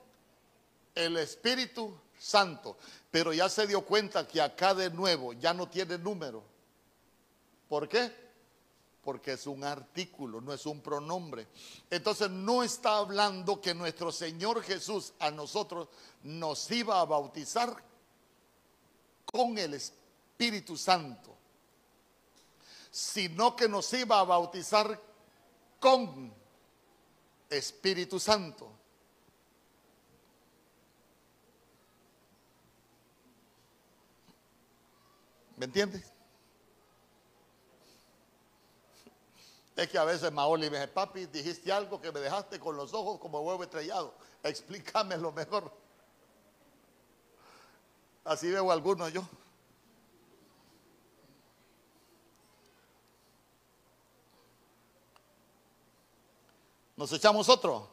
el 0.95 1.17
Espíritu 1.17 1.99
Santo. 2.17 2.77
Pero 3.11 3.33
ya 3.33 3.49
se 3.49 3.67
dio 3.67 3.81
cuenta 3.81 4.25
que 4.25 4.41
acá 4.41 4.73
de 4.73 4.89
nuevo 4.89 5.33
ya 5.33 5.53
no 5.53 5.67
tiene 5.67 5.97
número. 5.97 6.41
¿Por 7.67 7.89
qué? 7.89 8.30
Porque 9.03 9.33
es 9.33 9.47
un 9.47 9.63
artículo, 9.63 10.41
no 10.41 10.53
es 10.53 10.65
un 10.65 10.81
pronombre. 10.81 11.47
Entonces 11.89 12.29
no 12.29 12.63
está 12.63 12.97
hablando 12.97 13.59
que 13.59 13.73
nuestro 13.73 14.11
Señor 14.11 14.61
Jesús 14.61 15.13
a 15.19 15.31
nosotros 15.31 15.87
nos 16.23 16.69
iba 16.71 17.01
a 17.01 17.05
bautizar 17.05 17.83
con 19.25 19.57
el 19.57 19.73
Espíritu 19.73 20.77
Santo, 20.77 21.35
sino 22.91 23.55
que 23.55 23.67
nos 23.67 23.91
iba 23.93 24.19
a 24.19 24.23
bautizar 24.23 24.99
con 25.79 26.33
Espíritu 27.49 28.19
Santo. 28.19 28.71
¿Me 35.57 35.65
entiendes? 35.65 36.10
Es 39.81 39.89
que 39.89 39.97
a 39.97 40.03
veces 40.03 40.31
Maoli 40.31 40.69
me 40.69 40.77
dice, 40.77 40.89
papi, 40.89 41.25
dijiste 41.25 41.71
algo 41.71 41.99
que 41.99 42.11
me 42.11 42.19
dejaste 42.19 42.59
con 42.59 42.77
los 42.77 42.93
ojos 42.93 43.19
como 43.19 43.39
huevo 43.39 43.63
estrellado. 43.63 44.13
Explícame 44.43 45.17
lo 45.17 45.31
mejor. 45.31 45.73
Así 48.23 48.51
veo 48.51 48.71
algunos 48.71 49.11
yo. 49.11 49.23
¿Nos 56.95 57.11
echamos 57.13 57.49
otro? 57.49 57.89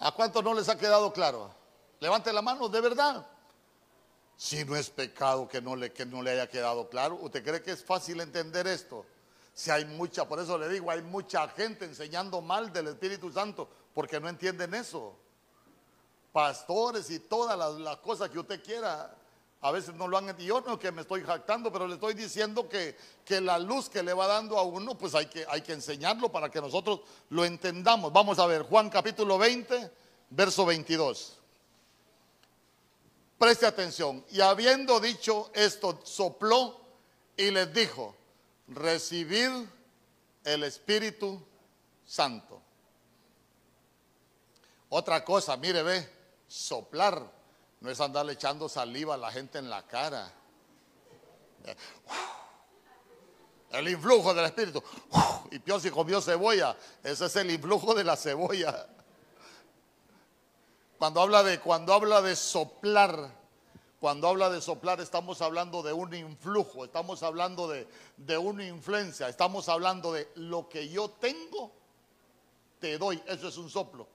¿A 0.00 0.10
cuántos 0.10 0.42
no 0.42 0.54
les 0.54 0.68
ha 0.68 0.76
quedado 0.76 1.12
claro? 1.12 1.54
Levante 2.00 2.32
la 2.32 2.42
mano, 2.42 2.68
de 2.68 2.80
verdad. 2.80 3.24
Si 4.36 4.64
no 4.64 4.74
es 4.74 4.90
pecado 4.90 5.46
que 5.46 5.62
no, 5.62 5.76
le, 5.76 5.92
que 5.92 6.04
no 6.04 6.20
le 6.20 6.32
haya 6.32 6.48
quedado 6.48 6.88
claro, 6.88 7.14
¿usted 7.22 7.44
cree 7.44 7.62
que 7.62 7.70
es 7.70 7.84
fácil 7.84 8.20
entender 8.20 8.66
esto? 8.66 9.06
Si 9.54 9.70
hay 9.70 9.84
mucha, 9.84 10.26
por 10.26 10.40
eso 10.40 10.56
le 10.56 10.68
digo, 10.68 10.90
hay 10.90 11.02
mucha 11.02 11.46
gente 11.48 11.84
enseñando 11.84 12.40
mal 12.40 12.72
del 12.72 12.88
Espíritu 12.88 13.30
Santo 13.30 13.68
porque 13.94 14.18
no 14.18 14.28
entienden 14.28 14.74
eso. 14.74 15.14
Pastores 16.32 17.10
y 17.10 17.18
todas 17.18 17.78
las, 17.78 17.96
cosas 17.98 18.30
que 18.30 18.38
usted 18.38 18.62
quiera 18.62 19.14
a 19.60 19.70
veces 19.70 19.94
no 19.94 20.08
lo 20.08 20.18
han 20.18 20.36
yo 20.38 20.60
no 20.62 20.76
que 20.76 20.90
me 20.90 21.02
estoy 21.02 21.22
jactando, 21.22 21.70
pero 21.70 21.86
le 21.86 21.94
estoy 21.94 22.14
diciendo 22.14 22.68
que, 22.68 22.96
que, 23.24 23.40
la 23.40 23.60
luz 23.60 23.88
que 23.88 24.02
le 24.02 24.12
va 24.12 24.26
dando 24.26 24.58
a 24.58 24.62
uno, 24.62 24.98
pues 24.98 25.14
hay 25.14 25.26
que, 25.26 25.46
hay 25.48 25.60
que 25.60 25.72
enseñarlo 25.72 26.32
para 26.32 26.50
que 26.50 26.60
nosotros 26.60 27.02
lo 27.28 27.44
entendamos. 27.44 28.12
Vamos 28.12 28.40
a 28.40 28.46
ver, 28.46 28.62
Juan 28.62 28.90
capítulo 28.90 29.38
20, 29.38 29.92
verso 30.30 30.66
22. 30.66 31.38
Preste 33.38 33.66
atención. 33.66 34.24
Y 34.30 34.40
habiendo 34.40 34.98
dicho 34.98 35.50
esto, 35.54 36.00
sopló 36.02 36.80
y 37.36 37.52
les 37.52 37.72
dijo, 37.72 38.16
recibid 38.74 39.66
el 40.44 40.64
Espíritu 40.64 41.40
Santo. 42.04 42.60
Otra 44.88 45.24
cosa, 45.24 45.56
mire, 45.56 45.82
ve, 45.82 46.08
soplar 46.46 47.30
no 47.80 47.90
es 47.90 48.00
andarle 48.00 48.34
echando 48.34 48.68
saliva 48.68 49.14
a 49.14 49.18
la 49.18 49.32
gente 49.32 49.58
en 49.58 49.68
la 49.68 49.86
cara. 49.86 50.30
El 53.70 53.88
influjo 53.88 54.34
del 54.34 54.44
Espíritu. 54.44 54.82
Y 55.50 55.58
Piosi 55.58 55.90
comió 55.90 56.20
cebolla. 56.20 56.76
Ese 57.02 57.26
es 57.26 57.36
el 57.36 57.50
influjo 57.50 57.94
de 57.94 58.04
la 58.04 58.16
cebolla. 58.16 58.86
Cuando 60.98 61.20
habla 61.20 61.42
de, 61.42 61.58
cuando 61.58 61.92
habla 61.92 62.22
de 62.22 62.36
soplar, 62.36 63.41
cuando 64.02 64.26
habla 64.26 64.50
de 64.50 64.60
soplar, 64.60 65.00
estamos 65.00 65.40
hablando 65.42 65.80
de 65.80 65.92
un 65.92 66.12
influjo, 66.12 66.84
estamos 66.84 67.22
hablando 67.22 67.68
de, 67.68 67.86
de 68.16 68.36
una 68.36 68.66
influencia, 68.66 69.28
estamos 69.28 69.68
hablando 69.68 70.12
de 70.12 70.28
lo 70.34 70.68
que 70.68 70.88
yo 70.88 71.08
tengo, 71.08 71.70
te 72.80 72.98
doy. 72.98 73.22
Eso 73.28 73.46
es 73.46 73.56
un 73.58 73.70
soplo. 73.70 74.08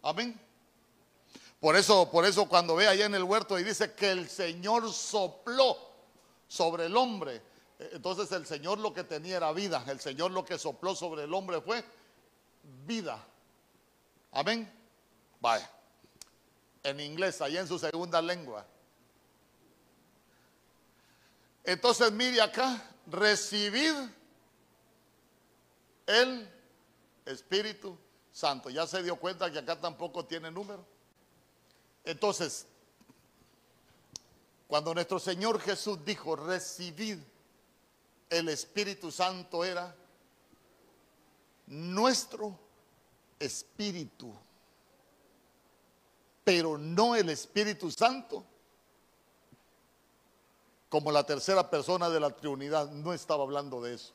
Amén. 0.00 0.40
Por 1.60 1.76
eso, 1.76 2.10
por 2.10 2.24
eso 2.24 2.48
cuando 2.48 2.74
ve 2.74 2.88
allá 2.88 3.04
en 3.04 3.14
el 3.14 3.24
huerto 3.24 3.58
y 3.58 3.64
dice 3.64 3.92
que 3.92 4.12
el 4.12 4.30
Señor 4.30 4.90
sopló 4.90 5.76
sobre 6.48 6.86
el 6.86 6.96
hombre, 6.96 7.42
eh, 7.78 7.90
entonces 7.92 8.32
el 8.32 8.46
Señor 8.46 8.78
lo 8.78 8.94
que 8.94 9.04
tenía 9.04 9.36
era 9.36 9.52
vida. 9.52 9.84
El 9.88 10.00
Señor 10.00 10.30
lo 10.30 10.42
que 10.42 10.56
sopló 10.56 10.94
sobre 10.94 11.24
el 11.24 11.34
hombre 11.34 11.60
fue 11.60 11.84
vida. 12.86 13.22
Amén. 14.30 14.72
Vaya. 15.38 15.70
En 16.82 16.98
inglés, 16.98 17.42
allá 17.42 17.60
en 17.60 17.68
su 17.68 17.78
segunda 17.78 18.22
lengua. 18.22 18.64
Entonces 21.64 22.10
mire 22.12 22.40
acá, 22.40 22.82
recibid 23.06 23.94
el 26.06 26.48
Espíritu 27.24 27.96
Santo. 28.32 28.70
Ya 28.70 28.86
se 28.86 29.02
dio 29.02 29.16
cuenta 29.16 29.50
que 29.50 29.58
acá 29.58 29.80
tampoco 29.80 30.24
tiene 30.24 30.50
número. 30.50 30.84
Entonces, 32.04 32.66
cuando 34.66 34.94
nuestro 34.94 35.18
Señor 35.18 35.60
Jesús 35.60 36.04
dijo, 36.04 36.34
recibid 36.34 37.18
el 38.30 38.48
Espíritu 38.48 39.10
Santo 39.10 39.64
era 39.64 39.94
nuestro 41.66 42.58
espíritu, 43.38 44.32
pero 46.44 46.78
no 46.78 47.14
el 47.14 47.28
Espíritu 47.28 47.90
Santo, 47.90 48.44
como 50.92 51.10
la 51.10 51.24
tercera 51.24 51.70
persona 51.70 52.10
de 52.10 52.20
la 52.20 52.36
Trinidad, 52.36 52.90
no 52.90 53.14
estaba 53.14 53.44
hablando 53.44 53.80
de 53.80 53.94
eso. 53.94 54.12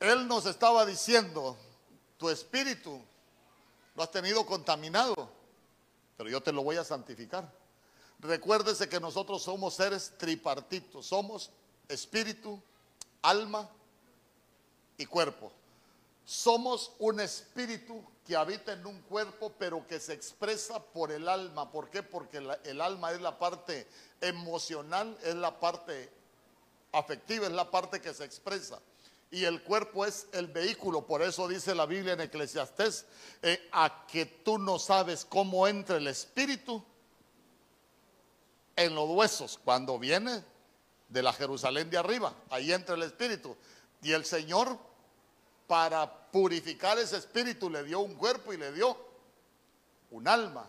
Él 0.00 0.26
nos 0.26 0.46
estaba 0.46 0.84
diciendo, 0.84 1.56
tu 2.18 2.28
espíritu 2.28 3.00
lo 3.94 4.02
has 4.02 4.10
tenido 4.10 4.44
contaminado, 4.44 5.28
pero 6.16 6.28
yo 6.28 6.42
te 6.42 6.50
lo 6.50 6.64
voy 6.64 6.76
a 6.76 6.82
santificar. 6.82 7.48
Recuérdese 8.18 8.88
que 8.88 8.98
nosotros 8.98 9.44
somos 9.44 9.74
seres 9.74 10.12
tripartitos, 10.18 11.06
somos 11.06 11.50
espíritu, 11.86 12.60
alma 13.22 13.70
y 14.98 15.06
cuerpo. 15.06 15.52
Somos 16.24 16.90
un 16.98 17.20
espíritu 17.20 18.02
que 18.26 18.36
habita 18.36 18.72
en 18.72 18.86
un 18.86 19.00
cuerpo, 19.02 19.52
pero 19.58 19.86
que 19.86 19.98
se 19.98 20.12
expresa 20.12 20.82
por 20.82 21.10
el 21.10 21.28
alma. 21.28 21.70
¿Por 21.70 21.90
qué? 21.90 22.02
Porque 22.02 22.38
el 22.64 22.80
alma 22.80 23.12
es 23.12 23.20
la 23.20 23.38
parte 23.38 23.88
emocional, 24.20 25.18
es 25.24 25.34
la 25.34 25.58
parte 25.58 26.12
afectiva, 26.92 27.46
es 27.46 27.52
la 27.52 27.70
parte 27.70 28.00
que 28.00 28.14
se 28.14 28.24
expresa. 28.24 28.80
Y 29.30 29.44
el 29.44 29.62
cuerpo 29.62 30.04
es 30.04 30.26
el 30.32 30.46
vehículo. 30.46 31.06
Por 31.06 31.22
eso 31.22 31.48
dice 31.48 31.74
la 31.74 31.86
Biblia 31.86 32.12
en 32.12 32.20
Eclesiastés, 32.20 33.06
eh, 33.40 33.68
a 33.72 34.06
que 34.06 34.26
tú 34.26 34.58
no 34.58 34.78
sabes 34.78 35.24
cómo 35.24 35.66
entra 35.66 35.96
el 35.96 36.06
espíritu 36.06 36.84
en 38.76 38.94
los 38.94 39.08
huesos. 39.08 39.58
Cuando 39.64 39.98
viene 39.98 40.44
de 41.08 41.22
la 41.22 41.32
Jerusalén 41.32 41.88
de 41.88 41.98
arriba, 41.98 42.34
ahí 42.50 42.72
entra 42.72 42.94
el 42.94 43.02
espíritu. 43.02 43.56
Y 44.02 44.12
el 44.12 44.24
Señor 44.26 44.78
para 45.66 46.21
purificar 46.32 46.98
ese 46.98 47.18
espíritu 47.18 47.70
le 47.70 47.84
dio 47.84 48.00
un 48.00 48.14
cuerpo 48.14 48.52
y 48.52 48.56
le 48.56 48.72
dio 48.72 48.96
un 50.10 50.26
alma. 50.26 50.66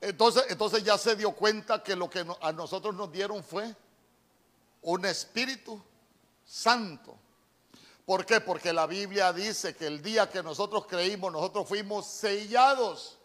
Entonces, 0.00 0.44
entonces 0.48 0.82
ya 0.82 0.96
se 0.96 1.16
dio 1.16 1.32
cuenta 1.32 1.82
que 1.82 1.94
lo 1.94 2.08
que 2.08 2.24
a 2.40 2.52
nosotros 2.52 2.94
nos 2.94 3.12
dieron 3.12 3.44
fue 3.44 3.74
un 4.82 5.04
espíritu 5.04 5.80
santo. 6.44 7.18
¿Por 8.04 8.24
qué? 8.24 8.40
Porque 8.40 8.72
la 8.72 8.86
Biblia 8.86 9.32
dice 9.32 9.76
que 9.76 9.86
el 9.86 10.02
día 10.02 10.28
que 10.28 10.42
nosotros 10.42 10.86
creímos, 10.86 11.32
nosotros 11.32 11.68
fuimos 11.68 12.06
sellados 12.06 13.18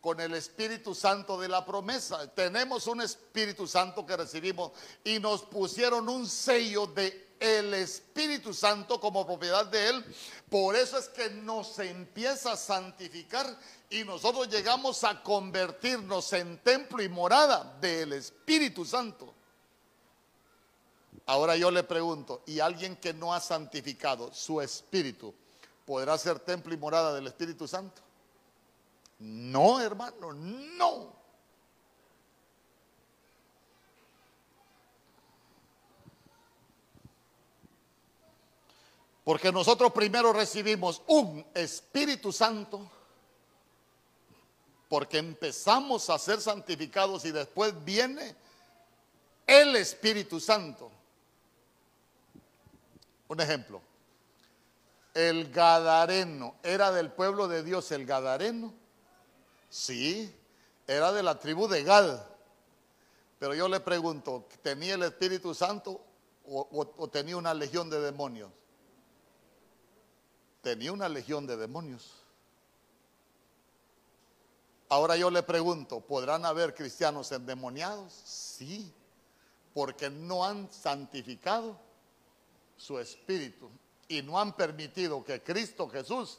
con 0.00 0.20
el 0.20 0.34
Espíritu 0.34 0.94
Santo 0.94 1.38
de 1.38 1.48
la 1.48 1.64
promesa. 1.64 2.26
Tenemos 2.34 2.86
un 2.86 3.00
Espíritu 3.00 3.66
Santo 3.66 4.04
que 4.04 4.16
recibimos 4.16 4.72
y 5.04 5.18
nos 5.18 5.42
pusieron 5.42 6.08
un 6.08 6.26
sello 6.26 6.86
de 6.86 7.27
el 7.40 7.74
Espíritu 7.74 8.52
Santo 8.52 9.00
como 9.00 9.26
propiedad 9.26 9.66
de 9.66 9.88
Él. 9.88 10.16
Por 10.50 10.76
eso 10.76 10.98
es 10.98 11.08
que 11.08 11.30
nos 11.30 11.78
empieza 11.78 12.52
a 12.52 12.56
santificar 12.56 13.58
y 13.90 14.04
nosotros 14.04 14.48
llegamos 14.48 15.04
a 15.04 15.22
convertirnos 15.22 16.32
en 16.32 16.58
templo 16.58 17.02
y 17.02 17.08
morada 17.08 17.76
del 17.80 18.12
Espíritu 18.14 18.84
Santo. 18.84 19.34
Ahora 21.26 21.56
yo 21.56 21.70
le 21.70 21.82
pregunto, 21.82 22.42
¿y 22.46 22.60
alguien 22.60 22.96
que 22.96 23.12
no 23.12 23.34
ha 23.34 23.40
santificado 23.40 24.32
su 24.32 24.62
espíritu 24.62 25.34
podrá 25.84 26.16
ser 26.16 26.38
templo 26.38 26.72
y 26.72 26.78
morada 26.78 27.14
del 27.14 27.26
Espíritu 27.26 27.68
Santo? 27.68 28.00
No, 29.18 29.80
hermano, 29.80 30.32
no. 30.32 31.17
Porque 39.28 39.52
nosotros 39.52 39.92
primero 39.92 40.32
recibimos 40.32 41.02
un 41.06 41.44
Espíritu 41.52 42.32
Santo, 42.32 42.90
porque 44.88 45.18
empezamos 45.18 46.08
a 46.08 46.18
ser 46.18 46.40
santificados 46.40 47.26
y 47.26 47.30
después 47.30 47.74
viene 47.84 48.34
el 49.46 49.76
Espíritu 49.76 50.40
Santo. 50.40 50.90
Un 53.28 53.38
ejemplo, 53.38 53.82
el 55.12 55.52
Gadareno, 55.52 56.54
¿era 56.62 56.90
del 56.90 57.12
pueblo 57.12 57.48
de 57.48 57.62
Dios 57.62 57.92
el 57.92 58.06
Gadareno? 58.06 58.72
Sí, 59.68 60.34
era 60.86 61.12
de 61.12 61.22
la 61.22 61.38
tribu 61.38 61.68
de 61.68 61.84
Gad. 61.84 62.22
Pero 63.38 63.54
yo 63.54 63.68
le 63.68 63.80
pregunto, 63.80 64.48
¿tenía 64.62 64.94
el 64.94 65.02
Espíritu 65.02 65.54
Santo 65.54 66.02
o, 66.46 66.94
o 66.96 67.08
tenía 67.08 67.36
una 67.36 67.52
legión 67.52 67.90
de 67.90 68.00
demonios? 68.00 68.50
Tenía 70.62 70.92
una 70.92 71.08
legión 71.08 71.46
de 71.46 71.56
demonios. 71.56 72.12
Ahora 74.88 75.16
yo 75.16 75.30
le 75.30 75.42
pregunto, 75.42 76.00
¿podrán 76.00 76.46
haber 76.46 76.74
cristianos 76.74 77.30
endemoniados? 77.32 78.12
Sí, 78.12 78.92
porque 79.74 80.08
no 80.08 80.44
han 80.44 80.70
santificado 80.72 81.78
su 82.76 82.98
espíritu 82.98 83.70
y 84.08 84.22
no 84.22 84.40
han 84.40 84.54
permitido 84.56 85.22
que 85.22 85.42
Cristo 85.42 85.88
Jesús 85.88 86.38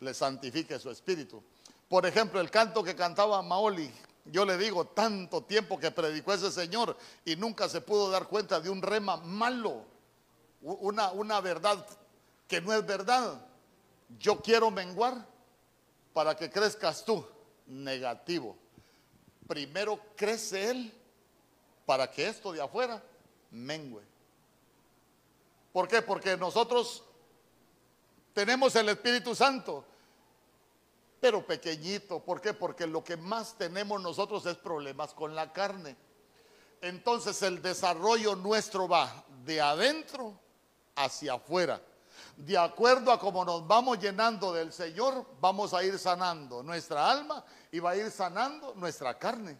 le 0.00 0.14
santifique 0.14 0.78
su 0.78 0.90
espíritu. 0.90 1.42
Por 1.88 2.06
ejemplo, 2.06 2.40
el 2.40 2.50
canto 2.50 2.82
que 2.82 2.96
cantaba 2.96 3.42
Maoli, 3.42 3.92
yo 4.24 4.46
le 4.46 4.56
digo, 4.56 4.86
tanto 4.86 5.42
tiempo 5.42 5.78
que 5.78 5.90
predicó 5.90 6.32
ese 6.32 6.50
señor 6.50 6.96
y 7.26 7.36
nunca 7.36 7.68
se 7.68 7.82
pudo 7.82 8.10
dar 8.10 8.26
cuenta 8.26 8.58
de 8.60 8.70
un 8.70 8.80
rema 8.80 9.18
malo, 9.18 9.84
una, 10.62 11.12
una 11.12 11.40
verdad 11.40 11.84
que 12.48 12.60
no 12.62 12.72
es 12.72 12.86
verdad 12.86 13.51
yo 14.18 14.40
quiero 14.40 14.70
menguar 14.70 15.26
para 16.12 16.36
que 16.36 16.50
crezcas 16.50 17.04
tú. 17.04 17.24
Negativo. 17.66 18.56
Primero 19.46 19.98
crece 20.16 20.70
Él 20.70 20.92
para 21.86 22.10
que 22.10 22.28
esto 22.28 22.52
de 22.52 22.60
afuera 22.60 23.02
mengue. 23.50 24.02
¿Por 25.72 25.88
qué? 25.88 26.02
Porque 26.02 26.36
nosotros 26.36 27.02
tenemos 28.34 28.74
el 28.76 28.88
Espíritu 28.88 29.34
Santo, 29.34 29.84
pero 31.20 31.46
pequeñito. 31.46 32.20
¿Por 32.20 32.40
qué? 32.40 32.52
Porque 32.52 32.86
lo 32.86 33.02
que 33.02 33.16
más 33.16 33.56
tenemos 33.56 34.00
nosotros 34.02 34.44
es 34.46 34.56
problemas 34.56 35.14
con 35.14 35.34
la 35.34 35.52
carne. 35.52 35.96
Entonces 36.80 37.40
el 37.42 37.62
desarrollo 37.62 38.34
nuestro 38.34 38.88
va 38.88 39.24
de 39.44 39.60
adentro 39.60 40.38
hacia 40.96 41.34
afuera 41.34 41.80
de 42.36 42.58
acuerdo 42.58 43.12
a 43.12 43.18
cómo 43.18 43.44
nos 43.44 43.66
vamos 43.66 43.98
llenando 43.98 44.52
del 44.52 44.72
Señor, 44.72 45.26
vamos 45.40 45.74
a 45.74 45.82
ir 45.84 45.98
sanando 45.98 46.62
nuestra 46.62 47.10
alma 47.10 47.44
y 47.70 47.78
va 47.78 47.90
a 47.90 47.96
ir 47.96 48.10
sanando 48.10 48.74
nuestra 48.76 49.18
carne. 49.18 49.56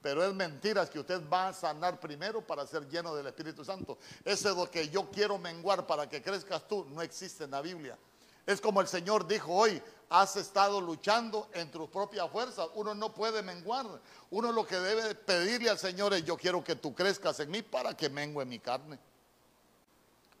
Pero 0.00 0.24
es 0.24 0.32
mentira 0.32 0.88
que 0.88 1.00
usted 1.00 1.20
va 1.28 1.48
a 1.48 1.52
sanar 1.52 1.98
primero 1.98 2.40
para 2.40 2.66
ser 2.66 2.88
lleno 2.88 3.14
del 3.14 3.26
Espíritu 3.26 3.64
Santo. 3.64 3.98
Ese 4.24 4.50
lo 4.50 4.70
que 4.70 4.88
yo 4.88 5.10
quiero 5.10 5.38
menguar 5.38 5.86
para 5.86 6.08
que 6.08 6.22
crezcas 6.22 6.66
tú 6.68 6.86
no 6.90 7.02
existe 7.02 7.44
en 7.44 7.50
la 7.50 7.60
Biblia. 7.60 7.98
Es 8.46 8.60
como 8.60 8.80
el 8.80 8.86
Señor 8.86 9.26
dijo 9.26 9.52
hoy, 9.52 9.82
has 10.08 10.36
estado 10.36 10.80
luchando 10.80 11.48
en 11.52 11.70
tus 11.70 11.88
propias 11.90 12.30
fuerzas. 12.30 12.68
Uno 12.76 12.94
no 12.94 13.12
puede 13.12 13.42
menguar. 13.42 13.86
Uno 14.30 14.52
lo 14.52 14.66
que 14.66 14.76
debe 14.76 15.14
pedirle 15.14 15.68
al 15.68 15.78
Señor 15.78 16.14
es, 16.14 16.24
yo 16.24 16.36
quiero 16.36 16.62
que 16.62 16.76
tú 16.76 16.94
crezcas 16.94 17.40
en 17.40 17.50
mí 17.50 17.62
para 17.62 17.96
que 17.96 18.08
mengue 18.08 18.44
mi 18.44 18.58
carne. 18.58 18.98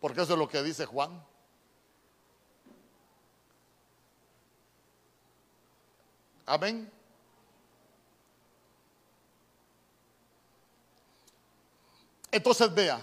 Porque 0.00 0.22
eso 0.22 0.34
es 0.34 0.38
lo 0.38 0.48
que 0.48 0.62
dice 0.62 0.86
Juan. 0.86 1.24
Amén. 6.46 6.90
Entonces 12.30 12.74
vea, 12.74 13.00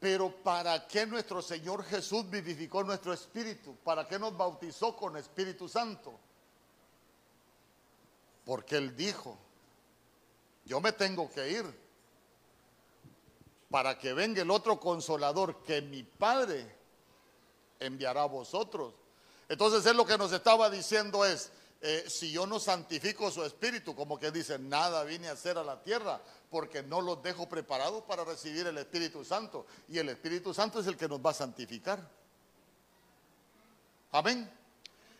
pero 0.00 0.30
¿para 0.42 0.86
qué 0.86 1.06
nuestro 1.06 1.42
Señor 1.42 1.84
Jesús 1.84 2.28
vivificó 2.28 2.82
nuestro 2.82 3.12
espíritu? 3.12 3.76
¿Para 3.76 4.06
qué 4.06 4.18
nos 4.18 4.36
bautizó 4.36 4.96
con 4.96 5.16
Espíritu 5.16 5.68
Santo? 5.68 6.18
Porque 8.44 8.76
Él 8.76 8.96
dijo, 8.96 9.36
yo 10.64 10.80
me 10.80 10.92
tengo 10.92 11.30
que 11.30 11.50
ir 11.50 11.87
para 13.70 13.98
que 13.98 14.14
venga 14.14 14.42
el 14.42 14.50
otro 14.50 14.80
consolador 14.80 15.62
que 15.62 15.82
mi 15.82 16.02
Padre 16.02 16.66
enviará 17.80 18.22
a 18.22 18.26
vosotros. 18.26 18.94
Entonces 19.48 19.84
es 19.86 19.94
lo 19.94 20.06
que 20.06 20.18
nos 20.18 20.32
estaba 20.32 20.70
diciendo 20.70 21.24
es, 21.24 21.50
eh, 21.80 22.04
si 22.08 22.32
yo 22.32 22.46
no 22.46 22.58
santifico 22.58 23.30
su 23.30 23.44
espíritu, 23.44 23.94
como 23.94 24.18
que 24.18 24.30
dice, 24.30 24.58
nada 24.58 25.04
vine 25.04 25.28
a 25.28 25.32
hacer 25.32 25.58
a 25.58 25.64
la 25.64 25.82
tierra, 25.82 26.20
porque 26.50 26.82
no 26.82 27.00
los 27.00 27.22
dejo 27.22 27.48
preparados 27.48 28.02
para 28.04 28.24
recibir 28.24 28.66
el 28.66 28.78
Espíritu 28.78 29.24
Santo. 29.24 29.66
Y 29.88 29.98
el 29.98 30.08
Espíritu 30.08 30.52
Santo 30.52 30.80
es 30.80 30.86
el 30.86 30.96
que 30.96 31.08
nos 31.08 31.20
va 31.20 31.30
a 31.30 31.34
santificar. 31.34 32.00
Amén. 34.10 34.50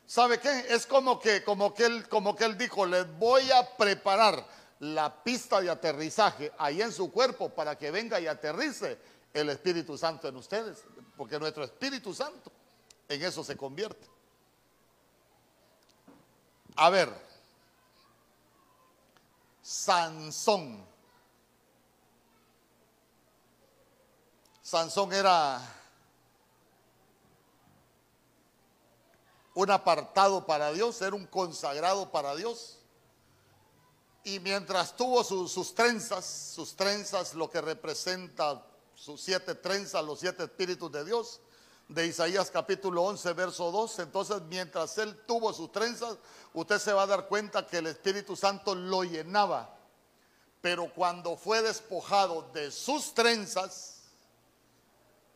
¿Sabe 0.06 0.40
qué? 0.40 0.64
Es 0.70 0.86
como 0.86 1.20
que, 1.20 1.44
como 1.44 1.74
que 1.74 1.84
él, 1.84 2.08
como 2.08 2.34
que 2.34 2.44
él 2.44 2.56
dijo, 2.56 2.86
les 2.86 3.06
voy 3.18 3.50
a 3.50 3.76
preparar 3.76 4.44
la 4.80 5.22
pista 5.22 5.60
de 5.60 5.70
aterrizaje 5.70 6.52
ahí 6.58 6.80
en 6.80 6.92
su 6.92 7.10
cuerpo 7.10 7.48
para 7.50 7.76
que 7.76 7.90
venga 7.90 8.20
y 8.20 8.26
aterrice 8.26 8.98
el 9.32 9.50
Espíritu 9.50 9.98
Santo 9.98 10.28
en 10.28 10.36
ustedes. 10.36 10.84
porque 11.16 11.38
nuestro 11.38 11.64
Espíritu 11.64 12.14
Santo 12.14 12.52
en 13.08 13.22
eso 13.22 13.42
se 13.42 13.56
convierte. 13.56 14.06
A 16.76 16.90
ver, 16.90 17.12
Sansón. 19.62 20.86
Sansón 24.62 25.12
era 25.12 25.60
un 29.54 29.70
apartado 29.70 30.46
para 30.46 30.72
Dios, 30.72 31.02
era 31.02 31.16
un 31.16 31.26
consagrado 31.26 32.12
para 32.12 32.36
Dios. 32.36 32.77
Y 34.24 34.40
mientras 34.40 34.96
tuvo 34.96 35.24
sus 35.24 35.74
trenzas, 35.74 36.24
sus 36.54 36.74
trenzas, 36.76 37.34
lo 37.34 37.48
que 37.50 37.60
representa 37.60 38.64
sus 38.94 39.20
siete 39.20 39.54
trenzas, 39.54 40.04
los 40.04 40.18
siete 40.18 40.44
espíritus 40.44 40.90
de 40.90 41.04
Dios, 41.04 41.40
de 41.88 42.06
Isaías 42.06 42.50
capítulo 42.50 43.02
11, 43.04 43.32
verso 43.32 43.70
2. 43.70 44.00
Entonces, 44.00 44.42
mientras 44.42 44.98
él 44.98 45.16
tuvo 45.26 45.52
sus 45.52 45.72
trenzas, 45.72 46.18
usted 46.52 46.78
se 46.78 46.92
va 46.92 47.04
a 47.04 47.06
dar 47.06 47.26
cuenta 47.28 47.66
que 47.66 47.78
el 47.78 47.86
Espíritu 47.86 48.36
Santo 48.36 48.74
lo 48.74 49.04
llenaba. 49.04 49.74
Pero 50.60 50.92
cuando 50.92 51.36
fue 51.36 51.62
despojado 51.62 52.50
de 52.52 52.70
sus 52.70 53.14
trenzas, 53.14 54.02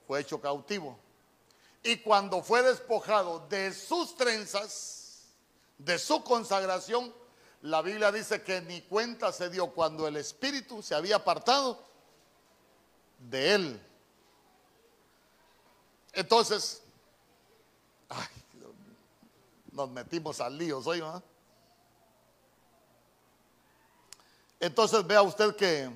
fue 0.07 0.21
hecho 0.21 0.41
cautivo. 0.41 0.99
Y 1.83 1.99
cuando 1.99 2.43
fue 2.43 2.63
despojado 2.63 3.47
de 3.49 3.73
sus 3.73 4.17
trenzas, 4.17 5.23
de 5.79 5.99
su 5.99 6.23
consagración, 6.23 7.15
la 7.63 7.81
Biblia 7.81 8.11
dice 8.11 8.43
que 8.43 8.61
ni 8.61 8.83
cuenta 8.83 9.33
se 9.33 9.49
dio 9.49 9.69
cuando 9.71 10.09
el 10.09 10.17
Espíritu 10.17 10.83
se 10.83 10.97
había 10.97 11.17
apartado 11.17 11.81
de 13.19 13.55
él. 13.55 13.87
Entonces, 16.13 16.83
nos 19.71 19.89
metimos 19.91 20.41
al 20.41 20.59
lío, 20.59 20.83
soy, 20.83 21.03
Entonces 24.59 25.07
vea 25.07 25.23
usted 25.23 25.55
que, 25.55 25.89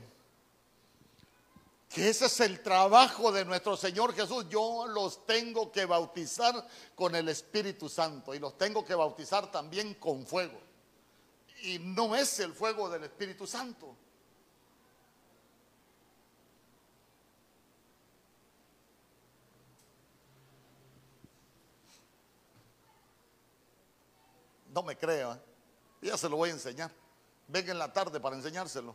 que 1.88 2.08
ese 2.08 2.26
es 2.26 2.40
el 2.40 2.62
trabajo 2.62 3.32
de 3.32 3.44
nuestro 3.44 3.76
Señor 3.76 4.14
Jesús. 4.14 4.46
Yo 4.48 4.86
los 4.86 5.26
tengo 5.26 5.72
que 5.72 5.84
bautizar 5.84 6.66
con 6.94 7.16
el 7.16 7.28
Espíritu 7.28 7.88
Santo 7.88 8.34
y 8.34 8.38
los 8.38 8.56
tengo 8.56 8.84
que 8.84 8.94
bautizar 8.94 9.50
también 9.50 9.94
con 9.94 10.24
fuego. 10.26 10.65
Y 11.66 11.80
no 11.80 12.14
es 12.14 12.38
el 12.38 12.52
fuego 12.52 12.88
del 12.88 13.02
Espíritu 13.02 13.44
Santo. 13.44 13.92
No 24.72 24.84
me 24.84 24.96
crea. 24.96 25.32
¿eh? 25.32 26.06
Ya 26.06 26.16
se 26.16 26.28
lo 26.28 26.36
voy 26.36 26.50
a 26.50 26.52
enseñar. 26.52 26.92
Venga 27.48 27.72
en 27.72 27.80
la 27.80 27.92
tarde 27.92 28.20
para 28.20 28.36
enseñárselo. 28.36 28.94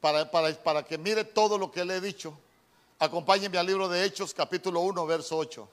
Para, 0.00 0.30
para, 0.30 0.54
para 0.62 0.84
que 0.84 0.96
mire 0.98 1.24
todo 1.24 1.58
lo 1.58 1.72
que 1.72 1.84
le 1.84 1.96
he 1.96 2.00
dicho, 2.00 2.38
acompáñenme 3.00 3.58
al 3.58 3.66
libro 3.66 3.88
de 3.88 4.04
Hechos, 4.04 4.32
capítulo 4.32 4.82
1, 4.82 5.04
verso 5.04 5.36
8. 5.36 5.68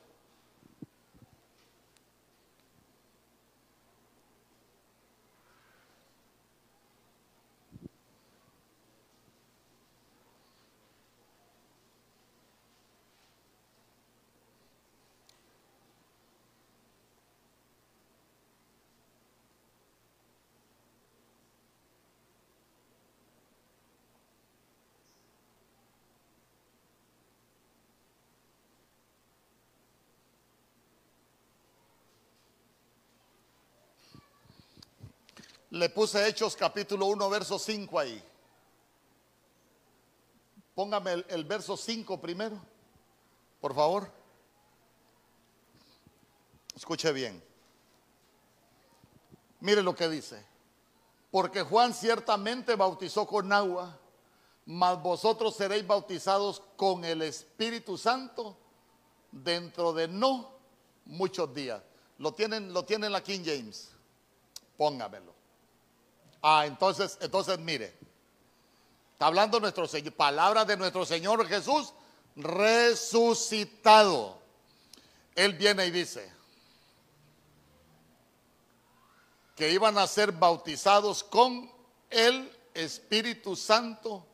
Le 35.81 35.89
puse 35.89 36.27
Hechos 36.27 36.55
capítulo 36.55 37.07
1, 37.07 37.27
verso 37.27 37.57
5 37.57 37.97
ahí. 37.97 38.23
Póngame 40.75 41.25
el, 41.27 41.43
verso 41.43 41.75
5 41.75 42.21
primero, 42.21 42.61
por 43.59 43.73
favor. 43.73 44.07
Escuche 46.75 47.11
bien. 47.11 47.43
Mire 49.61 49.81
lo 49.81 49.95
que 49.95 50.07
dice. 50.07 50.45
Porque 51.31 51.63
Juan 51.63 51.95
ciertamente 51.95 52.75
bautizó 52.75 53.25
con 53.25 53.51
agua, 53.51 53.97
mas 54.67 55.01
vosotros 55.01 55.55
seréis 55.55 55.87
bautizados 55.87 56.61
con 56.75 57.03
el 57.03 57.23
Espíritu 57.23 57.97
Santo 57.97 58.55
dentro 59.31 59.93
de 59.93 60.07
no 60.07 60.51
muchos 61.05 61.51
días. 61.55 61.81
Lo 62.19 62.35
tienen, 62.35 62.71
lo 62.71 62.85
tienen 62.85 63.11
la 63.11 63.23
King 63.23 63.41
James. 63.43 63.89
Póngamelo. 64.77 65.40
Ah, 66.41 66.65
entonces, 66.65 67.17
entonces 67.21 67.59
mire, 67.59 67.93
está 69.13 69.27
hablando 69.27 69.59
nuestro 69.59 69.87
Señor, 69.87 70.13
palabras 70.13 70.65
de 70.65 70.77
nuestro 70.77 71.05
Señor 71.05 71.47
Jesús 71.47 71.93
resucitado. 72.35 74.39
Él 75.35 75.53
viene 75.53 75.85
y 75.85 75.91
dice 75.91 76.31
que 79.55 79.71
iban 79.71 79.97
a 79.97 80.07
ser 80.07 80.31
bautizados 80.31 81.23
con 81.23 81.71
el 82.09 82.51
Espíritu 82.73 83.55
Santo, 83.55 84.25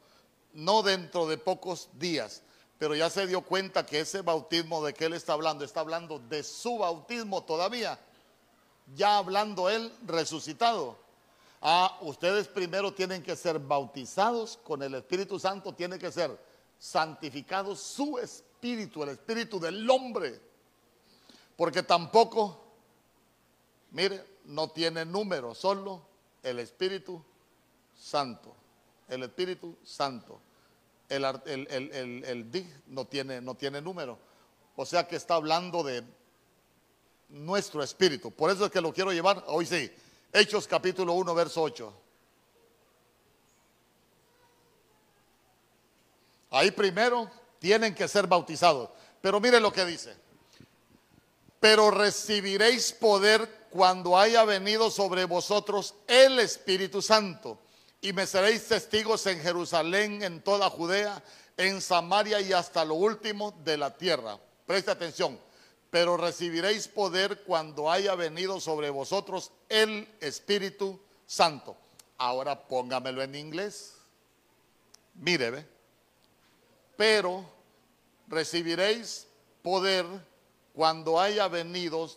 no 0.54 0.82
dentro 0.82 1.28
de 1.28 1.38
pocos 1.38 1.90
días, 1.94 2.42
pero 2.78 2.96
ya 2.96 3.10
se 3.10 3.28
dio 3.28 3.42
cuenta 3.42 3.86
que 3.86 4.00
ese 4.00 4.22
bautismo 4.22 4.84
de 4.86 4.94
que 4.94 5.06
él 5.06 5.14
está 5.14 5.34
hablando, 5.34 5.66
está 5.66 5.82
hablando 5.82 6.20
de 6.20 6.44
su 6.44 6.78
bautismo 6.78 7.44
todavía, 7.44 8.00
ya 8.96 9.18
hablando 9.18 9.70
él 9.70 9.92
resucitado. 10.06 11.07
Ah, 11.62 11.98
ustedes 12.02 12.48
primero 12.48 12.94
tienen 12.94 13.24
que 13.24 13.36
ser 13.36 13.60
bautizados 13.60 14.58
con 14.64 14.84
el 14.84 14.94
Espíritu 14.94 15.40
Santo, 15.40 15.74
tiene 15.74 15.98
que 15.98 16.12
ser 16.12 16.38
santificado 16.78 17.76
su 17.76 18.20
espíritu, 18.20 19.04
el 19.04 19.10
espíritu 19.10 19.60
del 19.60 19.90
hombre. 19.90 20.40
Porque 21.56 21.82
tampoco, 21.82 22.64
mire, 23.92 24.24
no 24.46 24.70
tiene 24.70 25.04
número, 25.04 25.56
solo 25.56 26.02
el 26.44 26.60
Espíritu 26.60 27.24
Santo. 27.96 28.56
El 29.08 29.24
Espíritu 29.24 29.78
Santo. 29.84 30.40
El, 31.10 31.24
el, 31.26 32.68
no 32.88 33.06
tiene, 33.06 33.42
no 33.42 33.56
tiene 33.56 33.82
número. 33.82 34.20
O 34.76 34.86
sea 34.86 35.08
que 35.08 35.16
está 35.16 35.36
hablando 35.36 35.82
de 35.82 36.04
nuestro 37.30 37.82
espíritu. 37.82 38.30
Por 38.32 38.52
eso 38.52 38.66
es 38.66 38.72
que 38.72 38.82
lo 38.82 38.94
quiero 38.94 39.12
llevar, 39.12 39.44
hoy 39.48 39.66
sí, 39.66 39.92
Hechos 40.32 40.68
capítulo 40.68 41.14
1, 41.14 41.36
verso 41.36 41.62
8. 41.62 41.94
Ahí 46.52 46.72
primero 46.72 47.30
tienen 47.60 47.94
que 47.94 48.08
ser 48.08 48.28
bautizados. 48.28 48.90
Pero 49.22 49.40
mire 49.40 49.60
lo 49.60 49.72
que 49.72 49.86
dice. 49.86 50.16
Pero 51.60 51.92
recibiréis 51.92 52.94
poder 52.94 53.68
cuando 53.70 54.18
haya 54.18 54.46
venido 54.46 54.92
sobre 54.92 55.26
vosotros 55.26 55.96
el 56.08 56.40
Espíritu 56.40 57.02
Santo. 57.02 57.60
Y 58.00 58.14
me 58.14 58.28
seréis 58.28 58.68
testigos 58.68 59.26
en 59.26 59.42
Jerusalén, 59.42 60.22
en 60.22 60.42
toda 60.42 60.70
Judea, 60.70 61.24
en 61.58 61.82
Samaria 61.82 62.40
y 62.40 62.54
hasta 62.54 62.86
lo 62.86 62.94
último 62.94 63.60
de 63.64 63.78
la 63.78 63.98
tierra. 63.98 64.40
Preste 64.66 64.92
atención 64.92 65.47
pero 65.90 66.18
recibiréis 66.18 66.88
poder 66.88 67.44
cuando 67.44 67.90
haya 67.90 68.16
venido 68.16 68.60
sobre 68.60 68.90
vosotros 68.90 69.52
el 69.70 70.08
Espíritu 70.20 71.00
Santo. 71.26 71.78
Ahora 72.18 72.68
póngamelo 72.68 73.22
en 73.22 73.36
inglés. 73.36 73.96
Mire, 75.16 75.52
¿ve? 75.52 75.66
Pero 76.98 77.46
recibiréis 78.28 79.28
poder 79.62 80.06
cuando 80.74 81.20
haya 81.20 81.48
venido, 81.48 82.10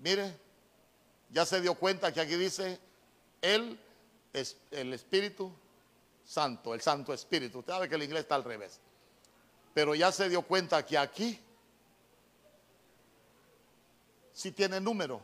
mire, 0.00 0.34
ya 1.30 1.44
se 1.44 1.60
dio 1.60 1.74
cuenta 1.74 2.12
que 2.12 2.20
aquí 2.20 2.34
dice 2.34 2.78
el, 3.42 3.78
el 4.70 4.92
Espíritu 4.94 5.52
Santo, 6.24 6.74
el 6.74 6.80
Santo 6.80 7.12
Espíritu. 7.12 7.58
Usted 7.58 7.72
sabe 7.72 7.88
que 7.88 7.94
el 7.94 8.02
inglés 8.02 8.22
está 8.22 8.36
al 8.36 8.44
revés. 8.44 8.80
Pero 9.74 9.94
ya 9.94 10.10
se 10.10 10.28
dio 10.28 10.42
cuenta 10.42 10.84
que 10.84 10.98
aquí 10.98 11.38
si 14.40 14.52
tiene 14.52 14.80
número. 14.80 15.20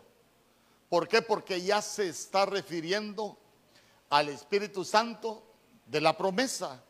¿Por 0.90 1.08
qué? 1.08 1.22
Porque 1.22 1.62
ya 1.62 1.80
se 1.80 2.06
está 2.10 2.44
refiriendo 2.44 3.38
al 4.10 4.28
Espíritu 4.28 4.84
Santo 4.84 5.42
de 5.86 6.02
la 6.02 6.14
promesa. 6.14 6.82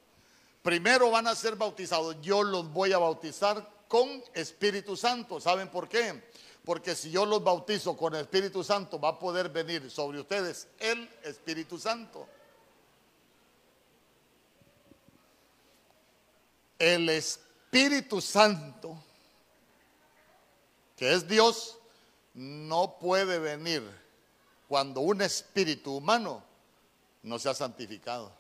primero 0.61 1.13
van 1.13 1.29
a 1.29 1.37
ser 1.37 1.55
bautizados. 1.55 2.17
Yo 2.21 2.43
los 2.43 2.73
voy 2.73 2.93
a 2.93 2.99
bautizar 2.99 3.71
con 3.87 4.25
Espíritu 4.35 4.97
Santo. 4.97 5.41
¿Saben 5.41 5.69
por 5.69 5.89
qué? 5.89 6.29
Porque 6.65 6.97
si 6.97 7.13
yo 7.13 7.25
los 7.25 7.45
bautizo 7.45 7.97
con 7.97 8.17
Espíritu 8.17 8.65
Santo, 8.65 8.99
va 8.99 9.11
a 9.11 9.19
poder 9.21 9.49
venir 9.49 9.89
sobre 9.89 10.19
ustedes 10.19 10.67
el 10.81 11.09
Espíritu 11.23 11.79
Santo. 11.79 12.27
El 16.77 17.09
Espíritu 17.09 18.21
Santo, 18.21 19.01
que 20.97 21.13
es 21.13 21.29
Dios, 21.29 21.79
no 22.37 22.99
puede 22.99 23.39
venir 23.39 23.83
cuando 24.69 25.01
un 25.01 25.23
espíritu 25.23 25.97
humano 25.97 26.45
no 27.23 27.39
se 27.39 27.49
ha 27.49 27.55
santificado. 27.55 28.31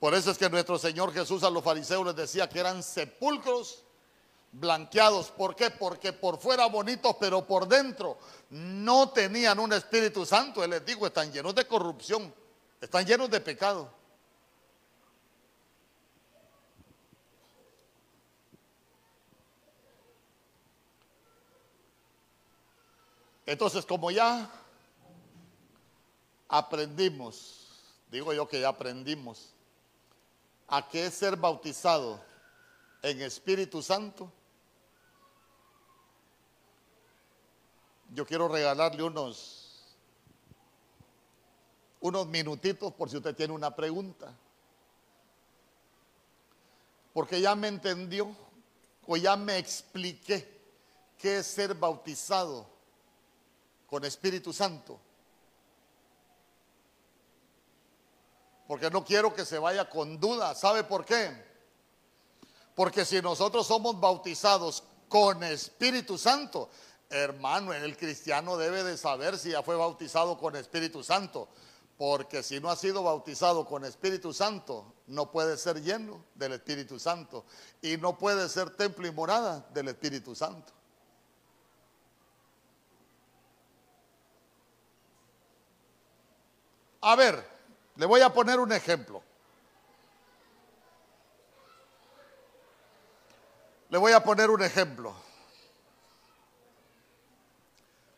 Por 0.00 0.14
eso 0.14 0.30
es 0.30 0.38
que 0.38 0.48
nuestro 0.48 0.78
Señor 0.78 1.12
Jesús 1.12 1.44
a 1.44 1.50
los 1.50 1.62
fariseos 1.62 2.06
les 2.06 2.16
decía 2.16 2.48
que 2.48 2.60
eran 2.60 2.82
sepulcros 2.82 3.84
blanqueados. 4.52 5.30
¿Por 5.30 5.54
qué? 5.54 5.70
Porque 5.70 6.14
por 6.14 6.38
fuera 6.38 6.64
bonitos, 6.66 7.14
pero 7.20 7.46
por 7.46 7.68
dentro 7.68 8.16
no 8.48 9.10
tenían 9.10 9.58
un 9.58 9.74
Espíritu 9.74 10.24
Santo. 10.24 10.64
Él 10.64 10.70
les 10.70 10.86
digo, 10.86 11.06
están 11.06 11.30
llenos 11.30 11.54
de 11.54 11.66
corrupción, 11.66 12.34
están 12.80 13.04
llenos 13.04 13.28
de 13.28 13.40
pecado. 13.42 13.99
Entonces, 23.50 23.84
como 23.84 24.12
ya 24.12 24.48
aprendimos, 26.48 27.82
digo 28.08 28.32
yo 28.32 28.46
que 28.46 28.60
ya 28.60 28.68
aprendimos, 28.68 29.52
a 30.68 30.86
qué 30.86 31.06
es 31.06 31.14
ser 31.14 31.34
bautizado 31.34 32.20
en 33.02 33.20
Espíritu 33.22 33.82
Santo, 33.82 34.30
yo 38.14 38.24
quiero 38.24 38.46
regalarle 38.46 39.02
unos, 39.02 39.96
unos 41.98 42.28
minutitos 42.28 42.94
por 42.94 43.10
si 43.10 43.16
usted 43.16 43.34
tiene 43.34 43.52
una 43.52 43.74
pregunta. 43.74 44.32
Porque 47.12 47.40
ya 47.40 47.56
me 47.56 47.66
entendió 47.66 48.32
o 49.08 49.16
ya 49.16 49.34
me 49.34 49.58
expliqué 49.58 50.48
qué 51.18 51.38
es 51.38 51.48
ser 51.48 51.74
bautizado 51.74 52.78
con 53.90 54.04
Espíritu 54.04 54.52
Santo. 54.52 55.00
Porque 58.68 58.88
no 58.88 59.04
quiero 59.04 59.34
que 59.34 59.44
se 59.44 59.58
vaya 59.58 59.90
con 59.90 60.20
duda. 60.20 60.54
¿Sabe 60.54 60.84
por 60.84 61.04
qué? 61.04 61.44
Porque 62.76 63.04
si 63.04 63.20
nosotros 63.20 63.66
somos 63.66 63.98
bautizados 63.98 64.84
con 65.08 65.42
Espíritu 65.42 66.16
Santo, 66.16 66.70
hermano, 67.10 67.72
el 67.72 67.96
cristiano 67.96 68.56
debe 68.56 68.84
de 68.84 68.96
saber 68.96 69.36
si 69.36 69.50
ya 69.50 69.64
fue 69.64 69.74
bautizado 69.74 70.38
con 70.38 70.54
Espíritu 70.54 71.02
Santo. 71.02 71.48
Porque 71.98 72.44
si 72.44 72.60
no 72.60 72.70
ha 72.70 72.76
sido 72.76 73.02
bautizado 73.02 73.66
con 73.66 73.84
Espíritu 73.84 74.32
Santo, 74.32 74.94
no 75.08 75.32
puede 75.32 75.58
ser 75.58 75.82
lleno 75.82 76.24
del 76.36 76.52
Espíritu 76.52 77.00
Santo. 77.00 77.44
Y 77.82 77.96
no 77.96 78.16
puede 78.16 78.48
ser 78.48 78.70
templo 78.76 79.08
y 79.08 79.10
morada 79.10 79.68
del 79.74 79.88
Espíritu 79.88 80.36
Santo. 80.36 80.79
A 87.02 87.16
ver, 87.16 87.46
le 87.96 88.06
voy 88.06 88.20
a 88.20 88.32
poner 88.32 88.60
un 88.60 88.72
ejemplo. 88.72 89.22
Le 93.88 93.98
voy 93.98 94.12
a 94.12 94.22
poner 94.22 94.50
un 94.50 94.62
ejemplo. 94.62 95.14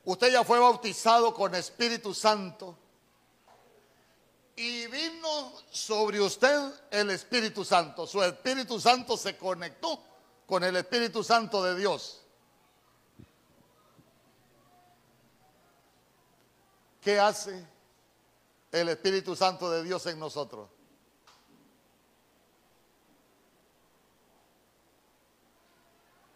Usted 0.05 0.33
ya 0.33 0.45
fue 0.45 0.59
bautizado 0.59 1.33
con 1.33 1.55
Espíritu 1.55 2.13
Santo 2.13 2.77
y 4.57 4.87
vino 4.89 5.53
sobre 5.71 6.21
usted 6.21 6.73
el 6.91 7.11
Espíritu 7.11 7.65
Santo. 7.65 8.07
Su 8.07 8.23
Espíritu 8.23 8.81
Santo 8.81 9.17
se 9.17 9.37
conectó 9.39 10.03
con 10.47 10.65
el 10.65 10.77
Espíritu 10.77 11.23
Santo 11.23 11.63
de 11.63 11.77
Dios. 11.77 12.21
¿Qué 17.01 17.19
hace? 17.19 17.72
El 18.73 18.89
Espíritu 18.89 19.37
Santo 19.37 19.71
de 19.71 19.83
Dios 19.83 20.05
en 20.07 20.19
nosotros. 20.19 20.69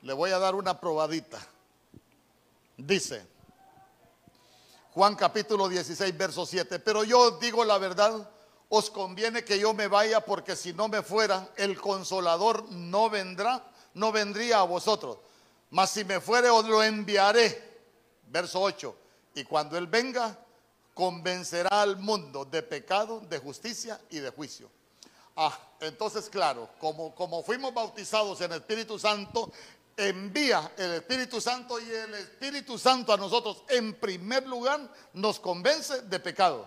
Le 0.03 0.13
voy 0.13 0.31
a 0.31 0.39
dar 0.39 0.55
una 0.55 0.79
probadita. 0.79 1.41
Dice 2.77 3.27
Juan 4.97 5.15
capítulo 5.15 5.69
16, 5.69 6.17
verso 6.17 6.47
7, 6.47 6.79
pero 6.79 7.05
yo 7.05 7.21
os 7.21 7.41
digo 7.41 7.65
la 7.65 7.77
verdad, 7.77 8.31
os 8.71 8.91
conviene 8.91 9.45
que 9.45 9.59
yo 9.59 9.75
me 9.75 9.89
vaya 9.89 10.25
porque 10.25 10.57
si 10.57 10.73
no 10.73 10.89
me 10.89 11.03
fuera, 11.03 11.51
el 11.57 11.79
consolador 11.79 12.71
no 12.71 13.11
vendrá, 13.11 13.63
no 13.93 14.11
vendría 14.11 14.61
a 14.61 14.63
vosotros. 14.63 15.19
Mas 15.69 15.91
si 15.91 16.05
me 16.05 16.19
fuere, 16.19 16.49
os 16.49 16.65
lo 16.67 16.83
enviaré. 16.83 17.79
Verso 18.29 18.61
8, 18.61 18.97
y 19.35 19.45
cuando 19.45 19.77
Él 19.77 19.87
venga, 19.87 20.46
convencerá 20.97 21.83
al 21.83 21.99
mundo 21.99 22.47
de 22.47 22.63
pecado, 22.63 23.21
de 23.21 23.39
justicia 23.39 24.01
y 24.09 24.19
de 24.19 24.31
juicio. 24.31 24.71
Ah, 25.37 25.55
entonces 25.81 26.31
claro, 26.31 26.71
como, 26.81 27.15
como 27.15 27.43
fuimos 27.43 27.75
bautizados 27.75 28.41
en 28.41 28.53
Espíritu 28.53 28.99
Santo, 28.99 29.53
envía 29.95 30.73
el 30.79 30.95
Espíritu 30.95 31.39
Santo 31.39 31.79
y 31.79 31.91
el 31.91 32.15
Espíritu 32.15 32.79
Santo 32.79 33.13
a 33.13 33.19
nosotros 33.19 33.63
en 33.69 33.93
primer 34.01 34.47
lugar 34.47 34.91
nos 35.13 35.39
convence 35.39 36.01
de 36.01 36.19
pecado. 36.19 36.67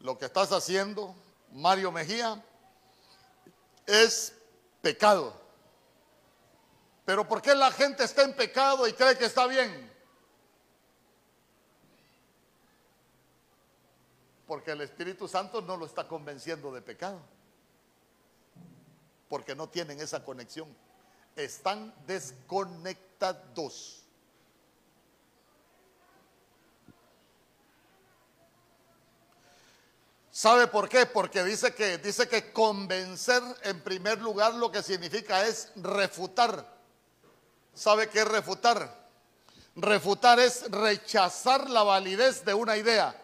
Lo 0.00 0.18
que 0.18 0.24
estás 0.24 0.50
haciendo, 0.50 1.14
Mario 1.52 1.92
Mejía, 1.92 2.44
es 3.86 4.34
pecado. 4.80 5.40
Pero 7.04 7.28
¿por 7.28 7.40
qué 7.40 7.54
la 7.54 7.70
gente 7.70 8.02
está 8.02 8.22
en 8.22 8.34
pecado 8.34 8.88
y 8.88 8.94
cree 8.94 9.16
que 9.16 9.26
está 9.26 9.46
bien? 9.46 9.91
Porque 14.52 14.72
el 14.72 14.82
Espíritu 14.82 15.26
Santo 15.26 15.62
no 15.62 15.78
lo 15.78 15.86
está 15.86 16.06
convenciendo 16.06 16.70
de 16.74 16.82
pecado. 16.82 17.18
Porque 19.30 19.54
no 19.54 19.70
tienen 19.70 19.98
esa 19.98 20.22
conexión. 20.22 20.68
Están 21.34 21.94
desconectados. 22.06 24.02
¿Sabe 30.30 30.66
por 30.66 30.86
qué? 30.86 31.06
Porque 31.06 31.42
dice 31.44 31.74
que 31.74 31.96
dice 31.96 32.28
que 32.28 32.52
convencer 32.52 33.42
en 33.62 33.80
primer 33.80 34.20
lugar 34.20 34.52
lo 34.52 34.70
que 34.70 34.82
significa 34.82 35.46
es 35.46 35.72
refutar. 35.76 36.76
¿Sabe 37.72 38.10
qué 38.10 38.18
es 38.18 38.28
refutar? 38.28 39.08
Refutar 39.76 40.38
es 40.40 40.70
rechazar 40.70 41.70
la 41.70 41.84
validez 41.84 42.44
de 42.44 42.52
una 42.52 42.76
idea 42.76 43.21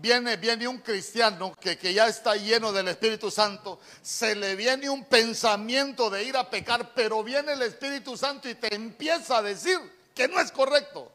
viene, 0.00 0.36
viene 0.36 0.66
un 0.66 0.78
cristiano 0.78 1.54
que, 1.60 1.76
que 1.76 1.92
ya 1.92 2.08
está 2.08 2.34
lleno 2.34 2.72
del 2.72 2.88
Espíritu 2.88 3.30
Santo, 3.30 3.78
se 4.02 4.34
le 4.34 4.56
viene 4.56 4.88
un 4.88 5.04
pensamiento 5.04 6.10
de 6.10 6.24
ir 6.24 6.36
a 6.36 6.48
pecar, 6.48 6.94
pero 6.94 7.22
viene 7.22 7.52
el 7.52 7.62
Espíritu 7.62 8.16
Santo 8.16 8.48
y 8.48 8.54
te 8.54 8.74
empieza 8.74 9.38
a 9.38 9.42
decir 9.42 9.78
que 10.14 10.28
no 10.28 10.40
es 10.40 10.50
correcto 10.50 11.12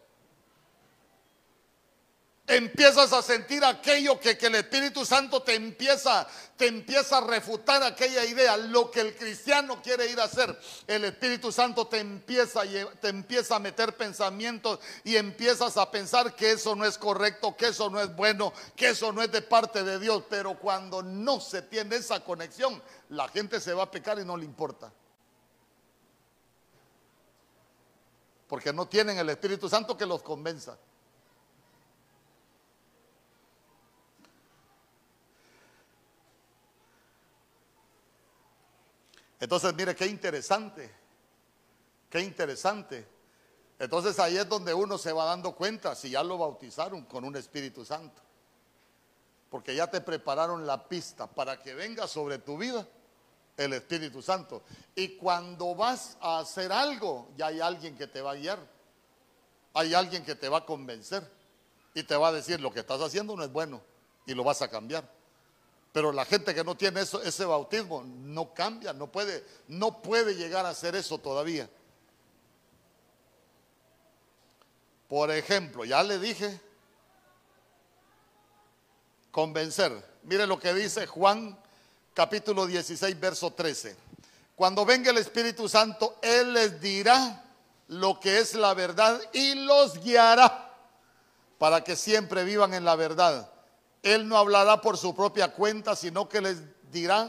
empiezas 2.48 3.12
a 3.12 3.22
sentir 3.22 3.64
aquello 3.66 4.20
que, 4.20 4.38
el 4.40 4.56
Espíritu 4.56 5.04
Santo 5.04 5.42
te 5.42 5.56
empieza, 5.56 6.28
te 6.56 6.68
empieza 6.68 7.18
a 7.18 7.22
refutar 7.22 7.82
aquella 7.82 8.24
idea, 8.24 8.56
lo 8.56 8.92
que 8.92 9.02
el 9.02 9.16
cristiano 9.16 9.82
quiere 9.82 10.10
ir 10.10 10.20
a 10.20 10.26
hacer. 10.26 10.58
El 10.86 11.06
Espíritu 11.06 11.52
Santo 11.52 11.88
te 11.88 12.00
empieza, 12.00 12.62
te 13.02 13.10
empieza 13.10 13.56
a 13.56 13.60
meter 13.60 13.98
pensamientos 13.98 14.80
y 15.04 15.16
empiezas 15.16 15.78
a 15.78 15.90
pensar 15.90 16.36
que 16.36 16.52
eso 16.52 16.76
no 16.76 16.86
es 16.86 16.98
correcto, 16.98 17.56
que 17.58 17.68
eso 17.68 17.90
no 17.90 18.00
es 18.00 18.16
bueno, 18.16 18.54
que 18.76 18.90
eso 18.90 19.12
no 19.12 19.24
es 19.24 19.32
de 19.32 19.42
parte 19.42 19.84
de 19.84 20.00
Dios. 20.00 20.24
Pero 20.30 20.60
cuando 20.60 21.02
no 21.02 21.40
se 21.40 21.64
tiene 21.64 21.96
esa 21.96 22.20
conexión, 22.24 22.82
la 23.10 23.28
gente 23.28 23.60
se 23.60 23.74
va 23.74 23.84
a 23.84 23.92
pecar 23.92 24.20
y 24.20 24.26
no 24.26 24.38
le 24.38 24.46
importa. 24.46 24.92
Porque 28.48 28.72
no 28.72 28.88
tienen 28.88 29.18
el 29.18 29.30
Espíritu 29.30 29.68
Santo 29.68 29.98
que 29.98 30.06
los 30.06 30.22
convenza. 30.22 30.78
Entonces, 39.40 39.74
mire, 39.76 39.96
qué 39.96 40.08
interesante, 40.08 40.92
qué 42.10 42.22
interesante. 42.22 43.08
Entonces 43.78 44.18
ahí 44.20 44.38
es 44.38 44.48
donde 44.48 44.74
uno 44.74 44.98
se 44.98 45.12
va 45.12 45.26
dando 45.26 45.54
cuenta 45.54 45.96
si 45.96 46.10
ya 46.12 46.24
lo 46.24 46.38
bautizaron 46.38 47.04
con 47.06 47.26
un 47.26 47.36
Espíritu 47.36 47.84
Santo. 47.84 48.22
Porque 49.50 49.76
ya 49.76 49.88
te 49.88 50.02
prepararon 50.02 50.66
la 50.66 50.88
pista 50.88 51.28
para 51.28 51.62
que 51.62 51.74
venga 51.74 52.08
sobre 52.08 52.40
tu 52.40 52.58
vida 52.58 52.88
el 53.58 53.74
Espíritu 53.74 54.22
Santo. 54.22 54.64
Y 54.96 55.18
cuando 55.18 55.76
vas 55.76 56.18
a 56.22 56.40
hacer 56.40 56.72
algo, 56.72 57.30
ya 57.38 57.48
hay 57.48 57.60
alguien 57.60 57.98
que 57.98 58.08
te 58.08 58.22
va 58.22 58.32
a 58.32 58.36
guiar. 58.36 58.60
Hay 59.74 59.94
alguien 59.94 60.24
que 60.24 60.36
te 60.36 60.48
va 60.48 60.60
a 60.60 60.66
convencer 60.66 61.30
y 61.94 62.04
te 62.04 62.16
va 62.16 62.30
a 62.30 62.32
decir 62.32 62.60
lo 62.62 62.72
que 62.72 62.80
estás 62.82 63.02
haciendo 63.02 63.36
no 63.36 63.44
es 63.44 63.52
bueno 63.52 63.82
y 64.26 64.34
lo 64.34 64.44
vas 64.44 64.62
a 64.62 64.70
cambiar. 64.70 65.10
Pero 65.96 66.12
la 66.12 66.26
gente 66.26 66.54
que 66.54 66.62
no 66.62 66.76
tiene 66.76 67.00
eso, 67.00 67.24
ese 67.24 67.46
bautismo 67.46 68.04
no 68.04 68.54
cambia, 68.54 68.92
no 68.92 69.10
puede, 69.10 69.46
no 69.70 70.02
puede 70.02 70.36
llegar 70.36 70.66
a 70.66 70.72
hacer 70.72 70.94
eso 70.94 71.20
todavía. 71.20 71.70
Por 75.08 75.32
ejemplo, 75.32 75.86
ya 75.86 76.04
le 76.04 76.20
dije, 76.20 76.60
convencer. 79.32 79.94
Mire 80.24 80.46
lo 80.46 80.60
que 80.60 80.74
dice 80.74 81.08
Juan 81.08 81.58
capítulo 82.14 82.66
16, 82.66 83.18
verso 83.18 83.54
13. 83.54 83.96
Cuando 84.54 84.84
venga 84.84 85.12
el 85.12 85.18
Espíritu 85.18 85.70
Santo, 85.70 86.20
Él 86.22 86.52
les 86.52 86.82
dirá 86.82 87.42
lo 87.88 88.20
que 88.20 88.40
es 88.40 88.54
la 88.54 88.74
verdad 88.74 89.22
y 89.32 89.56
los 89.56 89.98
guiará 90.04 90.74
para 91.58 91.86
que 91.86 91.96
siempre 91.96 92.44
vivan 92.44 92.74
en 92.74 92.84
la 92.84 92.98
verdad. 92.98 93.50
Él 94.06 94.30
no 94.30 94.38
hablará 94.38 94.82
por 94.82 95.00
su 95.00 95.16
propia 95.16 95.52
cuenta, 95.52 95.96
sino 95.96 96.30
que 96.30 96.40
les 96.40 96.62
dirá 96.92 97.28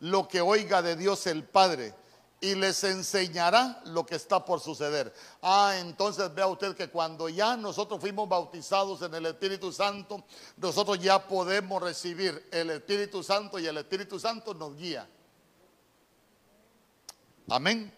lo 0.00 0.26
que 0.26 0.40
oiga 0.40 0.82
de 0.82 0.96
Dios 0.96 1.24
el 1.28 1.44
Padre 1.44 1.94
y 2.40 2.56
les 2.56 2.82
enseñará 2.82 3.80
lo 3.84 4.04
que 4.04 4.16
está 4.16 4.44
por 4.44 4.58
suceder. 4.58 5.14
Ah, 5.40 5.74
entonces 5.78 6.34
vea 6.34 6.48
usted 6.48 6.74
que 6.74 6.88
cuando 6.88 7.28
ya 7.28 7.56
nosotros 7.56 8.00
fuimos 8.00 8.28
bautizados 8.28 9.02
en 9.02 9.14
el 9.14 9.26
Espíritu 9.26 9.72
Santo, 9.72 10.24
nosotros 10.56 10.98
ya 10.98 11.24
podemos 11.28 11.80
recibir 11.80 12.48
el 12.50 12.70
Espíritu 12.70 13.22
Santo 13.22 13.60
y 13.60 13.66
el 13.68 13.76
Espíritu 13.76 14.18
Santo 14.18 14.52
nos 14.52 14.76
guía. 14.76 15.08
Amén. 17.48 17.94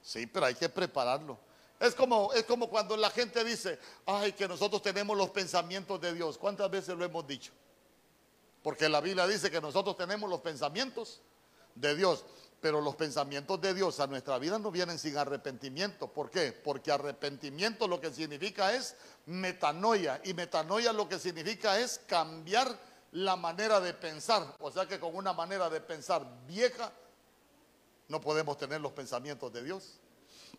Sí, 0.00 0.26
pero 0.26 0.46
hay 0.46 0.54
que 0.54 0.70
prepararlo. 0.70 1.45
Es 1.78 1.94
como, 1.94 2.32
es 2.32 2.44
como 2.44 2.70
cuando 2.70 2.96
la 2.96 3.10
gente 3.10 3.44
dice, 3.44 3.78
ay, 4.06 4.32
que 4.32 4.48
nosotros 4.48 4.82
tenemos 4.82 5.16
los 5.16 5.30
pensamientos 5.30 6.00
de 6.00 6.14
Dios. 6.14 6.38
¿Cuántas 6.38 6.70
veces 6.70 6.96
lo 6.96 7.04
hemos 7.04 7.26
dicho? 7.26 7.52
Porque 8.62 8.88
la 8.88 9.00
Biblia 9.00 9.26
dice 9.26 9.50
que 9.50 9.60
nosotros 9.60 9.96
tenemos 9.96 10.28
los 10.28 10.40
pensamientos 10.40 11.20
de 11.74 11.94
Dios. 11.94 12.24
Pero 12.60 12.80
los 12.80 12.96
pensamientos 12.96 13.60
de 13.60 13.74
Dios 13.74 14.00
a 14.00 14.06
nuestra 14.06 14.38
vida 14.38 14.58
no 14.58 14.70
vienen 14.70 14.98
sin 14.98 15.18
arrepentimiento. 15.18 16.08
¿Por 16.08 16.30
qué? 16.30 16.52
Porque 16.52 16.90
arrepentimiento 16.90 17.86
lo 17.86 18.00
que 18.00 18.10
significa 18.10 18.74
es 18.74 18.96
metanoia. 19.26 20.20
Y 20.24 20.32
metanoia 20.32 20.92
lo 20.92 21.06
que 21.08 21.18
significa 21.18 21.78
es 21.78 22.00
cambiar 22.06 22.66
la 23.12 23.36
manera 23.36 23.80
de 23.80 23.92
pensar. 23.92 24.56
O 24.60 24.70
sea 24.70 24.86
que 24.86 24.98
con 24.98 25.14
una 25.14 25.34
manera 25.34 25.68
de 25.68 25.80
pensar 25.82 26.26
vieja 26.46 26.90
no 28.08 28.20
podemos 28.20 28.56
tener 28.56 28.80
los 28.80 28.92
pensamientos 28.92 29.52
de 29.52 29.62
Dios. 29.62 30.00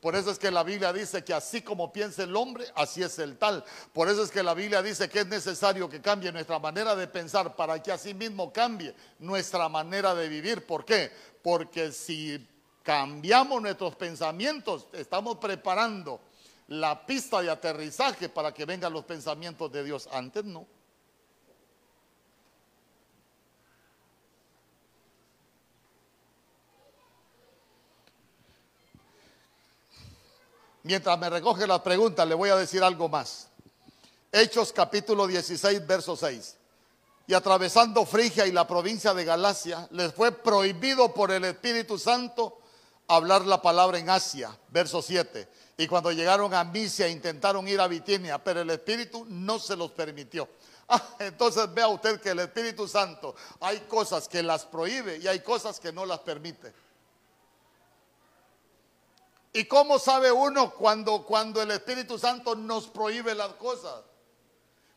Por 0.02 0.15
eso 0.15 0.32
es 0.32 0.38
que 0.38 0.52
la 0.52 0.64
Biblia 0.64 0.94
dice 0.94 1.24
que 1.24 1.34
así 1.34 1.61
como 1.61 1.91
piensa 1.91 2.24
el 2.24 2.36
hombre, 2.36 2.65
así 2.76 3.02
es 3.02 3.18
el 3.19 3.38
tal. 3.38 3.64
Por 3.94 4.10
eso 4.10 4.24
es 4.24 4.30
que 4.30 4.44
la 4.44 4.53
Biblia 4.53 4.82
dice 4.82 5.10
que 5.10 5.22
es 5.22 5.28
necesario 5.28 5.90
que 5.90 6.02
cambie 6.02 6.32
nuestra 6.32 6.60
manera 6.60 6.95
de 6.95 7.07
pensar 7.07 7.56
para 7.56 7.82
que 7.82 7.91
así 7.91 8.14
mismo 8.14 8.53
cambie 8.53 8.94
nuestra 9.19 9.68
manera 9.69 10.14
de 10.14 10.30
vivir. 10.30 10.65
¿Por 10.65 10.86
qué? 10.86 11.11
Porque 11.41 11.91
si 11.91 12.48
cambiamos 12.84 13.61
nuestros 13.61 13.95
pensamientos, 13.95 14.88
estamos 14.94 15.38
preparando 15.38 16.22
la 16.68 17.06
pista 17.06 17.41
de 17.41 17.49
aterrizaje 17.49 18.30
para 18.30 18.53
que 18.53 18.65
vengan 18.65 18.94
los 18.94 19.06
pensamientos 19.06 19.72
de 19.72 19.84
Dios. 19.84 20.07
Antes 20.11 20.44
no. 20.44 20.68
Mientras 30.88 31.19
me 31.19 31.30
recoge 31.30 31.68
las 31.68 31.81
preguntas, 31.81 32.26
le 32.26 32.34
voy 32.34 32.49
a 32.49 32.55
decir 32.55 32.81
algo 32.81 33.09
más. 33.09 33.49
Hechos 34.31 34.72
capítulo 34.72 35.27
16, 35.27 35.85
verso 35.85 36.15
6. 36.15 36.55
Y 37.27 37.34
atravesando 37.34 38.05
Frigia 38.05 38.47
y 38.47 38.53
la 38.53 38.65
provincia 38.65 39.14
de 39.14 39.26
Galacia, 39.26 39.85
les 39.91 40.14
fue 40.14 40.31
prohibido 40.31 41.14
por 41.14 41.31
el 41.31 41.43
Espíritu 41.43 41.99
Santo 41.99 42.61
hablar 43.05 43.45
la 43.45 43.61
palabra 43.61 43.99
en 43.99 44.09
Asia, 44.09 44.57
verso 44.69 45.01
7. 45.01 45.49
Y 45.76 45.88
cuando 45.88 46.14
llegaron 46.14 46.53
a 46.53 46.64
Misia 46.64 47.09
intentaron 47.09 47.68
ir 47.68 47.81
a 47.81 47.89
Bitinia, 47.89 48.41
pero 48.41 48.61
el 48.61 48.69
Espíritu 48.69 49.26
no 49.27 49.59
se 49.59 49.76
los 49.76 49.91
permitió. 49.91 50.47
Ah, 50.89 51.03
entonces 51.19 51.73
vea 51.73 51.89
usted 51.89 52.22
que 52.22 52.30
el 52.30 52.39
Espíritu 52.39 52.88
Santo 52.88 53.35
hay 53.59 53.77
cosas 53.89 54.30
que 54.30 54.41
las 54.41 54.65
prohíbe 54.65 55.18
y 55.18 55.27
hay 55.27 55.41
cosas 55.41 55.81
que 55.81 55.91
no 55.91 56.05
las 56.05 56.19
permite. 56.19 56.73
¿Y 59.57 59.65
cómo 59.65 59.97
sabe 59.97 60.31
uno 60.31 60.71
cuando, 60.71 61.25
cuando 61.25 61.59
el 61.63 61.71
Espíritu 61.71 62.19
Santo 62.19 62.53
nos 62.53 62.85
prohíbe 62.85 63.34
las 63.34 63.53
cosas? 63.53 64.03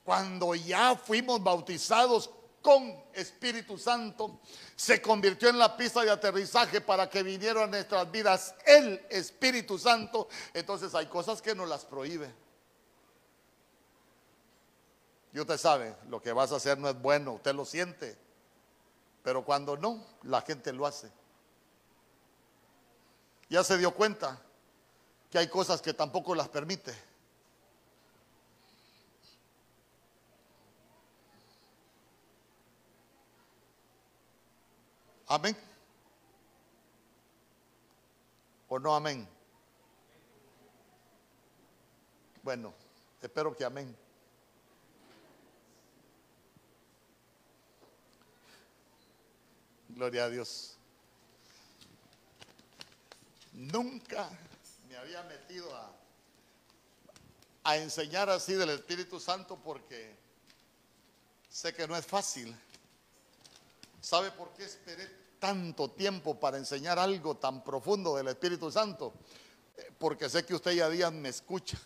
Cuando 0.05 0.55
ya 0.55 0.95
fuimos 0.97 1.43
bautizados 1.43 2.29
con 2.61 3.03
Espíritu 3.15 3.79
Santo, 3.79 4.39
se 4.77 5.01
convirtió 5.01 5.49
en 5.49 5.59
la 5.59 5.79
pista 5.79 6.03
de 6.03 6.11
aterrizaje 6.11 6.83
para 6.83 7.09
que 7.09 7.23
viniera 7.23 7.65
a 7.65 7.69
nuestras 7.69 8.13
vidas 8.13 8.55
el 8.67 9.03
Espíritu 9.09 9.79
Santo. 9.79 10.29
Entonces 10.53 10.95
hay 10.95 11.07
cosas 11.07 11.41
que 11.41 11.55
nos 11.55 11.67
las 11.67 11.87
prohíbe. 11.87 12.31
Y 15.33 15.41
usted 15.41 15.57
sabe, 15.57 15.97
lo 16.11 16.21
que 16.21 16.35
vas 16.35 16.53
a 16.53 16.57
hacer 16.57 16.77
no 16.77 16.87
es 16.91 17.01
bueno, 17.01 17.33
usted 17.33 17.55
lo 17.55 17.65
siente. 17.65 18.15
Pero 19.23 19.43
cuando 19.43 19.79
no, 19.79 20.05
la 20.25 20.43
gente 20.43 20.71
lo 20.75 20.85
hace. 20.85 21.11
Ya 23.49 23.65
se 23.65 23.79
dio 23.79 23.93
cuenta 23.95 24.39
que 25.31 25.39
hay 25.39 25.49
cosas 25.49 25.81
que 25.81 25.95
tampoco 25.95 26.35
las 26.35 26.49
permite. 26.49 26.93
Amén. 35.29 35.57
¿O 38.69 38.79
no 38.81 38.97
amén? 38.97 39.29
Bueno, 42.43 42.75
espero 43.23 43.57
que 43.57 43.65
amén. 43.65 43.97
Gloria 49.91 50.25
a 50.25 50.29
Dios. 50.29 50.77
Nunca 53.53 54.29
había 54.97 55.23
metido 55.25 55.75
a, 55.75 55.93
a 57.65 57.77
enseñar 57.77 58.31
así 58.31 58.55
del 58.55 58.71
Espíritu 58.71 59.21
Santo 59.21 59.59
porque 59.63 60.17
sé 61.49 61.75
que 61.75 61.87
no 61.87 61.97
es 61.97 62.07
fácil. 62.07 62.57
¿Sabe 64.01 64.31
por 64.31 64.53
qué 64.55 64.65
esperé 64.65 65.09
tanto 65.39 65.91
tiempo 65.91 66.39
para 66.39 66.57
enseñar 66.57 66.99
algo 66.99 67.37
tan 67.37 67.63
profundo 67.63 68.17
del 68.17 68.29
Espíritu 68.29 68.71
Santo? 68.71 69.13
Porque 69.99 70.29
sé 70.29 70.45
que 70.45 70.55
usted 70.55 70.73
ya 70.73 70.89
días 70.89 71.13
me 71.13 71.29
escucha. 71.29 71.79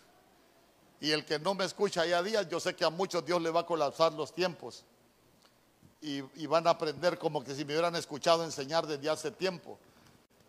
Y 1.01 1.11
el 1.11 1.25
que 1.25 1.39
no 1.39 1.53
me 1.53 1.65
escucha 1.65 2.05
ya 2.05 2.23
días, 2.23 2.47
yo 2.47 2.59
sé 2.59 2.75
que 2.75 2.85
a 2.85 2.89
muchos 2.89 3.25
Dios 3.25 3.41
le 3.41 3.49
va 3.49 3.61
a 3.61 3.65
colapsar 3.65 4.13
los 4.13 4.33
tiempos. 4.33 4.85
Y, 6.01 6.23
y 6.41 6.45
van 6.45 6.67
a 6.67 6.71
aprender 6.71 7.17
como 7.17 7.43
que 7.43 7.53
si 7.53 7.65
me 7.65 7.73
hubieran 7.73 7.95
escuchado 7.95 8.43
enseñar 8.43 8.87
desde 8.87 9.09
hace 9.09 9.31
tiempo. 9.31 9.77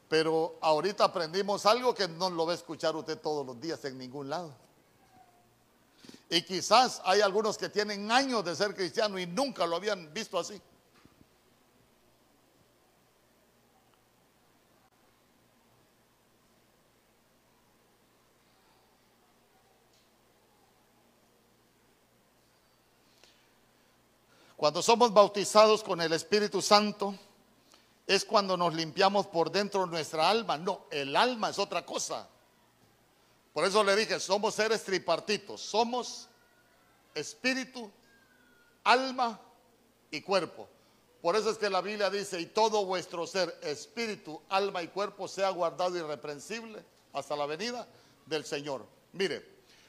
Pero 0.09 0.57
ahorita 0.61 1.05
aprendimos 1.05 1.67
algo 1.67 1.95
que 1.95 2.07
no 2.07 2.31
lo 2.31 2.47
va 2.47 2.53
a 2.53 2.55
escuchar 2.55 2.95
usted 2.95 3.19
todos 3.19 3.45
los 3.45 3.61
días 3.61 3.85
en 3.85 3.99
ningún 3.99 4.29
lado. 4.29 4.55
Y 6.29 6.43
quizás 6.43 7.01
hay 7.05 7.21
algunos 7.21 7.57
que 7.57 7.69
tienen 7.69 8.11
años 8.11 8.45
de 8.45 8.55
ser 8.55 8.75
cristianos 8.75 9.21
y 9.21 9.27
nunca 9.27 9.67
lo 9.67 9.77
habían 9.77 10.13
visto 10.13 10.39
así. 10.39 10.61
Cuando 24.57 24.83
somos 24.83 25.13
bautizados 25.13 25.83
con 25.85 26.01
el 26.01 26.13
Espíritu 26.13 26.63
Santo, 26.63 27.15
es 28.07 28.25
cuando 28.25 28.57
nos 28.57 28.75
limpiamos 28.75 29.27
por 29.27 29.51
dentro 29.51 29.87
nuestra 29.87 30.29
alma. 30.31 30.57
No, 30.57 30.87
el 30.91 31.17
alma 31.17 31.51
es 31.51 31.59
otra 31.59 31.85
cosa. 31.85 32.29
Por 33.53 33.65
eso 33.65 33.83
le 33.83 33.97
dije, 33.97 34.21
somos 34.21 34.55
seres 34.55 34.85
tripartitos. 34.85 35.61
Somos 35.61 36.29
espíritu, 37.15 37.91
alma 38.85 39.41
y 40.11 40.21
cuerpo. 40.21 40.69
Por 41.21 41.35
eso 41.35 41.51
es 41.51 41.59
que 41.59 41.69
la 41.69 41.81
Biblia 41.81 42.09
dice, 42.11 42.41
y 42.41 42.47
todo 42.47 42.85
vuestro 42.85 43.27
ser, 43.27 43.59
espíritu, 43.63 44.41
alma 44.49 44.83
y 44.83 44.89
cuerpo, 44.89 45.27
sea 45.27 45.51
guardado 45.51 45.97
irreprensible 45.97 46.85
hasta 47.13 47.35
la 47.35 47.47
venida 47.47 47.89
del 48.27 48.45
Señor. 48.45 48.87
Mire, 49.13 49.45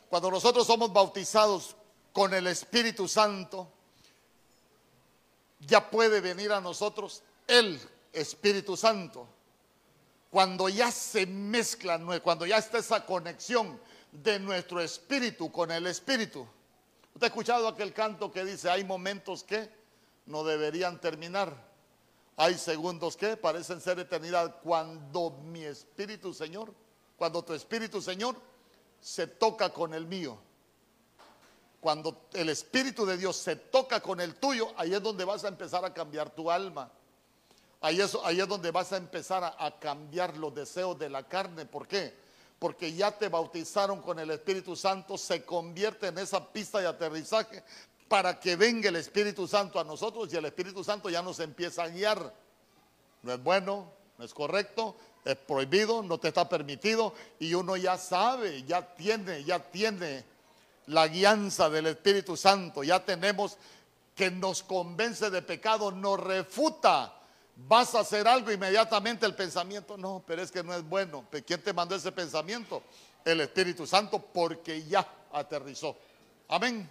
cuando 0.10 0.32
nosotros 0.32 0.66
somos 0.66 0.92
bautizados 0.92 1.76
con 2.14 2.34
el 2.34 2.48
Espíritu 2.48 3.08
Santo, 3.08 3.72
ya 5.60 5.92
puede 5.92 6.22
venir 6.22 6.52
a 6.52 6.62
nosotros 6.62 7.22
el 7.48 7.80
Espíritu 8.18 8.76
Santo. 8.76 9.28
Cuando 10.30 10.68
ya 10.70 10.92
se 10.92 11.26
mezcla, 11.26 12.00
cuando 12.22 12.46
ya 12.46 12.58
está 12.58 12.80
esa 12.80 13.06
conexión 13.06 13.80
de 14.12 14.40
nuestro 14.40 14.82
espíritu 14.82 15.52
con 15.52 15.72
el 15.72 15.88
Espíritu. 15.88 16.48
¿Usted 17.14 17.24
ha 17.24 17.28
escuchado 17.28 17.68
aquel 17.68 17.94
canto 17.94 18.32
que 18.32 18.46
dice, 18.46 18.70
hay 18.70 18.84
momentos 18.84 19.44
que 19.44 19.70
no 20.26 20.44
deberían 20.44 21.00
terminar? 21.00 21.68
Hay 22.36 22.56
segundos 22.56 23.18
que 23.18 23.38
parecen 23.38 23.82
ser 23.82 23.98
eternidad 24.00 24.62
cuando 24.62 25.32
mi 25.32 25.64
espíritu, 25.64 26.34
Señor, 26.34 26.72
cuando 27.18 27.44
tu 27.44 27.54
espíritu, 27.54 28.02
Señor, 28.02 28.36
se 29.02 29.26
toca 29.26 29.70
con 29.70 29.94
el 29.96 30.06
mío. 30.06 30.38
Cuando 31.80 32.28
el 32.34 32.50
espíritu 32.50 33.06
de 33.06 33.18
Dios 33.18 33.36
se 33.38 33.56
toca 33.56 34.00
con 34.00 34.22
el 34.22 34.36
tuyo, 34.36 34.72
ahí 34.78 34.94
es 34.94 35.02
donde 35.02 35.26
vas 35.26 35.44
a 35.44 35.48
empezar 35.48 35.84
a 35.86 35.94
cambiar 35.94 36.30
tu 36.30 36.52
alma. 36.52 36.92
Ahí 37.82 38.02
es, 38.02 38.12
donde 38.48 38.72
vas 38.72 38.92
a 38.92 38.98
empezar 38.98 39.44
a, 39.44 39.56
a 39.58 39.80
cambiar 39.80 40.36
los 40.38 40.54
deseos 40.54 40.98
de 40.98 41.10
la 41.10 41.28
carne. 41.28 41.66
¿Por 41.66 41.88
qué? 41.88 42.14
Porque 42.60 42.94
ya 42.94 43.12
te 43.12 43.30
bautizaron 43.30 44.02
con 44.02 44.18
el 44.20 44.32
Espíritu 44.32 44.76
Santo, 44.76 45.18
se 45.18 45.44
convierte 45.44 46.08
en 46.08 46.18
esa 46.18 46.44
pista 46.52 46.80
de 46.80 46.88
aterrizaje 46.88 47.64
para 48.08 48.40
que 48.40 48.56
venga 48.56 48.90
el 48.90 48.96
Espíritu 48.96 49.48
Santo 49.48 49.80
a 49.80 49.84
nosotros 49.84 50.32
y 50.32 50.38
el 50.38 50.46
Espíritu 50.46 50.84
Santo 50.84 51.10
ya 51.10 51.22
nos 51.22 51.40
empieza 51.40 51.84
a 51.84 51.90
guiar. 51.90 52.34
No 53.22 53.34
es 53.34 53.44
bueno, 53.44 53.92
no 54.18 54.26
es 54.26 54.34
correcto, 54.34 54.96
es 55.26 55.36
prohibido, 55.36 56.02
no 56.02 56.18
te 56.18 56.30
está 56.30 56.48
permitido 56.48 57.14
y 57.40 57.54
uno 57.54 57.76
ya 57.76 57.98
sabe, 57.98 58.64
ya 58.64 58.96
tiene, 58.96 59.44
ya 59.44 59.60
tiene 59.60 60.24
la 60.88 61.08
guianza 61.08 61.70
del 61.70 61.88
Espíritu 61.88 62.38
Santo, 62.38 62.84
ya 62.84 63.04
tenemos 63.04 63.58
que 64.16 64.32
nos 64.32 64.64
convence 64.64 65.30
de 65.30 65.42
pecado, 65.42 65.92
nos 65.92 66.20
refuta. 66.20 67.14
Vas 67.60 67.96
a 67.96 68.02
hacer 68.02 68.28
algo 68.28 68.52
inmediatamente 68.52 69.26
el 69.26 69.34
pensamiento, 69.34 69.98
no, 69.98 70.24
pero 70.28 70.44
es 70.44 70.52
que 70.52 70.64
no 70.64 70.76
es 70.76 70.84
bueno. 70.88 71.26
¿Quién 71.46 71.62
te 71.64 71.74
mandó 71.74 71.96
ese 71.96 72.12
pensamiento? 72.12 72.84
El 73.26 73.42
Espíritu 73.42 73.88
Santo, 73.88 74.20
porque 74.20 74.84
ya 74.86 75.08
aterrizó. 75.34 75.98
Amén. 76.48 76.88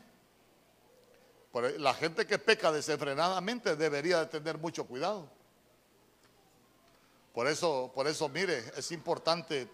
La 1.79 1.95
gente 1.95 2.27
que 2.27 2.39
peca 2.39 2.73
desenfrenadamente 2.73 3.77
debería 3.77 4.19
de 4.19 4.27
tener 4.27 4.59
mucho 4.59 4.85
cuidado. 4.85 5.31
Por 7.33 7.47
eso, 7.47 7.93
por 7.95 8.09
eso, 8.09 8.29
mire, 8.29 8.59
es 8.77 8.91
importante 8.91 9.71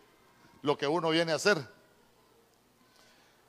lo 0.60 0.76
que 0.76 0.86
uno 0.86 1.08
viene 1.08 1.32
a 1.32 1.36
hacer. 1.36 1.58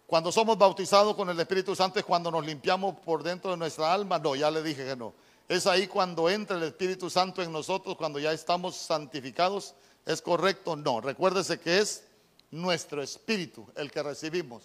Cuando 0.08 0.32
somos 0.32 0.58
bautizados 0.58 1.16
con 1.16 1.30
el 1.30 1.40
Espíritu 1.40 1.76
Santo 1.76 2.00
es 2.00 2.06
cuando 2.06 2.32
nos 2.32 2.46
limpiamos 2.46 2.96
por 3.00 3.22
dentro 3.22 3.52
de 3.52 3.58
nuestra 3.58 3.94
alma. 3.94 4.18
No, 4.18 4.34
ya 4.34 4.50
le 4.50 4.64
dije 4.64 4.86
que 4.86 4.96
no. 4.96 5.14
Es 5.54 5.68
ahí 5.68 5.86
cuando 5.86 6.32
entra 6.32 6.58
el 6.58 6.64
Espíritu 6.64 7.12
Santo 7.12 7.44
en 7.44 7.52
nosotros, 7.52 7.96
cuando 7.96 8.18
ya 8.18 8.34
estamos 8.34 8.76
santificados. 8.76 9.76
¿Es 10.04 10.20
correcto? 10.20 10.76
No. 10.76 11.00
Recuérdese 11.00 11.60
que 11.60 11.78
es 11.78 12.06
nuestro 12.50 13.04
espíritu 13.04 13.68
el 13.76 13.92
que 13.92 14.02
recibimos. 14.02 14.64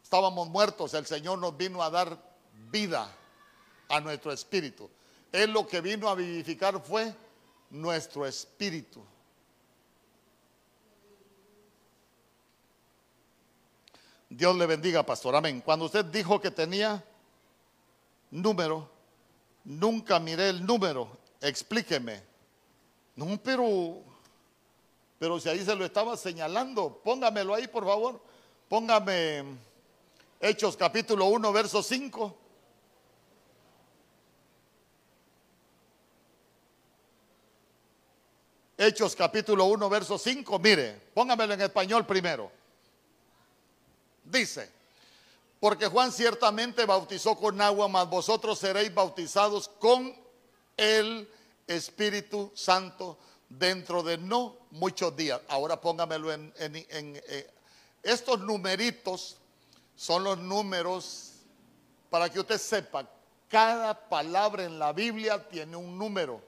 Estábamos 0.00 0.48
muertos, 0.50 0.94
el 0.94 1.04
Señor 1.04 1.40
nos 1.40 1.56
vino 1.56 1.82
a 1.82 1.90
dar 1.90 2.16
vida 2.70 3.12
a 3.88 4.00
nuestro 4.00 4.30
espíritu. 4.30 4.88
Él 5.32 5.50
lo 5.50 5.66
que 5.66 5.80
vino 5.80 6.08
a 6.08 6.14
vivificar 6.14 6.80
fue 6.80 7.12
nuestro 7.70 8.24
espíritu. 8.24 9.04
Dios 14.28 14.54
le 14.54 14.66
bendiga, 14.66 15.02
pastor. 15.02 15.34
Amén. 15.34 15.60
Cuando 15.60 15.86
usted 15.86 16.04
dijo 16.04 16.40
que 16.40 16.52
tenía 16.52 17.04
número, 18.30 18.96
nunca 19.64 20.18
miré 20.18 20.50
el 20.50 20.64
número. 20.64 21.08
Explíqueme. 21.40 22.22
No, 23.16 23.38
pero, 23.42 24.02
pero 25.18 25.40
si 25.40 25.48
ahí 25.48 25.64
se 25.64 25.74
lo 25.74 25.84
estaba 25.84 26.16
señalando, 26.16 27.00
póngamelo 27.02 27.54
ahí, 27.54 27.66
por 27.66 27.84
favor. 27.84 28.20
Póngame 28.68 29.44
Hechos 30.40 30.76
capítulo 30.76 31.26
1, 31.26 31.52
verso 31.52 31.82
5. 31.82 32.36
Hechos 38.80 39.16
capítulo 39.16 39.64
1, 39.64 39.88
verso 39.90 40.16
5, 40.16 40.58
mire, 40.60 41.00
póngamelo 41.12 41.54
en 41.54 41.62
español 41.62 42.06
primero. 42.06 42.52
Dice, 44.22 44.70
porque 45.60 45.86
Juan 45.86 46.12
ciertamente 46.12 46.84
bautizó 46.84 47.36
con 47.36 47.60
agua, 47.60 47.88
mas 47.88 48.08
vosotros 48.08 48.58
seréis 48.58 48.94
bautizados 48.94 49.68
con 49.68 50.14
el 50.76 51.28
Espíritu 51.66 52.52
Santo 52.54 53.18
dentro 53.48 54.02
de 54.02 54.18
no 54.18 54.56
muchos 54.70 55.16
días. 55.16 55.40
Ahora 55.48 55.80
póngamelo 55.80 56.32
en, 56.32 56.52
eh, 56.56 57.50
estos 58.02 58.40
numeritos 58.40 59.36
son 59.96 60.24
los 60.24 60.38
números 60.38 61.32
para 62.10 62.30
que 62.30 62.40
usted 62.40 62.58
sepa, 62.58 63.06
cada 63.48 64.08
palabra 64.08 64.64
en 64.64 64.78
la 64.78 64.92
Biblia 64.92 65.48
tiene 65.48 65.76
un 65.76 65.98
número. 65.98 66.40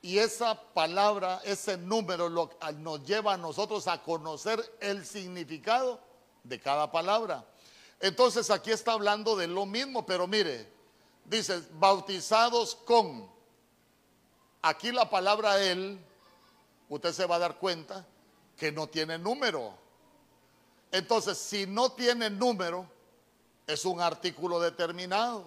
Y 0.00 0.18
esa 0.18 0.60
palabra, 0.72 1.40
ese 1.44 1.76
número 1.76 2.28
nos 2.28 3.04
lleva 3.04 3.34
a 3.34 3.36
nosotros 3.36 3.86
a 3.86 4.02
conocer 4.02 4.60
el 4.80 5.06
significado 5.06 6.00
de 6.42 6.60
cada 6.60 6.90
palabra. 6.90 7.44
Entonces 8.02 8.50
aquí 8.50 8.72
está 8.72 8.94
hablando 8.94 9.36
de 9.36 9.46
lo 9.46 9.64
mismo, 9.64 10.04
pero 10.04 10.26
mire, 10.26 10.68
dice, 11.24 11.62
bautizados 11.74 12.74
con. 12.74 13.30
Aquí 14.60 14.90
la 14.90 15.08
palabra 15.08 15.62
él, 15.62 16.00
usted 16.88 17.12
se 17.12 17.26
va 17.26 17.36
a 17.36 17.38
dar 17.38 17.58
cuenta 17.58 18.04
que 18.56 18.72
no 18.72 18.88
tiene 18.88 19.18
número. 19.18 19.72
Entonces, 20.90 21.38
si 21.38 21.64
no 21.64 21.92
tiene 21.92 22.28
número, 22.28 22.90
es 23.68 23.84
un 23.84 24.00
artículo 24.00 24.58
determinado. 24.58 25.44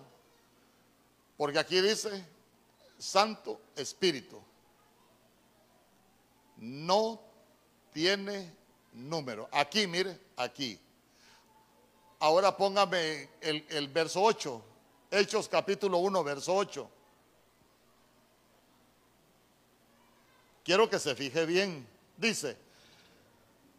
Porque 1.35 1.59
aquí 1.59 1.81
dice, 1.81 2.25
Santo 2.97 3.59
Espíritu. 3.75 4.41
No 6.55 7.19
tiene 7.91 8.55
número. 8.93 9.49
Aquí, 9.51 9.87
mire, 9.87 10.17
aquí. 10.37 10.79
Ahora 12.25 12.57
póngame 12.57 13.29
el, 13.39 13.87
verso 13.89 14.19
8. 14.19 14.61
Hechos 15.11 15.47
capítulo 15.47 15.99
1, 15.99 16.23
verso 16.23 16.55
8. 16.55 16.89
Quiero 20.63 20.89
que 20.89 20.97
se 20.97 21.13
fije 21.13 21.45
bien. 21.45 21.87
Dice, 22.17 22.57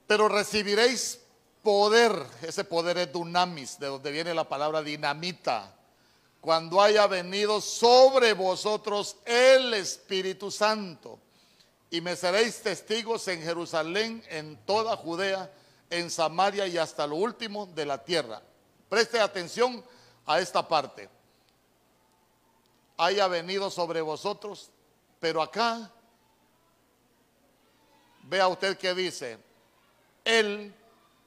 pero 0.06 0.28
recibiréis 0.28 1.18
poder. 1.60 2.12
Ese 2.40 2.62
poder 2.62 2.98
es 2.98 3.12
dunamis, 3.12 3.80
de 3.80 3.88
donde 3.88 4.12
viene 4.12 4.32
la 4.32 4.48
palabra 4.48 4.80
dinamita 4.80 5.74
cuando 6.40 6.80
haya 6.80 7.08
venido 7.08 7.60
sobre 7.60 8.32
vosotros 8.32 9.16
el 9.24 9.74
Espíritu 9.74 10.52
Santo. 10.52 11.18
Y 11.90 12.00
me 12.00 12.14
seréis 12.14 12.62
testigos 12.62 13.26
en 13.26 13.42
Jerusalén, 13.42 14.22
en 14.28 14.56
toda 14.64 14.96
Judea, 14.96 15.50
en 15.90 16.10
Samaria 16.10 16.66
y 16.66 16.78
hasta 16.78 17.06
lo 17.06 17.16
último 17.16 17.66
de 17.66 17.86
la 17.86 18.02
tierra. 18.02 18.42
Preste 18.88 19.20
atención 19.20 19.84
a 20.24 20.40
esta 20.40 20.66
parte. 20.66 21.08
Haya 22.96 23.28
venido 23.28 23.70
sobre 23.70 24.00
vosotros, 24.00 24.70
pero 25.20 25.42
acá, 25.42 25.90
vea 28.22 28.48
usted 28.48 28.76
que 28.78 28.94
dice, 28.94 29.38
Él 30.24 30.74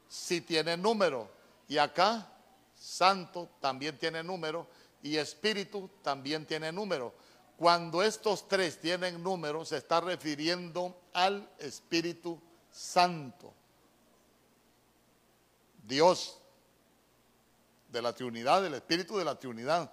sí 0.07 0.41
tiene 0.41 0.75
número. 0.75 1.29
Y 1.67 1.77
acá, 1.77 2.27
Santo 2.75 3.49
también 3.59 3.97
tiene 3.97 4.23
número 4.23 4.67
y 5.03 5.17
espíritu 5.17 5.89
también 6.01 6.45
tiene 6.45 6.71
número. 6.71 7.13
Cuando 7.57 8.01
estos 8.01 8.47
tres 8.47 8.79
tienen 8.79 9.21
número, 9.21 9.65
se 9.65 9.77
está 9.77 9.99
refiriendo 9.99 10.97
al 11.13 11.47
Espíritu 11.59 12.41
Santo. 12.71 13.53
Dios 15.89 16.37
de 17.89 18.01
la 18.01 18.13
Trinidad, 18.13 18.61
del 18.61 18.75
Espíritu 18.75 19.17
de 19.17 19.25
la 19.25 19.37
Trinidad. 19.37 19.91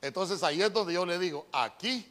Entonces 0.00 0.42
ahí 0.42 0.60
es 0.60 0.72
donde 0.72 0.94
yo 0.94 1.06
le 1.06 1.18
digo, 1.18 1.46
aquí 1.52 2.08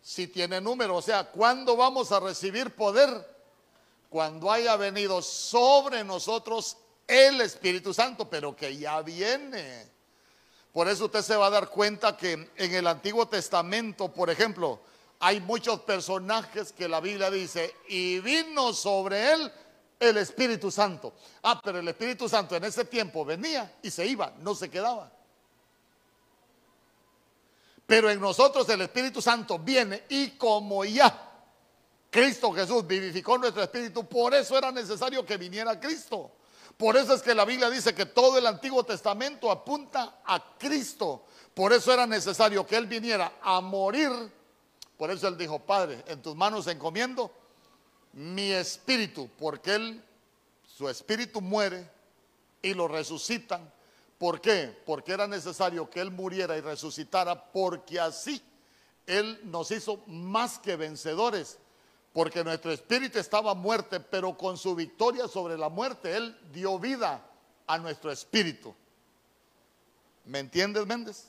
si 0.00 0.28
tiene 0.28 0.60
número, 0.60 0.96
o 0.96 1.02
sea, 1.02 1.24
¿cuándo 1.24 1.76
vamos 1.76 2.10
a 2.12 2.20
recibir 2.20 2.74
poder? 2.74 3.28
Cuando 4.08 4.50
haya 4.50 4.76
venido 4.76 5.20
sobre 5.20 6.02
nosotros 6.02 6.78
el 7.06 7.40
Espíritu 7.42 7.92
Santo, 7.92 8.30
pero 8.30 8.56
que 8.56 8.76
ya 8.76 9.02
viene. 9.02 9.90
Por 10.72 10.88
eso 10.88 11.06
usted 11.06 11.22
se 11.22 11.36
va 11.36 11.48
a 11.48 11.50
dar 11.50 11.68
cuenta 11.68 12.16
que 12.16 12.48
en 12.56 12.74
el 12.74 12.86
Antiguo 12.86 13.26
Testamento, 13.26 14.08
por 14.08 14.30
ejemplo, 14.30 14.80
hay 15.18 15.40
muchos 15.40 15.80
personajes 15.80 16.72
que 16.72 16.88
la 16.88 17.00
Biblia 17.00 17.30
dice, 17.30 17.74
y 17.88 18.20
vino 18.20 18.72
sobre 18.72 19.32
él 19.32 19.52
el 20.00 20.16
Espíritu 20.16 20.70
Santo. 20.70 21.14
Ah, 21.42 21.60
pero 21.62 21.78
el 21.78 21.86
Espíritu 21.86 22.28
Santo 22.28 22.56
en 22.56 22.64
ese 22.64 22.86
tiempo 22.86 23.24
venía 23.24 23.76
y 23.82 23.90
se 23.90 24.06
iba, 24.06 24.32
no 24.38 24.54
se 24.54 24.70
quedaba. 24.70 25.12
Pero 27.86 28.10
en 28.10 28.20
nosotros 28.20 28.68
el 28.70 28.80
Espíritu 28.80 29.20
Santo 29.20 29.58
viene 29.58 30.04
y 30.08 30.30
como 30.30 30.84
ya 30.84 31.28
Cristo 32.10 32.52
Jesús 32.52 32.86
vivificó 32.86 33.36
nuestro 33.38 33.62
espíritu, 33.62 34.08
por 34.08 34.34
eso 34.34 34.56
era 34.56 34.72
necesario 34.72 35.24
que 35.24 35.36
viniera 35.36 35.78
Cristo. 35.78 36.32
Por 36.76 36.96
eso 36.96 37.14
es 37.14 37.20
que 37.20 37.34
la 37.34 37.44
Biblia 37.44 37.68
dice 37.68 37.94
que 37.94 38.06
todo 38.06 38.38
el 38.38 38.46
Antiguo 38.46 38.84
Testamento 38.84 39.50
apunta 39.50 40.20
a 40.24 40.56
Cristo. 40.58 41.26
Por 41.52 41.72
eso 41.72 41.92
era 41.92 42.06
necesario 42.06 42.66
que 42.66 42.76
Él 42.76 42.86
viniera 42.86 43.34
a 43.42 43.60
morir. 43.60 44.10
Por 44.96 45.10
eso 45.10 45.28
Él 45.28 45.36
dijo, 45.36 45.58
Padre, 45.58 46.02
en 46.06 46.22
tus 46.22 46.34
manos 46.34 46.66
encomiendo 46.68 47.30
mi 48.12 48.52
espíritu, 48.52 49.28
porque 49.38 49.74
Él, 49.74 50.04
su 50.66 50.88
espíritu 50.88 51.40
muere 51.40 51.88
y 52.62 52.74
lo 52.74 52.88
resucitan. 52.88 53.72
¿Por 54.18 54.40
qué? 54.40 54.76
Porque 54.84 55.12
era 55.12 55.26
necesario 55.26 55.88
que 55.88 56.00
Él 56.00 56.10
muriera 56.10 56.56
y 56.56 56.60
resucitara, 56.60 57.50
porque 57.52 57.98
así 57.98 58.42
Él 59.06 59.40
nos 59.44 59.70
hizo 59.70 60.02
más 60.06 60.58
que 60.58 60.76
vencedores 60.76 61.58
porque 62.12 62.42
nuestro 62.42 62.72
espíritu 62.72 63.18
estaba 63.18 63.54
muerto, 63.54 64.02
pero 64.10 64.36
con 64.36 64.58
su 64.58 64.74
victoria 64.74 65.28
sobre 65.28 65.56
la 65.56 65.68
muerte, 65.68 66.16
Él 66.16 66.36
dio 66.52 66.78
vida 66.78 67.24
a 67.66 67.78
nuestro 67.78 68.10
espíritu. 68.10 68.74
¿Me 70.24 70.40
entiendes, 70.40 70.86
Méndez? 70.86 71.28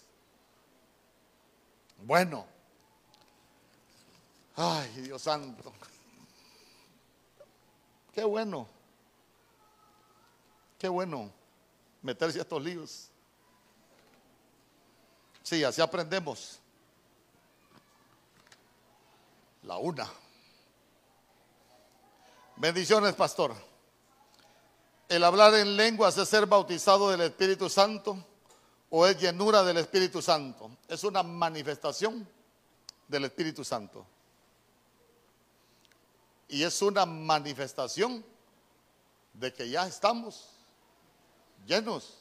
Bueno. 2.03 2.45
Ay, 4.55 4.89
Dios 5.01 5.21
santo. 5.21 5.71
Qué 8.13 8.23
bueno. 8.23 8.67
Qué 10.77 10.89
bueno 10.89 11.31
meterse 12.01 12.39
a 12.39 12.41
estos 12.41 12.61
líos. 12.61 13.09
Sí, 15.43 15.63
así 15.63 15.81
aprendemos. 15.81 16.59
La 19.63 19.77
una. 19.77 20.09
Bendiciones, 22.55 23.13
pastor. 23.13 23.55
¿El 25.07 25.23
hablar 25.23 25.53
en 25.55 25.75
lenguas 25.75 26.17
es 26.17 26.29
ser 26.29 26.45
bautizado 26.45 27.09
del 27.11 27.21
Espíritu 27.21 27.69
Santo 27.69 28.17
o 28.89 29.05
es 29.05 29.19
llenura 29.19 29.63
del 29.63 29.77
Espíritu 29.77 30.21
Santo? 30.21 30.71
Es 30.87 31.03
una 31.03 31.21
manifestación 31.21 32.27
del 33.07 33.25
Espíritu 33.25 33.63
Santo. 33.63 34.05
Y 36.51 36.63
es 36.63 36.81
una 36.81 37.05
manifestación 37.05 38.25
de 39.33 39.53
que 39.53 39.69
ya 39.69 39.87
estamos 39.87 40.49
llenos. 41.65 42.17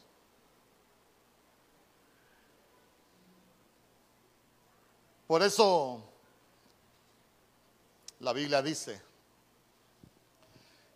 Por 5.27 5.43
eso 5.43 6.01
la 8.21 8.33
Biblia 8.33 8.63
dice, 8.63 9.03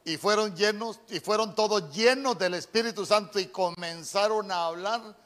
y 0.05 0.17
fueron 0.17 0.55
llenos, 0.55 1.01
y 1.09 1.19
fueron 1.19 1.57
todos 1.57 1.93
llenos 1.93 2.39
del 2.39 2.55
Espíritu 2.55 3.05
Santo 3.05 3.41
y 3.41 3.47
comenzaron 3.47 4.53
a 4.53 4.67
hablar 4.67 5.17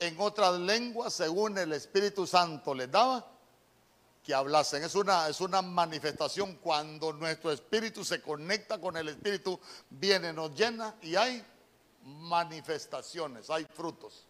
en 0.00 0.20
otras 0.20 0.58
lenguas 0.60 1.14
según 1.14 1.56
el 1.56 1.72
Espíritu 1.72 2.26
Santo 2.26 2.74
les 2.74 2.90
daba 2.90 3.33
que 4.24 4.34
hablasen. 4.34 4.82
Es 4.82 4.94
una, 4.94 5.28
es 5.28 5.40
una 5.40 5.60
manifestación 5.60 6.54
cuando 6.54 7.12
nuestro 7.12 7.52
espíritu 7.52 8.04
se 8.04 8.22
conecta 8.22 8.80
con 8.80 8.96
el 8.96 9.08
Espíritu, 9.08 9.60
viene, 9.90 10.32
nos 10.32 10.54
llena 10.54 10.94
y 11.02 11.14
hay 11.14 11.44
manifestaciones, 12.02 13.50
hay 13.50 13.64
frutos. 13.66 14.26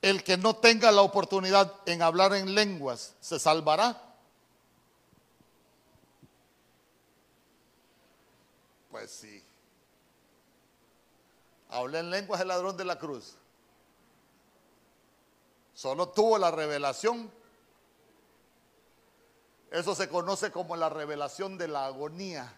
el 0.00 0.22
que 0.22 0.38
no 0.38 0.56
tenga 0.56 0.90
la 0.90 1.02
oportunidad 1.02 1.72
en 1.84 2.02
hablar 2.02 2.32
en 2.32 2.54
lenguas, 2.54 3.14
¿se 3.20 3.38
salvará? 3.38 4.07
Pues 8.90 9.10
sí. 9.10 9.42
Hablé 11.70 11.98
en 11.98 12.10
lenguas 12.10 12.40
el 12.40 12.48
ladrón 12.48 12.76
de 12.76 12.84
la 12.84 12.98
cruz. 12.98 13.36
Solo 15.74 16.08
tuvo 16.08 16.38
la 16.38 16.50
revelación. 16.50 17.30
Eso 19.70 19.94
se 19.94 20.08
conoce 20.08 20.50
como 20.50 20.76
la 20.76 20.88
revelación 20.88 21.58
de 21.58 21.68
la 21.68 21.86
agonía. 21.86 22.52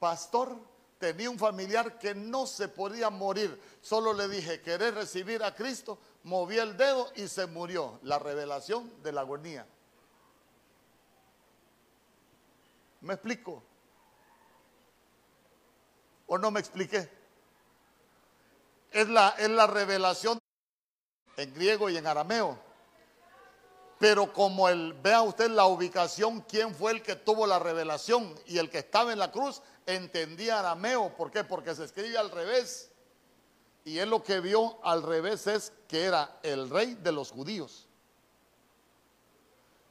Pastor, 0.00 0.56
tenía 0.98 1.30
un 1.30 1.38
familiar 1.38 1.98
que 1.98 2.14
no 2.14 2.46
se 2.46 2.68
podía 2.68 3.10
morir. 3.10 3.60
Solo 3.80 4.12
le 4.12 4.28
dije, 4.28 4.60
¿querés 4.60 4.94
recibir 4.94 5.42
a 5.44 5.54
Cristo? 5.54 5.98
Moví 6.24 6.58
el 6.58 6.76
dedo 6.76 7.10
y 7.14 7.28
se 7.28 7.46
murió. 7.46 8.00
La 8.02 8.18
revelación 8.18 9.02
de 9.02 9.12
la 9.12 9.20
agonía. 9.20 9.66
¿Me 13.00 13.14
explico? 13.14 13.62
¿O 16.26 16.38
no 16.38 16.50
me 16.50 16.60
expliqué? 16.60 17.10
Es 18.90 19.08
la, 19.08 19.30
es 19.38 19.48
la 19.50 19.66
revelación 19.66 20.38
en 21.36 21.54
griego 21.54 21.88
y 21.88 21.96
en 21.96 22.06
arameo. 22.06 22.58
Pero 23.98 24.32
como 24.32 24.68
el, 24.68 24.94
vea 24.94 25.22
usted 25.22 25.50
la 25.50 25.66
ubicación, 25.66 26.40
quién 26.42 26.74
fue 26.74 26.92
el 26.92 27.02
que 27.02 27.16
tuvo 27.16 27.46
la 27.46 27.58
revelación 27.58 28.34
y 28.46 28.58
el 28.58 28.70
que 28.70 28.78
estaba 28.78 29.12
en 29.12 29.18
la 29.18 29.30
cruz 29.30 29.60
entendía 29.86 30.58
arameo. 30.58 31.14
¿Por 31.16 31.30
qué? 31.30 31.44
Porque 31.44 31.74
se 31.74 31.84
escribe 31.84 32.16
al 32.16 32.30
revés. 32.30 32.90
Y 33.84 33.98
él 33.98 34.08
lo 34.08 34.22
que 34.22 34.40
vio 34.40 34.82
al 34.84 35.02
revés 35.02 35.46
es 35.46 35.72
que 35.86 36.04
era 36.04 36.38
el 36.42 36.70
rey 36.70 36.94
de 36.94 37.12
los 37.12 37.30
judíos. 37.30 37.89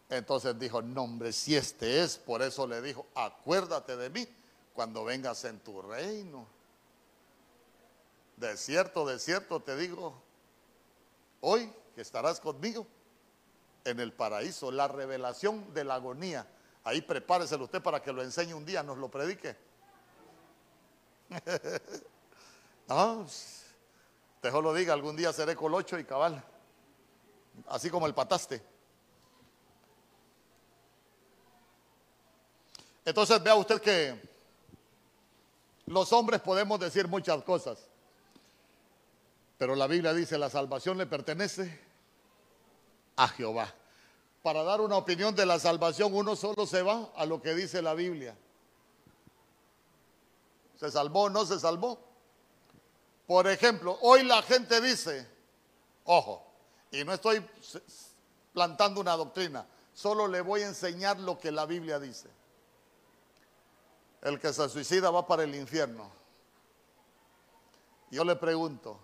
Entonces 0.09 0.57
dijo, 0.57 0.81
no 0.81 1.03
hombre, 1.03 1.31
si 1.31 1.55
este 1.55 2.01
es, 2.01 2.17
por 2.17 2.41
eso 2.41 2.65
le 2.65 2.81
dijo, 2.81 3.05
acuérdate 3.13 3.95
de 3.95 4.09
mí 4.09 4.27
cuando 4.73 5.03
vengas 5.03 5.45
en 5.45 5.59
tu 5.59 5.81
reino. 5.83 6.47
De 8.37 8.57
cierto, 8.57 9.05
de 9.05 9.19
cierto 9.19 9.59
te 9.59 9.75
digo, 9.75 10.19
hoy 11.41 11.71
que 11.93 12.01
estarás 12.01 12.39
conmigo 12.39 12.87
en 13.83 13.99
el 13.99 14.11
paraíso, 14.11 14.71
la 14.71 14.87
revelación 14.87 15.73
de 15.73 15.83
la 15.83 15.95
agonía. 15.95 16.47
Ahí 16.83 17.01
prepáreselo 17.01 17.65
usted 17.65 17.81
para 17.81 18.01
que 18.01 18.11
lo 18.11 18.23
enseñe 18.23 18.53
un 18.53 18.65
día, 18.65 18.81
nos 18.81 18.97
lo 18.97 19.09
predique. 19.09 19.55
no, 22.87 23.27
dejo 24.41 24.61
lo 24.61 24.73
diga, 24.73 24.93
algún 24.93 25.15
día 25.15 25.31
seré 25.33 25.55
colocho 25.55 25.99
y 25.99 26.03
cabal. 26.03 26.43
Así 27.67 27.91
como 27.91 28.07
el 28.07 28.15
pataste. 28.15 28.78
Entonces 33.09 33.41
vea 33.41 33.55
usted 33.55 33.81
que 33.81 34.21
los 35.87 36.13
hombres 36.13 36.41
podemos 36.41 36.79
decir 36.79 37.07
muchas 37.07 37.41
cosas, 37.41 37.79
pero 39.57 39.75
la 39.75 39.87
Biblia 39.87 40.13
dice 40.13 40.37
la 40.37 40.47
salvación 40.47 40.95
le 40.99 41.07
pertenece 41.07 41.81
a 43.15 43.27
Jehová. 43.29 43.73
Para 44.43 44.61
dar 44.61 44.79
una 44.79 44.95
opinión 44.95 45.33
de 45.33 45.47
la 45.47 45.57
salvación 45.57 46.13
uno 46.13 46.35
solo 46.35 46.67
se 46.67 46.83
va 46.83 47.09
a 47.15 47.25
lo 47.25 47.41
que 47.41 47.55
dice 47.55 47.81
la 47.81 47.95
Biblia. 47.95 48.37
¿Se 50.79 50.91
salvó 50.91 51.23
o 51.23 51.29
no 51.31 51.47
se 51.47 51.59
salvó? 51.59 51.99
Por 53.25 53.47
ejemplo, 53.47 53.97
hoy 54.01 54.21
la 54.21 54.43
gente 54.43 54.79
dice, 54.81 55.27
ojo, 56.03 56.45
y 56.91 57.03
no 57.03 57.13
estoy 57.13 57.43
plantando 58.53 59.01
una 59.01 59.15
doctrina, 59.15 59.65
solo 59.95 60.27
le 60.27 60.41
voy 60.41 60.61
a 60.61 60.67
enseñar 60.67 61.19
lo 61.19 61.39
que 61.39 61.51
la 61.51 61.65
Biblia 61.65 61.99
dice. 61.99 62.37
El 64.21 64.39
que 64.39 64.51
se 64.51 64.67
suicida 64.69 65.11
va 65.11 65.25
para 65.25 65.43
el 65.43 65.55
infierno. 65.55 66.11
Yo 68.11 68.23
le 68.23 68.35
pregunto, 68.35 68.99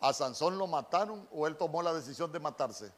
¿a 0.00 0.12
Sansón 0.12 0.58
lo 0.58 0.66
mataron 0.66 1.26
o 1.32 1.46
él 1.46 1.56
tomó 1.56 1.82
la 1.82 1.92
decisión 1.92 2.30
de 2.30 2.38
matarse? 2.38 2.92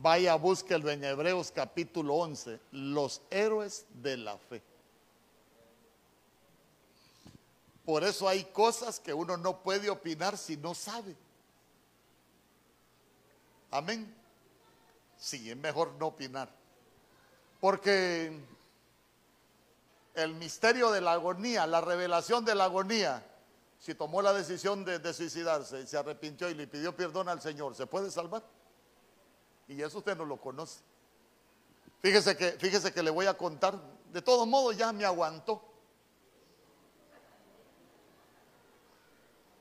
Vaya, 0.00 0.36
búsquelo 0.36 0.90
en 0.90 1.04
Hebreos 1.04 1.50
capítulo 1.50 2.14
11, 2.14 2.60
los 2.70 3.20
héroes 3.30 3.84
de 3.94 4.16
la 4.16 4.38
fe. 4.38 4.62
Por 7.84 8.04
eso 8.04 8.28
hay 8.28 8.44
cosas 8.44 9.00
que 9.00 9.12
uno 9.14 9.36
no 9.36 9.62
puede 9.62 9.90
opinar 9.90 10.36
si 10.36 10.56
no 10.56 10.74
sabe. 10.74 11.16
Amén. 13.70 14.17
Sí, 15.18 15.50
es 15.50 15.56
mejor 15.56 15.92
no 15.94 16.06
opinar. 16.08 16.48
Porque 17.60 18.40
el 20.14 20.34
misterio 20.34 20.90
de 20.90 21.00
la 21.00 21.12
agonía, 21.12 21.66
la 21.66 21.80
revelación 21.80 22.44
de 22.44 22.54
la 22.54 22.64
agonía, 22.64 23.24
si 23.78 23.94
tomó 23.94 24.22
la 24.22 24.32
decisión 24.32 24.84
de, 24.84 25.12
suicidarse, 25.12 25.86
se 25.86 25.96
arrepintió 25.96 26.48
y 26.48 26.54
le 26.54 26.66
pidió 26.66 26.94
perdón 26.94 27.28
al 27.28 27.40
Señor, 27.40 27.74
¿se 27.74 27.86
puede 27.86 28.10
salvar? 28.10 28.42
Y 29.66 29.82
eso 29.82 29.98
usted 29.98 30.16
no 30.16 30.24
lo 30.24 30.40
conoce. 30.40 30.80
Fíjese 32.00 32.36
que, 32.36 32.52
fíjese 32.52 32.92
que 32.92 33.02
le 33.02 33.10
voy 33.10 33.26
a 33.26 33.34
contar, 33.34 33.74
de 34.12 34.22
todos 34.22 34.46
modos 34.46 34.76
ya 34.76 34.92
me 34.92 35.04
aguantó. 35.04 35.62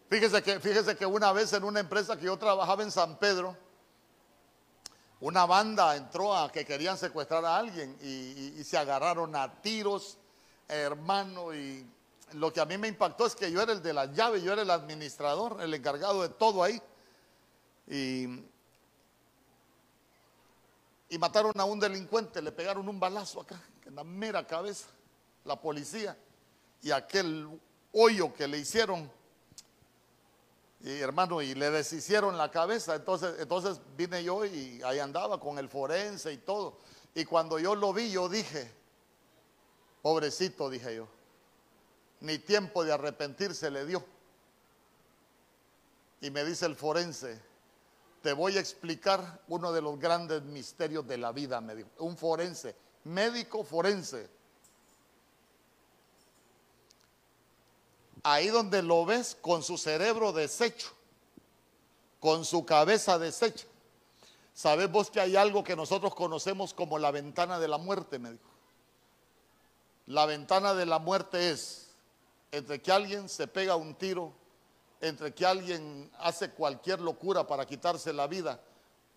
Fíjese 0.10 0.42
que, 0.42 0.60
fíjese 0.60 0.96
que 0.96 1.06
una 1.06 1.32
vez 1.34 1.52
en 1.54 1.64
una 1.64 1.80
empresa 1.80 2.16
que 2.16 2.26
yo 2.26 2.38
trabajaba 2.38 2.84
en 2.84 2.92
San 2.92 3.18
Pedro, 3.18 3.58
una 5.20 5.46
banda 5.46 5.96
entró 5.96 6.36
a 6.36 6.52
que 6.52 6.66
querían 6.66 6.98
secuestrar 6.98 7.44
a 7.46 7.58
alguien 7.58 7.98
y, 8.02 8.64
se 8.64 8.78
agarraron 8.78 9.36
a 9.36 9.62
tiros, 9.62 10.18
hermano, 10.68 11.54
y 11.54 11.86
lo 12.34 12.52
que 12.54 12.60
a 12.60 12.66
mí 12.66 12.78
me 12.78 12.88
impactó 12.88 13.26
es 13.26 13.36
que 13.36 13.52
yo 13.52 13.62
era 13.62 13.74
el 13.74 13.82
de 13.82 13.94
la 13.94 14.06
llave, 14.06 14.42
yo 14.42 14.54
era 14.54 14.62
el 14.62 14.70
administrador, 14.70 15.62
el 15.62 15.74
encargado 15.74 16.22
de 16.22 16.30
todo 16.30 16.64
ahí. 16.64 16.82
Y, 17.88 18.26
y 21.10 21.18
mataron 21.18 21.54
a 21.60 21.66
un 21.66 21.80
delincuente, 21.80 22.42
le 22.42 22.52
pegaron 22.52 22.88
un 22.88 23.00
balazo 23.00 23.42
acá, 23.42 23.60
en 23.86 23.96
la 23.96 24.04
mera 24.04 24.46
cabeza, 24.46 24.88
la 25.46 25.60
policía, 25.60 26.18
y 26.82 26.92
aquel 26.92 27.60
hoyo 27.94 28.34
que 28.34 28.48
le 28.48 28.60
hicieron 28.60 29.10
y 30.82 31.00
hermano, 31.00 31.42
y 31.42 31.56
le 31.56 31.72
deshicieron 31.72 32.38
la 32.38 32.52
cabeza. 32.52 32.96
Entonces, 32.96 33.36
entonces 33.40 33.80
vine 33.96 34.24
yo 34.24 34.46
y 34.46 34.82
ahí 34.84 35.00
andaba 35.00 35.40
con 35.40 35.58
el 35.58 35.70
forense 35.70 36.32
y 36.32 36.38
todo. 36.38 36.78
Y 37.16 37.26
cuando 37.26 37.58
yo 37.58 37.76
lo 37.76 37.94
vi, 37.94 38.12
yo 38.12 38.30
dije, 38.30 38.72
pobrecito, 40.02 40.70
dije 40.70 40.96
yo, 40.96 41.08
ni 42.22 42.38
tiempo 42.38 42.84
de 42.84 42.94
arrepentirse 42.94 43.72
le 43.72 43.86
dio. 43.86 44.04
Y 46.22 46.30
me 46.30 46.44
dice 46.44 46.66
el 46.66 46.76
forense, 46.76 47.40
te 48.22 48.34
voy 48.34 48.58
a 48.58 48.60
explicar 48.60 49.42
uno 49.48 49.72
de 49.72 49.82
los 49.82 50.00
grandes 50.00 50.44
misterios 50.44 51.08
de 51.08 51.18
la 51.18 51.32
vida, 51.32 51.60
me 51.62 51.76
dijo. 51.76 51.90
Un 52.00 52.18
forense, 52.18 52.76
médico 53.04 53.64
forense. 53.64 54.37
Ahí 58.34 58.48
donde 58.48 58.84
lo 58.84 59.06
ves 59.06 59.38
con 59.40 59.64
su 59.64 59.78
cerebro 59.78 60.34
deshecho, 60.34 60.90
con 62.20 62.44
su 62.44 62.66
cabeza 62.66 63.18
deshecha. 63.18 63.66
¿Sabes 64.54 64.92
vos 64.92 65.10
que 65.10 65.20
hay 65.20 65.36
algo 65.36 65.64
que 65.64 65.76
nosotros 65.76 66.14
conocemos 66.14 66.74
como 66.74 67.00
la 67.00 67.12
ventana 67.12 67.60
de 67.60 67.68
la 67.68 67.78
muerte? 67.78 68.20
Me 68.20 68.32
dijo. 68.32 68.50
La 70.08 70.26
ventana 70.26 70.74
de 70.74 70.86
la 70.86 71.00
muerte 71.00 71.52
es 71.52 71.90
entre 72.52 72.82
que 72.82 72.92
alguien 72.92 73.30
se 73.30 73.48
pega 73.48 73.76
un 73.76 73.96
tiro, 73.96 74.34
entre 75.00 75.34
que 75.34 75.46
alguien 75.46 76.10
hace 76.20 76.50
cualquier 76.52 77.00
locura 77.00 77.46
para 77.46 77.66
quitarse 77.66 78.12
la 78.12 78.28
vida, 78.28 78.60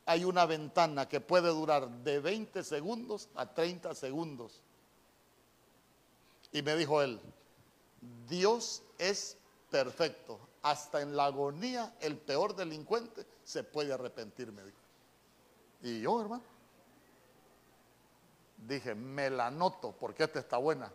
hay 0.07 0.24
una 0.24 0.47
ventana 0.47 1.09
que 1.09 1.20
puede 1.20 1.49
durar 1.49 1.89
de 1.89 2.20
20 2.20 2.62
segundos 2.62 3.28
a 3.35 3.47
30 3.47 3.95
segundos. 3.95 4.61
Y 6.53 6.62
me 6.62 6.77
dijo 6.77 7.01
él, 7.01 7.20
Dios 8.28 8.82
es 9.01 9.36
perfecto. 9.70 10.39
Hasta 10.62 11.01
en 11.01 11.16
la 11.16 11.27
agonía, 11.27 11.94
el 12.01 12.18
peor 12.18 12.55
delincuente 12.55 13.27
se 13.43 13.64
puede 13.64 13.93
arrepentir, 13.93 14.52
me 14.52 14.62
dijo. 14.62 14.77
Y 15.82 16.02
yo, 16.02 16.20
hermano, 16.20 16.43
dije, 18.59 18.94
me 18.94 19.31
la 19.31 19.51
noto 19.51 19.93
porque 19.98 20.24
esta 20.24 20.39
está 20.39 20.59
buena. 20.59 20.93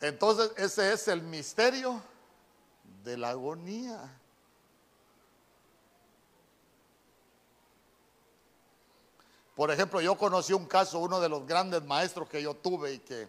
Entonces, 0.00 0.52
ese 0.56 0.92
es 0.92 1.06
el 1.08 1.22
misterio 1.22 2.02
de 3.04 3.16
la 3.16 3.30
agonía. 3.30 4.20
Por 9.54 9.70
ejemplo, 9.70 10.00
yo 10.00 10.18
conocí 10.18 10.52
un 10.52 10.66
caso, 10.66 10.98
uno 10.98 11.20
de 11.20 11.28
los 11.28 11.46
grandes 11.46 11.84
maestros 11.84 12.28
que 12.28 12.42
yo 12.42 12.54
tuve 12.54 12.94
y 12.94 12.98
que 12.98 13.28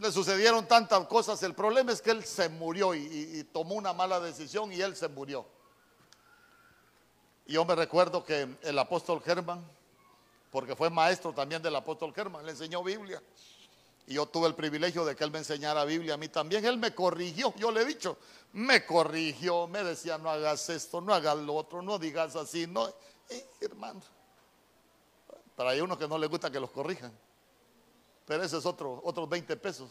le 0.00 0.12
sucedieron 0.12 0.66
tantas 0.66 1.06
cosas. 1.06 1.42
El 1.42 1.54
problema 1.54 1.92
es 1.92 2.00
que 2.02 2.10
él 2.10 2.24
se 2.24 2.48
murió 2.48 2.94
y, 2.94 3.44
tomó 3.52 3.74
una 3.74 3.92
mala 3.92 4.20
decisión 4.20 4.72
y 4.72 4.80
él 4.80 4.96
se 4.96 5.08
murió. 5.08 5.46
Y 7.46 7.54
yo 7.54 7.64
me 7.64 7.74
recuerdo 7.74 8.24
que 8.24 8.56
el 8.62 8.78
apóstol 8.78 9.22
Germán, 9.22 9.64
porque 10.50 10.76
fue 10.76 10.90
maestro 10.90 11.32
también 11.32 11.62
del 11.62 11.76
apóstol 11.76 12.12
Germán, 12.14 12.44
le 12.44 12.52
enseñó 12.52 12.82
Biblia. 12.82 13.22
Y 14.06 14.14
yo 14.14 14.26
tuve 14.26 14.48
el 14.48 14.54
privilegio 14.54 15.04
de 15.04 15.14
que 15.14 15.24
él 15.24 15.30
me 15.30 15.38
enseñara 15.38 15.84
Biblia 15.84 16.14
a 16.14 16.16
mí 16.16 16.28
también. 16.28 16.64
Él 16.64 16.78
me 16.78 16.94
corrigió, 16.94 17.54
yo 17.56 17.70
le 17.70 17.82
he 17.82 17.84
dicho, 17.84 18.16
me 18.52 18.86
corrigió, 18.86 19.66
me 19.66 19.84
decía, 19.84 20.16
no 20.18 20.30
hagas 20.30 20.68
esto, 20.70 21.00
no 21.00 21.12
hagas 21.12 21.36
lo 21.36 21.54
otro, 21.54 21.82
no 21.82 21.98
digas 21.98 22.36
así, 22.36 22.66
no. 22.66 22.90
hermano, 23.60 24.00
pero 25.56 25.68
hay 25.68 25.80
unos 25.80 25.98
que 25.98 26.08
no 26.08 26.16
les 26.16 26.30
gusta 26.30 26.50
que 26.50 26.60
los 26.60 26.70
corrijan 26.70 27.12
pero 28.28 28.44
ese 28.44 28.58
es 28.58 28.66
otro, 28.66 29.00
otros 29.04 29.26
20 29.26 29.56
pesos. 29.56 29.90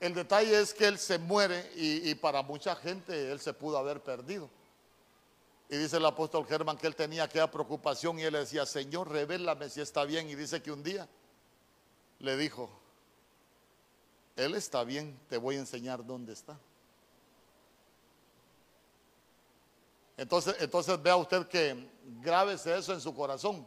El 0.00 0.12
detalle 0.12 0.60
es 0.60 0.74
que 0.74 0.86
él 0.86 0.98
se 0.98 1.18
muere 1.18 1.70
y, 1.76 2.12
para 2.16 2.42
mucha 2.42 2.74
gente 2.74 3.30
él 3.30 3.38
se 3.38 3.54
pudo 3.54 3.78
haber 3.78 4.02
perdido. 4.02 4.50
Y 5.68 5.76
dice 5.76 5.98
el 5.98 6.04
apóstol 6.04 6.44
Germán 6.46 6.76
que 6.76 6.88
él 6.88 6.96
tenía 6.96 7.22
aquella 7.22 7.48
preocupación 7.48 8.18
y 8.18 8.24
él 8.24 8.32
decía, 8.32 8.66
Señor, 8.66 9.08
revélame 9.08 9.70
si 9.70 9.80
está 9.80 10.04
bien. 10.04 10.28
Y 10.28 10.34
dice 10.34 10.60
que 10.60 10.72
un 10.72 10.82
día 10.82 11.08
le 12.18 12.36
dijo, 12.36 12.68
Él 14.34 14.56
está 14.56 14.82
bien, 14.82 15.18
te 15.28 15.38
voy 15.38 15.54
a 15.54 15.60
enseñar 15.60 16.04
dónde 16.04 16.32
está. 16.32 16.58
Entonces, 20.16 20.56
entonces 20.58 21.00
vea 21.00 21.16
usted 21.16 21.46
que 21.46 21.88
grábese 22.20 22.76
eso 22.76 22.92
en 22.92 23.00
su 23.00 23.14
corazón 23.14 23.66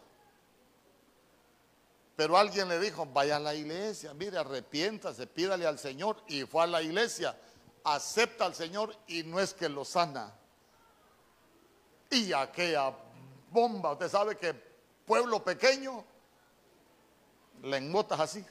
Pero 2.15 2.37
alguien 2.37 2.69
le 2.69 2.79
dijo, 2.79 3.07
vaya 3.07 3.37
a 3.37 3.41
la 3.41 3.55
iglesia, 3.55 4.12
mire, 4.15 4.39
arrepiéntase, 4.39 5.27
pídale 5.27 5.66
al 5.66 5.79
Señor. 5.79 6.23
Y 6.29 6.45
fue 6.45 6.62
a 6.62 6.66
la 6.66 6.83
iglesia, 6.83 7.35
acepta 7.85 8.45
al 8.45 8.55
Señor 8.55 8.95
y 9.09 9.23
no 9.24 9.41
es 9.41 9.55
que 9.55 9.69
lo 9.69 9.85
sana 9.85 10.33
y 12.12 12.32
aquella 12.32 12.94
bomba, 13.51 13.93
usted 13.93 14.09
sabe 14.09 14.36
que 14.36 14.52
pueblo 15.06 15.43
pequeño, 15.43 16.05
lengotas 17.62 18.20
así. 18.20 18.44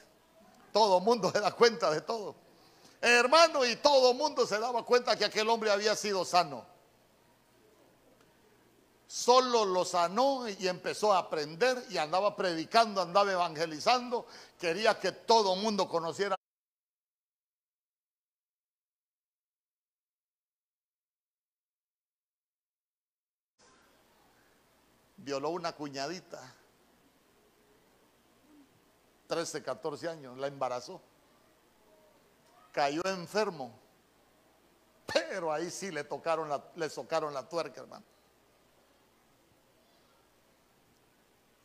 Todo 0.72 1.00
mundo 1.00 1.30
se 1.30 1.40
da 1.40 1.52
cuenta 1.52 1.90
de 1.90 2.00
todo. 2.00 2.34
Hermano, 3.00 3.64
y 3.64 3.76
todo 3.76 4.14
mundo 4.14 4.46
se 4.46 4.58
daba 4.58 4.84
cuenta 4.84 5.16
que 5.16 5.24
aquel 5.24 5.48
hombre 5.48 5.70
había 5.70 5.94
sido 5.96 6.24
sano. 6.24 6.64
Solo 9.06 9.64
lo 9.64 9.84
sanó 9.84 10.48
y 10.48 10.68
empezó 10.68 11.12
a 11.12 11.18
aprender 11.18 11.84
y 11.90 11.98
andaba 11.98 12.34
predicando, 12.34 13.02
andaba 13.02 13.32
evangelizando. 13.32 14.26
Quería 14.58 14.98
que 14.98 15.12
todo 15.12 15.54
mundo 15.56 15.88
conociera 15.88 16.36
violó 25.22 25.50
una 25.50 25.72
cuñadita, 25.72 26.54
13, 29.26 29.62
14 29.62 30.08
años, 30.08 30.36
la 30.38 30.46
embarazó. 30.46 31.00
Cayó 32.72 33.02
enfermo, 33.04 33.72
pero 35.06 35.52
ahí 35.52 35.70
sí 35.70 35.90
le 35.90 36.04
tocaron 36.04 36.48
la, 36.48 36.62
le 36.76 36.88
socaron 36.88 37.32
la 37.34 37.48
tuerca, 37.48 37.80
hermano. 37.80 38.04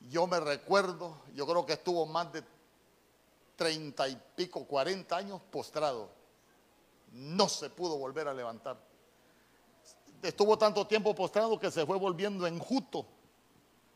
yo 0.09 0.27
me 0.27 0.39
recuerdo, 0.39 1.17
yo 1.33 1.45
creo 1.45 1.65
que 1.65 1.73
estuvo 1.73 2.05
más 2.05 2.31
de 2.31 2.43
treinta 3.55 4.07
y 4.07 4.19
pico, 4.35 4.65
cuarenta 4.65 5.17
años 5.17 5.41
postrado. 5.51 6.09
No 7.11 7.47
se 7.49 7.69
pudo 7.69 7.97
volver 7.97 8.27
a 8.27 8.33
levantar. 8.33 8.77
Estuvo 10.21 10.57
tanto 10.57 10.85
tiempo 10.87 11.13
postrado 11.15 11.59
que 11.59 11.71
se 11.71 11.85
fue 11.85 11.97
volviendo 11.97 12.45
enjuto. 12.47 13.05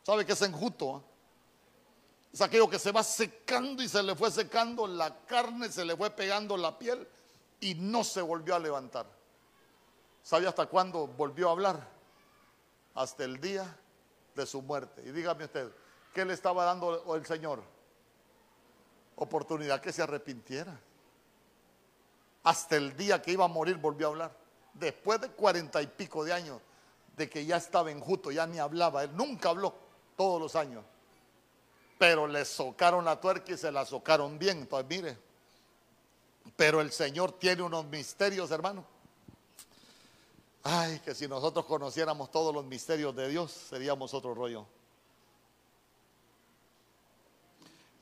¿Sabe 0.03 0.25
qué 0.25 0.33
es 0.33 0.41
enjuto? 0.41 0.95
Ah? 0.95 1.11
Es 2.33 2.41
aquello 2.41 2.69
que 2.69 2.79
se 2.79 2.91
va 2.91 3.03
secando 3.03 3.83
y 3.83 3.89
se 3.89 4.01
le 4.01 4.15
fue 4.15 4.31
secando 4.31 4.87
la 4.87 5.25
carne, 5.25 5.69
se 5.69 5.83
le 5.83 5.97
fue 5.97 6.09
pegando 6.11 6.55
la 6.55 6.77
piel 6.77 7.07
y 7.59 7.75
no 7.75 8.03
se 8.03 8.21
volvió 8.21 8.55
a 8.55 8.59
levantar. 8.59 9.05
¿Sabe 10.23 10.47
hasta 10.47 10.65
cuándo 10.67 11.07
volvió 11.07 11.49
a 11.49 11.51
hablar? 11.51 11.87
Hasta 12.95 13.25
el 13.25 13.41
día 13.41 13.77
de 14.33 14.45
su 14.45 14.61
muerte. 14.61 15.01
Y 15.05 15.11
dígame 15.11 15.45
usted, 15.45 15.71
¿qué 16.13 16.23
le 16.23 16.33
estaba 16.33 16.63
dando 16.63 17.15
el 17.15 17.25
Señor? 17.25 17.61
Oportunidad 19.17 19.81
que 19.81 19.91
se 19.91 20.01
arrepintiera. 20.01 20.79
Hasta 22.43 22.77
el 22.77 22.95
día 22.95 23.21
que 23.21 23.31
iba 23.31 23.43
a 23.43 23.49
morir 23.49 23.75
volvió 23.75 24.07
a 24.07 24.09
hablar. 24.11 24.37
Después 24.73 25.19
de 25.19 25.29
cuarenta 25.31 25.81
y 25.81 25.87
pico 25.87 26.23
de 26.23 26.31
años 26.31 26.61
de 27.17 27.29
que 27.29 27.45
ya 27.45 27.57
estaba 27.57 27.91
enjuto, 27.91 28.31
ya 28.31 28.47
ni 28.47 28.57
hablaba. 28.57 29.03
Él 29.03 29.15
nunca 29.15 29.49
habló 29.49 29.90
todos 30.21 30.39
los 30.39 30.55
años. 30.55 30.85
Pero 31.97 32.27
le 32.27 32.45
socaron 32.45 33.03
la 33.03 33.19
tuerca 33.19 33.53
y 33.53 33.57
se 33.57 33.71
la 33.71 33.83
socaron 33.87 34.37
bien. 34.37 34.59
Entonces, 34.59 34.87
mire, 34.87 35.17
pero 36.55 36.79
el 36.79 36.91
Señor 36.91 37.31
tiene 37.39 37.63
unos 37.63 37.85
misterios, 37.85 38.51
hermano. 38.51 38.85
Ay, 40.61 40.99
que 40.99 41.15
si 41.15 41.27
nosotros 41.27 41.65
conociéramos 41.65 42.29
todos 42.29 42.53
los 42.53 42.63
misterios 42.63 43.15
de 43.15 43.29
Dios, 43.29 43.51
seríamos 43.51 44.13
otro 44.13 44.35
rollo. 44.35 44.67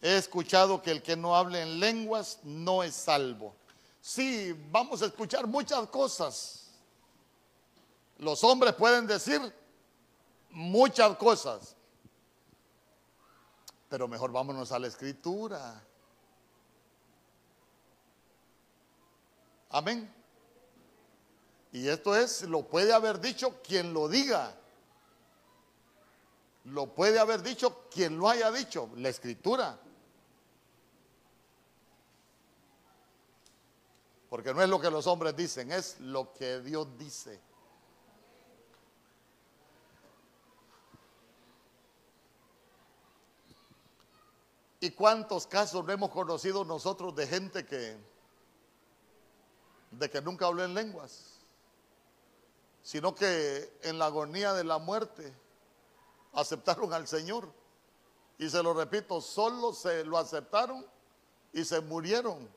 He 0.02 0.18
escuchado 0.18 0.82
que 0.82 0.92
el 0.92 1.02
que 1.02 1.16
no 1.16 1.38
hable 1.38 1.62
en 1.62 1.80
lenguas 1.80 2.40
no 2.44 2.84
es 2.84 2.96
salvo. 2.96 3.56
Sí, 4.02 4.54
vamos 4.70 5.02
a 5.02 5.06
escuchar 5.06 5.48
muchas 5.48 5.88
cosas. 5.88 6.68
Los 8.18 8.44
hombres 8.44 8.74
pueden 8.74 9.08
decir 9.08 9.40
muchas 10.50 11.16
cosas, 11.16 11.78
pero 13.90 14.08
mejor 14.08 14.32
vámonos 14.32 14.72
a 14.72 14.80
la 14.80 14.88
escritura. 14.88 15.84
Amén. 19.72 20.14
Y 21.72 21.88
esto 21.88 22.16
es, 22.16 22.44
lo 22.44 22.68
puede 22.68 22.94
haber 22.94 23.20
dicho 23.20 23.62
quien 23.62 23.94
lo 23.94 24.08
diga. 24.08 24.56
Lo 26.66 26.94
puede 26.94 27.20
haber 27.20 27.42
dicho 27.42 27.88
quien 27.90 28.18
lo 28.18 28.30
haya 28.30 28.52
dicho, 28.52 28.90
la 28.96 29.10
escritura. 29.10 29.80
Porque 34.30 34.54
no 34.54 34.62
es 34.62 34.70
lo 34.70 34.80
que 34.80 34.92
los 34.92 35.08
hombres 35.08 35.36
dicen, 35.36 35.72
es 35.72 36.00
lo 36.00 36.32
que 36.34 36.60
Dios 36.62 36.88
dice. 36.98 37.40
¿Y 44.80 44.92
cuántos 44.92 45.46
casos 45.46 45.84
no 45.86 45.92
hemos 45.92 46.10
conocido 46.10 46.64
nosotros 46.64 47.16
de 47.16 47.28
gente 47.28 47.66
que 47.66 47.98
de 49.92 50.10
que 50.10 50.22
nunca 50.22 50.46
habló 50.46 50.64
en 50.64 50.76
lenguas, 50.76 51.40
sino 52.84 53.16
que 53.16 53.76
en 53.82 53.98
la 53.98 54.06
agonía 54.06 54.54
de 54.54 54.64
la 54.64 54.78
muerte 54.78 55.34
aceptaron 56.34 56.94
al 56.94 57.08
Señor? 57.08 57.52
Y 58.38 58.50
se 58.50 58.64
lo 58.64 58.74
repito, 58.74 59.20
solo 59.20 59.74
se 59.74 60.06
lo 60.06 60.18
aceptaron 60.18 60.86
y 61.52 61.66
se 61.66 61.82
murieron. 61.82 62.48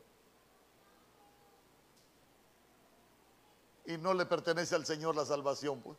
y 3.86 3.96
no 3.96 4.14
le 4.14 4.26
pertenece 4.26 4.74
al 4.74 4.86
Señor 4.86 5.16
la 5.16 5.24
salvación. 5.24 5.80
Pues. 5.80 5.96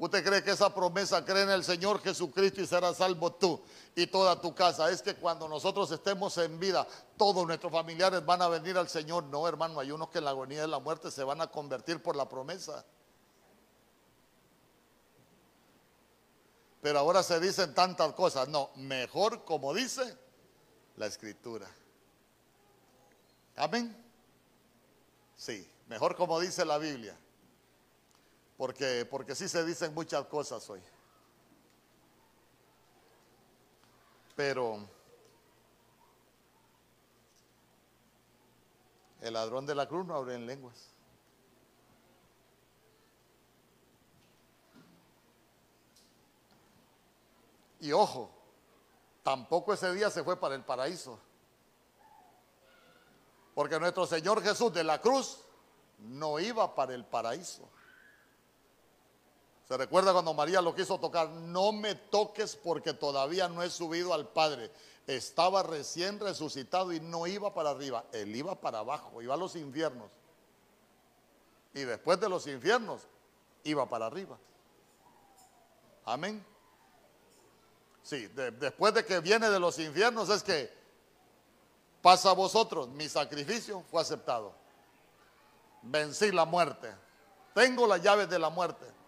¿Usted 0.00 0.24
cree 0.24 0.42
que 0.42 0.52
esa 0.52 0.74
promesa 0.74 1.22
cree 1.22 1.42
en 1.42 1.50
el 1.50 1.62
Señor 1.62 2.00
Jesucristo 2.00 2.62
y 2.62 2.66
será 2.66 2.94
salvo 2.94 3.34
tú 3.34 3.60
y 3.94 4.06
toda 4.06 4.40
tu 4.40 4.54
casa? 4.54 4.90
Es 4.90 5.02
que 5.02 5.14
cuando 5.14 5.46
nosotros 5.46 5.90
estemos 5.90 6.38
en 6.38 6.58
vida, 6.58 6.86
todos 7.18 7.46
nuestros 7.46 7.70
familiares 7.70 8.24
van 8.24 8.40
a 8.40 8.48
venir 8.48 8.78
al 8.78 8.88
Señor. 8.88 9.24
No, 9.24 9.46
hermano, 9.46 9.78
hay 9.78 9.90
unos 9.90 10.08
que 10.08 10.16
en 10.16 10.24
la 10.24 10.30
agonía 10.30 10.62
de 10.62 10.68
la 10.68 10.78
muerte 10.78 11.10
se 11.10 11.22
van 11.22 11.42
a 11.42 11.48
convertir 11.48 12.02
por 12.02 12.16
la 12.16 12.26
promesa. 12.26 12.82
Pero 16.80 16.98
ahora 16.98 17.22
se 17.22 17.38
dicen 17.38 17.74
tantas 17.74 18.14
cosas. 18.14 18.48
No, 18.48 18.70
mejor 18.76 19.44
como 19.44 19.74
dice 19.74 20.16
la 20.96 21.04
Escritura. 21.04 21.68
Amén. 23.54 23.94
Sí, 25.36 25.70
mejor 25.88 26.16
como 26.16 26.40
dice 26.40 26.64
la 26.64 26.78
Biblia. 26.78 27.18
Porque, 28.60 29.06
porque 29.06 29.34
sí 29.34 29.48
se 29.48 29.64
dicen 29.64 29.94
muchas 29.94 30.26
cosas 30.26 30.68
hoy. 30.68 30.82
Pero 34.36 34.86
el 39.22 39.32
ladrón 39.32 39.64
de 39.64 39.74
la 39.74 39.88
cruz 39.88 40.04
no 40.04 40.14
abre 40.14 40.34
en 40.34 40.44
lenguas. 40.44 40.90
Y 47.80 47.92
ojo, 47.92 48.30
tampoco 49.22 49.72
ese 49.72 49.90
día 49.94 50.10
se 50.10 50.22
fue 50.22 50.38
para 50.38 50.54
el 50.54 50.64
paraíso. 50.64 51.18
Porque 53.54 53.80
nuestro 53.80 54.04
Señor 54.06 54.42
Jesús 54.42 54.70
de 54.74 54.84
la 54.84 55.00
cruz 55.00 55.46
no 56.00 56.38
iba 56.38 56.74
para 56.74 56.92
el 56.92 57.06
paraíso. 57.06 57.66
Se 59.70 59.76
recuerda 59.76 60.12
cuando 60.12 60.34
María 60.34 60.60
lo 60.60 60.74
quiso 60.74 60.98
tocar, 60.98 61.28
no 61.28 61.70
me 61.70 61.94
toques 61.94 62.56
porque 62.56 62.92
todavía 62.92 63.48
no 63.48 63.62
he 63.62 63.70
subido 63.70 64.12
al 64.12 64.26
Padre. 64.26 64.68
Estaba 65.06 65.62
recién 65.62 66.18
resucitado 66.18 66.92
y 66.92 66.98
no 66.98 67.24
iba 67.28 67.54
para 67.54 67.70
arriba, 67.70 68.04
él 68.10 68.34
iba 68.34 68.60
para 68.60 68.80
abajo, 68.80 69.22
iba 69.22 69.34
a 69.34 69.36
los 69.36 69.54
infiernos. 69.54 70.10
Y 71.72 71.82
después 71.82 72.18
de 72.18 72.28
los 72.28 72.48
infiernos, 72.48 73.02
iba 73.62 73.88
para 73.88 74.06
arriba. 74.06 74.36
Amén. 76.04 76.44
Sí, 78.02 78.26
después 78.26 78.92
de 78.92 79.04
que 79.04 79.20
viene 79.20 79.48
de 79.50 79.60
los 79.60 79.78
infiernos 79.78 80.30
es 80.30 80.42
que 80.42 80.68
pasa 82.02 82.30
a 82.30 82.34
vosotros, 82.34 82.88
mi 82.88 83.08
sacrificio 83.08 83.84
fue 83.88 84.02
aceptado. 84.02 84.52
Vencí 85.82 86.32
la 86.32 86.44
muerte. 86.44 86.92
Tengo 87.54 87.86
las 87.86 88.02
llaves 88.02 88.28
de 88.28 88.40
la 88.40 88.50
muerte. 88.50 88.98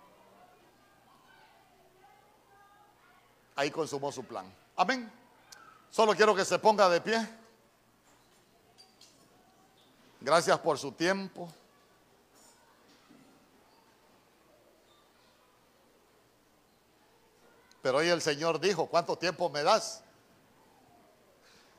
Ahí 3.63 3.71
consumó 3.71 4.11
su 4.11 4.25
plan. 4.25 4.53
Amén. 4.75 5.09
Solo 5.89 6.17
quiero 6.17 6.35
que 6.35 6.45
se 6.45 6.59
ponga 6.59 6.89
de 6.89 7.01
pie. 7.01 7.29
Gracias 10.21 10.59
por 10.59 10.77
su 10.81 10.91
tiempo. 10.91 11.49
Pero 17.83 17.99
hoy 17.99 18.09
el 18.09 18.21
Señor 18.21 18.59
dijo, 18.59 18.87
¿cuánto 18.87 19.17
tiempo 19.17 19.49
me 19.49 19.63
das? 19.63 20.03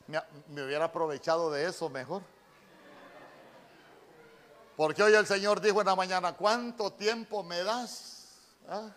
me, 0.07 0.64
hubiera 0.64 0.85
aprovechado 0.85 1.51
de 1.51 1.68
eso 1.68 1.89
mejor. 1.89 2.22
Porque 4.77 5.03
hoy 5.03 5.14
el 5.15 5.27
Señor 5.27 5.60
dijo 5.60 5.81
en 5.81 5.88
la 5.88 5.97
mañana, 5.97 6.31
¿cuánto 6.31 6.93
tiempo 6.93 7.43
me 7.43 7.61
das? 7.61 8.30
¿Ah? 8.69 8.89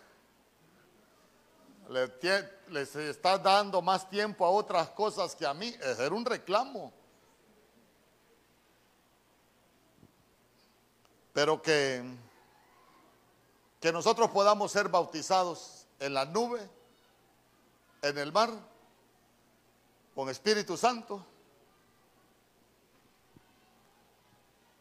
Les 1.89 2.95
está 2.95 3.37
dando 3.37 3.81
más 3.81 4.09
tiempo 4.09 4.45
a 4.45 4.49
otras 4.49 4.89
cosas 4.89 5.35
que 5.35 5.45
a 5.45 5.53
mí. 5.53 5.73
Es 5.81 5.99
un 5.99 6.25
reclamo. 6.25 6.91
Pero 11.33 11.61
que, 11.61 12.03
que 13.79 13.91
nosotros 13.91 14.29
podamos 14.31 14.71
ser 14.71 14.89
bautizados 14.89 15.85
en 15.99 16.13
la 16.13 16.25
nube, 16.25 16.67
en 18.01 18.17
el 18.17 18.31
mar 18.31 18.49
con 20.13 20.29
Espíritu 20.29 20.75
Santo 20.75 21.23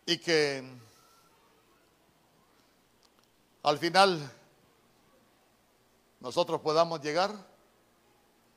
y 0.07 0.19
que 0.19 0.65
al 3.65 3.79
final 3.79 4.33
nosotros 6.27 6.61
podamos 6.61 7.01
llegar 7.03 7.31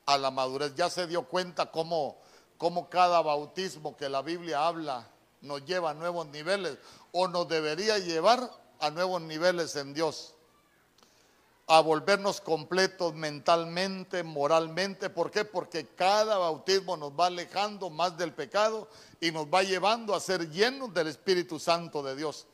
a 0.07 0.17
la 0.17 0.31
madurez. 0.31 0.73
Ya 0.73 0.89
se 0.89 1.05
dio 1.05 1.27
cuenta 1.27 1.69
cómo, 1.69 2.17
cómo 2.57 2.89
cada 2.89 3.21
bautismo 3.21 3.95
que 3.95 4.09
la 4.09 4.23
Biblia 4.23 4.65
habla 4.65 5.07
nos 5.41 5.63
lleva 5.65 5.91
a 5.91 5.93
nuevos 5.93 6.25
niveles 6.29 6.79
o 7.11 7.27
nos 7.27 7.47
debería 7.47 7.99
llevar 7.99 8.49
a 8.79 8.89
nuevos 8.89 9.21
niveles 9.21 9.75
en 9.75 9.93
Dios. 9.93 10.33
a 11.67 11.81
volvernos 11.81 12.41
completos 12.41 13.13
mentalmente, 13.13 14.23
moralmente. 14.23 15.11
¿Por 15.11 15.29
qué? 15.29 15.45
Porque 15.45 15.85
cada 15.89 16.39
bautismo 16.39 16.97
nos 16.97 17.11
va 17.11 17.27
alejando 17.27 17.91
más 17.91 18.17
del 18.17 18.33
pecado 18.33 18.87
y 19.21 19.29
nos 19.29 19.45
va 19.45 19.61
llevando 19.61 20.15
a 20.15 20.19
ser 20.19 20.49
llenos 20.49 20.91
del 20.91 21.09
Espíritu 21.09 21.59
Santo 21.59 22.01
de 22.01 22.15
Dios, 22.15 22.47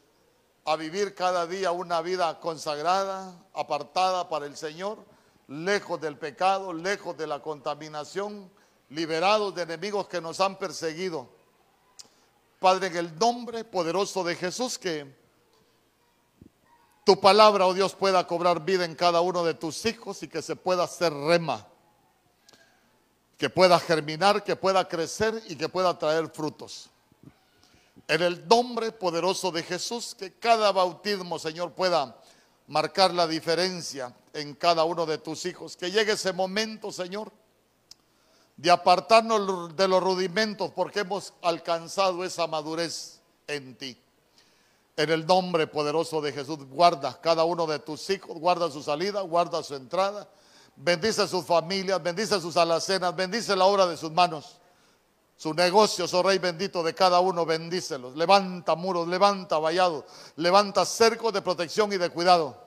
a 0.66 0.76
vivir 0.76 1.14
cada 1.14 1.46
día 1.46 1.72
una 1.72 2.02
vida 2.02 2.40
consagrada, 2.40 3.40
apartada 3.54 4.28
para 4.28 4.48
el 4.48 4.58
Señor, 4.58 4.98
lejos 5.48 6.02
del 6.02 6.18
pecado, 6.18 6.74
lejos 6.74 7.16
de 7.16 7.28
la 7.28 7.40
contaminación, 7.40 8.50
liberados 8.90 9.54
de 9.54 9.62
enemigos 9.62 10.08
que 10.08 10.20
nos 10.20 10.40
han 10.40 10.58
perseguido. 10.58 11.30
Padre, 12.60 12.88
en 12.88 12.98
el 12.98 13.20
nombre 13.20 13.64
poderoso 13.64 14.24
de 14.24 14.36
Jesús, 14.36 14.80
que 14.80 15.16
tu 17.04 17.20
palabra, 17.20 17.68
oh 17.68 17.74
Dios, 17.76 17.94
pueda 17.94 18.26
cobrar 18.26 18.66
vida 18.66 18.86
en 18.86 18.96
cada 18.96 19.22
uno 19.22 19.44
de 19.44 19.54
tus 19.54 19.86
hijos 19.86 20.24
y 20.24 20.28
que 20.28 20.42
se 20.42 20.56
pueda 20.56 20.86
hacer 20.86 21.14
rema, 21.14 21.68
que 23.38 23.52
pueda 23.52 23.80
germinar, 23.80 24.44
que 24.44 24.56
pueda 24.56 24.88
crecer 24.88 25.44
y 25.48 25.56
que 25.56 25.70
pueda 25.70 25.96
traer 26.00 26.28
frutos. 26.30 26.90
En 28.07 28.22
el 28.22 28.48
nombre 28.48 28.91
poderoso 28.91 29.52
de 29.52 29.64
Jesús, 29.64 30.15
que 30.15 30.34
cada 30.34 30.72
bautismo, 30.72 31.40
Señor, 31.40 31.73
pueda 31.73 32.15
marcar 32.68 33.14
la 33.14 33.27
diferencia 33.27 34.14
en 34.34 34.53
cada 34.53 34.84
uno 34.84 35.06
de 35.06 35.18
tus 35.18 35.45
hijos. 35.45 35.76
Que 35.76 35.91
llegue 35.91 36.14
ese 36.14 36.32
momento, 36.32 36.91
Señor, 36.91 37.32
de 38.57 38.72
apartarnos 38.72 39.76
de 39.76 39.88
los 39.88 40.03
rudimentos 40.03 40.72
porque 40.72 40.99
hemos 41.02 41.34
alcanzado 41.41 42.23
esa 42.23 42.48
madurez 42.48 43.22
en 43.48 43.76
ti. 43.76 43.98
En 44.98 45.10
el 45.10 45.26
nombre 45.26 45.68
poderoso 45.68 46.22
de 46.22 46.32
Jesús, 46.32 46.60
guarda 46.69 47.19
cada 47.19 47.44
uno 47.44 47.68
de 47.68 47.80
tus 47.80 48.10
hijos, 48.10 48.38
guarda 48.38 48.72
su 48.72 48.82
salida, 48.82 49.22
guarda 49.22 49.61
su 49.61 49.76
entrada, 49.76 50.30
bendice 50.76 51.27
sus 51.27 51.44
familias, 51.44 52.02
bendice 52.02 52.40
sus 52.40 52.56
alacenas, 52.56 53.14
bendice 53.14 53.56
la 53.56 53.65
obra 53.65 53.88
de 53.88 53.98
sus 53.98 54.11
manos. 54.11 54.57
Su 55.38 55.53
negocio, 55.53 56.06
oh 56.12 56.24
Rey 56.24 56.38
bendito 56.38 56.82
de 56.82 56.95
cada 56.95 57.20
uno, 57.20 57.45
bendícelos. 57.45 58.16
Levanta 58.16 58.76
muros, 58.76 59.07
levanta 59.07 59.57
vallados, 59.60 60.06
levanta 60.38 60.86
cercos 60.86 61.34
de 61.34 61.41
protección 61.41 61.91
y 61.91 61.98
de 61.98 62.10
cuidado. 62.10 62.64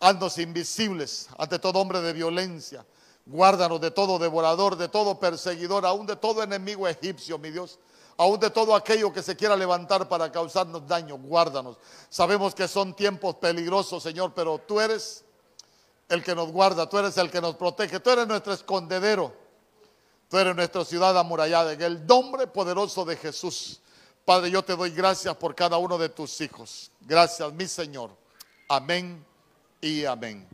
Haznos 0.00 0.38
invisibles 0.38 1.28
ante 1.38 1.58
todo 1.60 1.78
hombre 1.78 2.00
de 2.00 2.12
violencia, 2.12 2.84
Guárdanos 3.24 3.80
de 3.80 3.90
todo 3.90 4.18
devorador, 4.18 4.76
de 4.76 4.88
todo 4.88 5.18
perseguidor, 5.20 5.86
aún 5.86 6.06
de 6.06 6.16
todo 6.16 6.42
enemigo 6.42 6.88
egipcio, 6.88 7.38
mi 7.38 7.50
Dios. 7.50 7.78
Aún 8.16 8.38
de 8.40 8.50
todo 8.50 8.74
aquello 8.74 9.12
que 9.12 9.22
se 9.22 9.36
quiera 9.36 9.56
levantar 9.56 10.08
para 10.08 10.30
causarnos 10.30 10.86
daño, 10.86 11.16
guárdanos. 11.16 11.78
Sabemos 12.10 12.54
que 12.54 12.68
son 12.68 12.94
tiempos 12.94 13.36
peligrosos, 13.36 14.02
Señor, 14.02 14.32
pero 14.34 14.58
tú 14.58 14.80
eres 14.80 15.24
el 16.08 16.22
que 16.22 16.34
nos 16.34 16.50
guarda, 16.50 16.88
tú 16.88 16.98
eres 16.98 17.16
el 17.16 17.30
que 17.30 17.40
nos 17.40 17.56
protege, 17.56 18.00
tú 18.00 18.10
eres 18.10 18.26
nuestro 18.26 18.52
escondedero, 18.52 19.34
tú 20.32 20.38
eres 20.38 20.56
nuestra 20.56 20.82
ciudad 20.82 21.18
amurallada. 21.18 21.74
En 21.74 21.82
el 21.82 22.06
nombre 22.06 22.46
poderoso 22.46 23.04
de 23.04 23.16
Jesús, 23.16 23.78
Padre, 24.24 24.50
yo 24.50 24.64
te 24.64 24.74
doy 24.74 24.88
gracias 24.88 25.36
por 25.36 25.54
cada 25.54 25.76
uno 25.76 25.98
de 25.98 26.08
tus 26.08 26.40
hijos. 26.40 26.90
Gracias, 27.02 27.52
mi 27.52 27.66
Señor. 27.68 28.16
Amén 28.66 29.22
y 29.82 30.06
amén. 30.06 30.48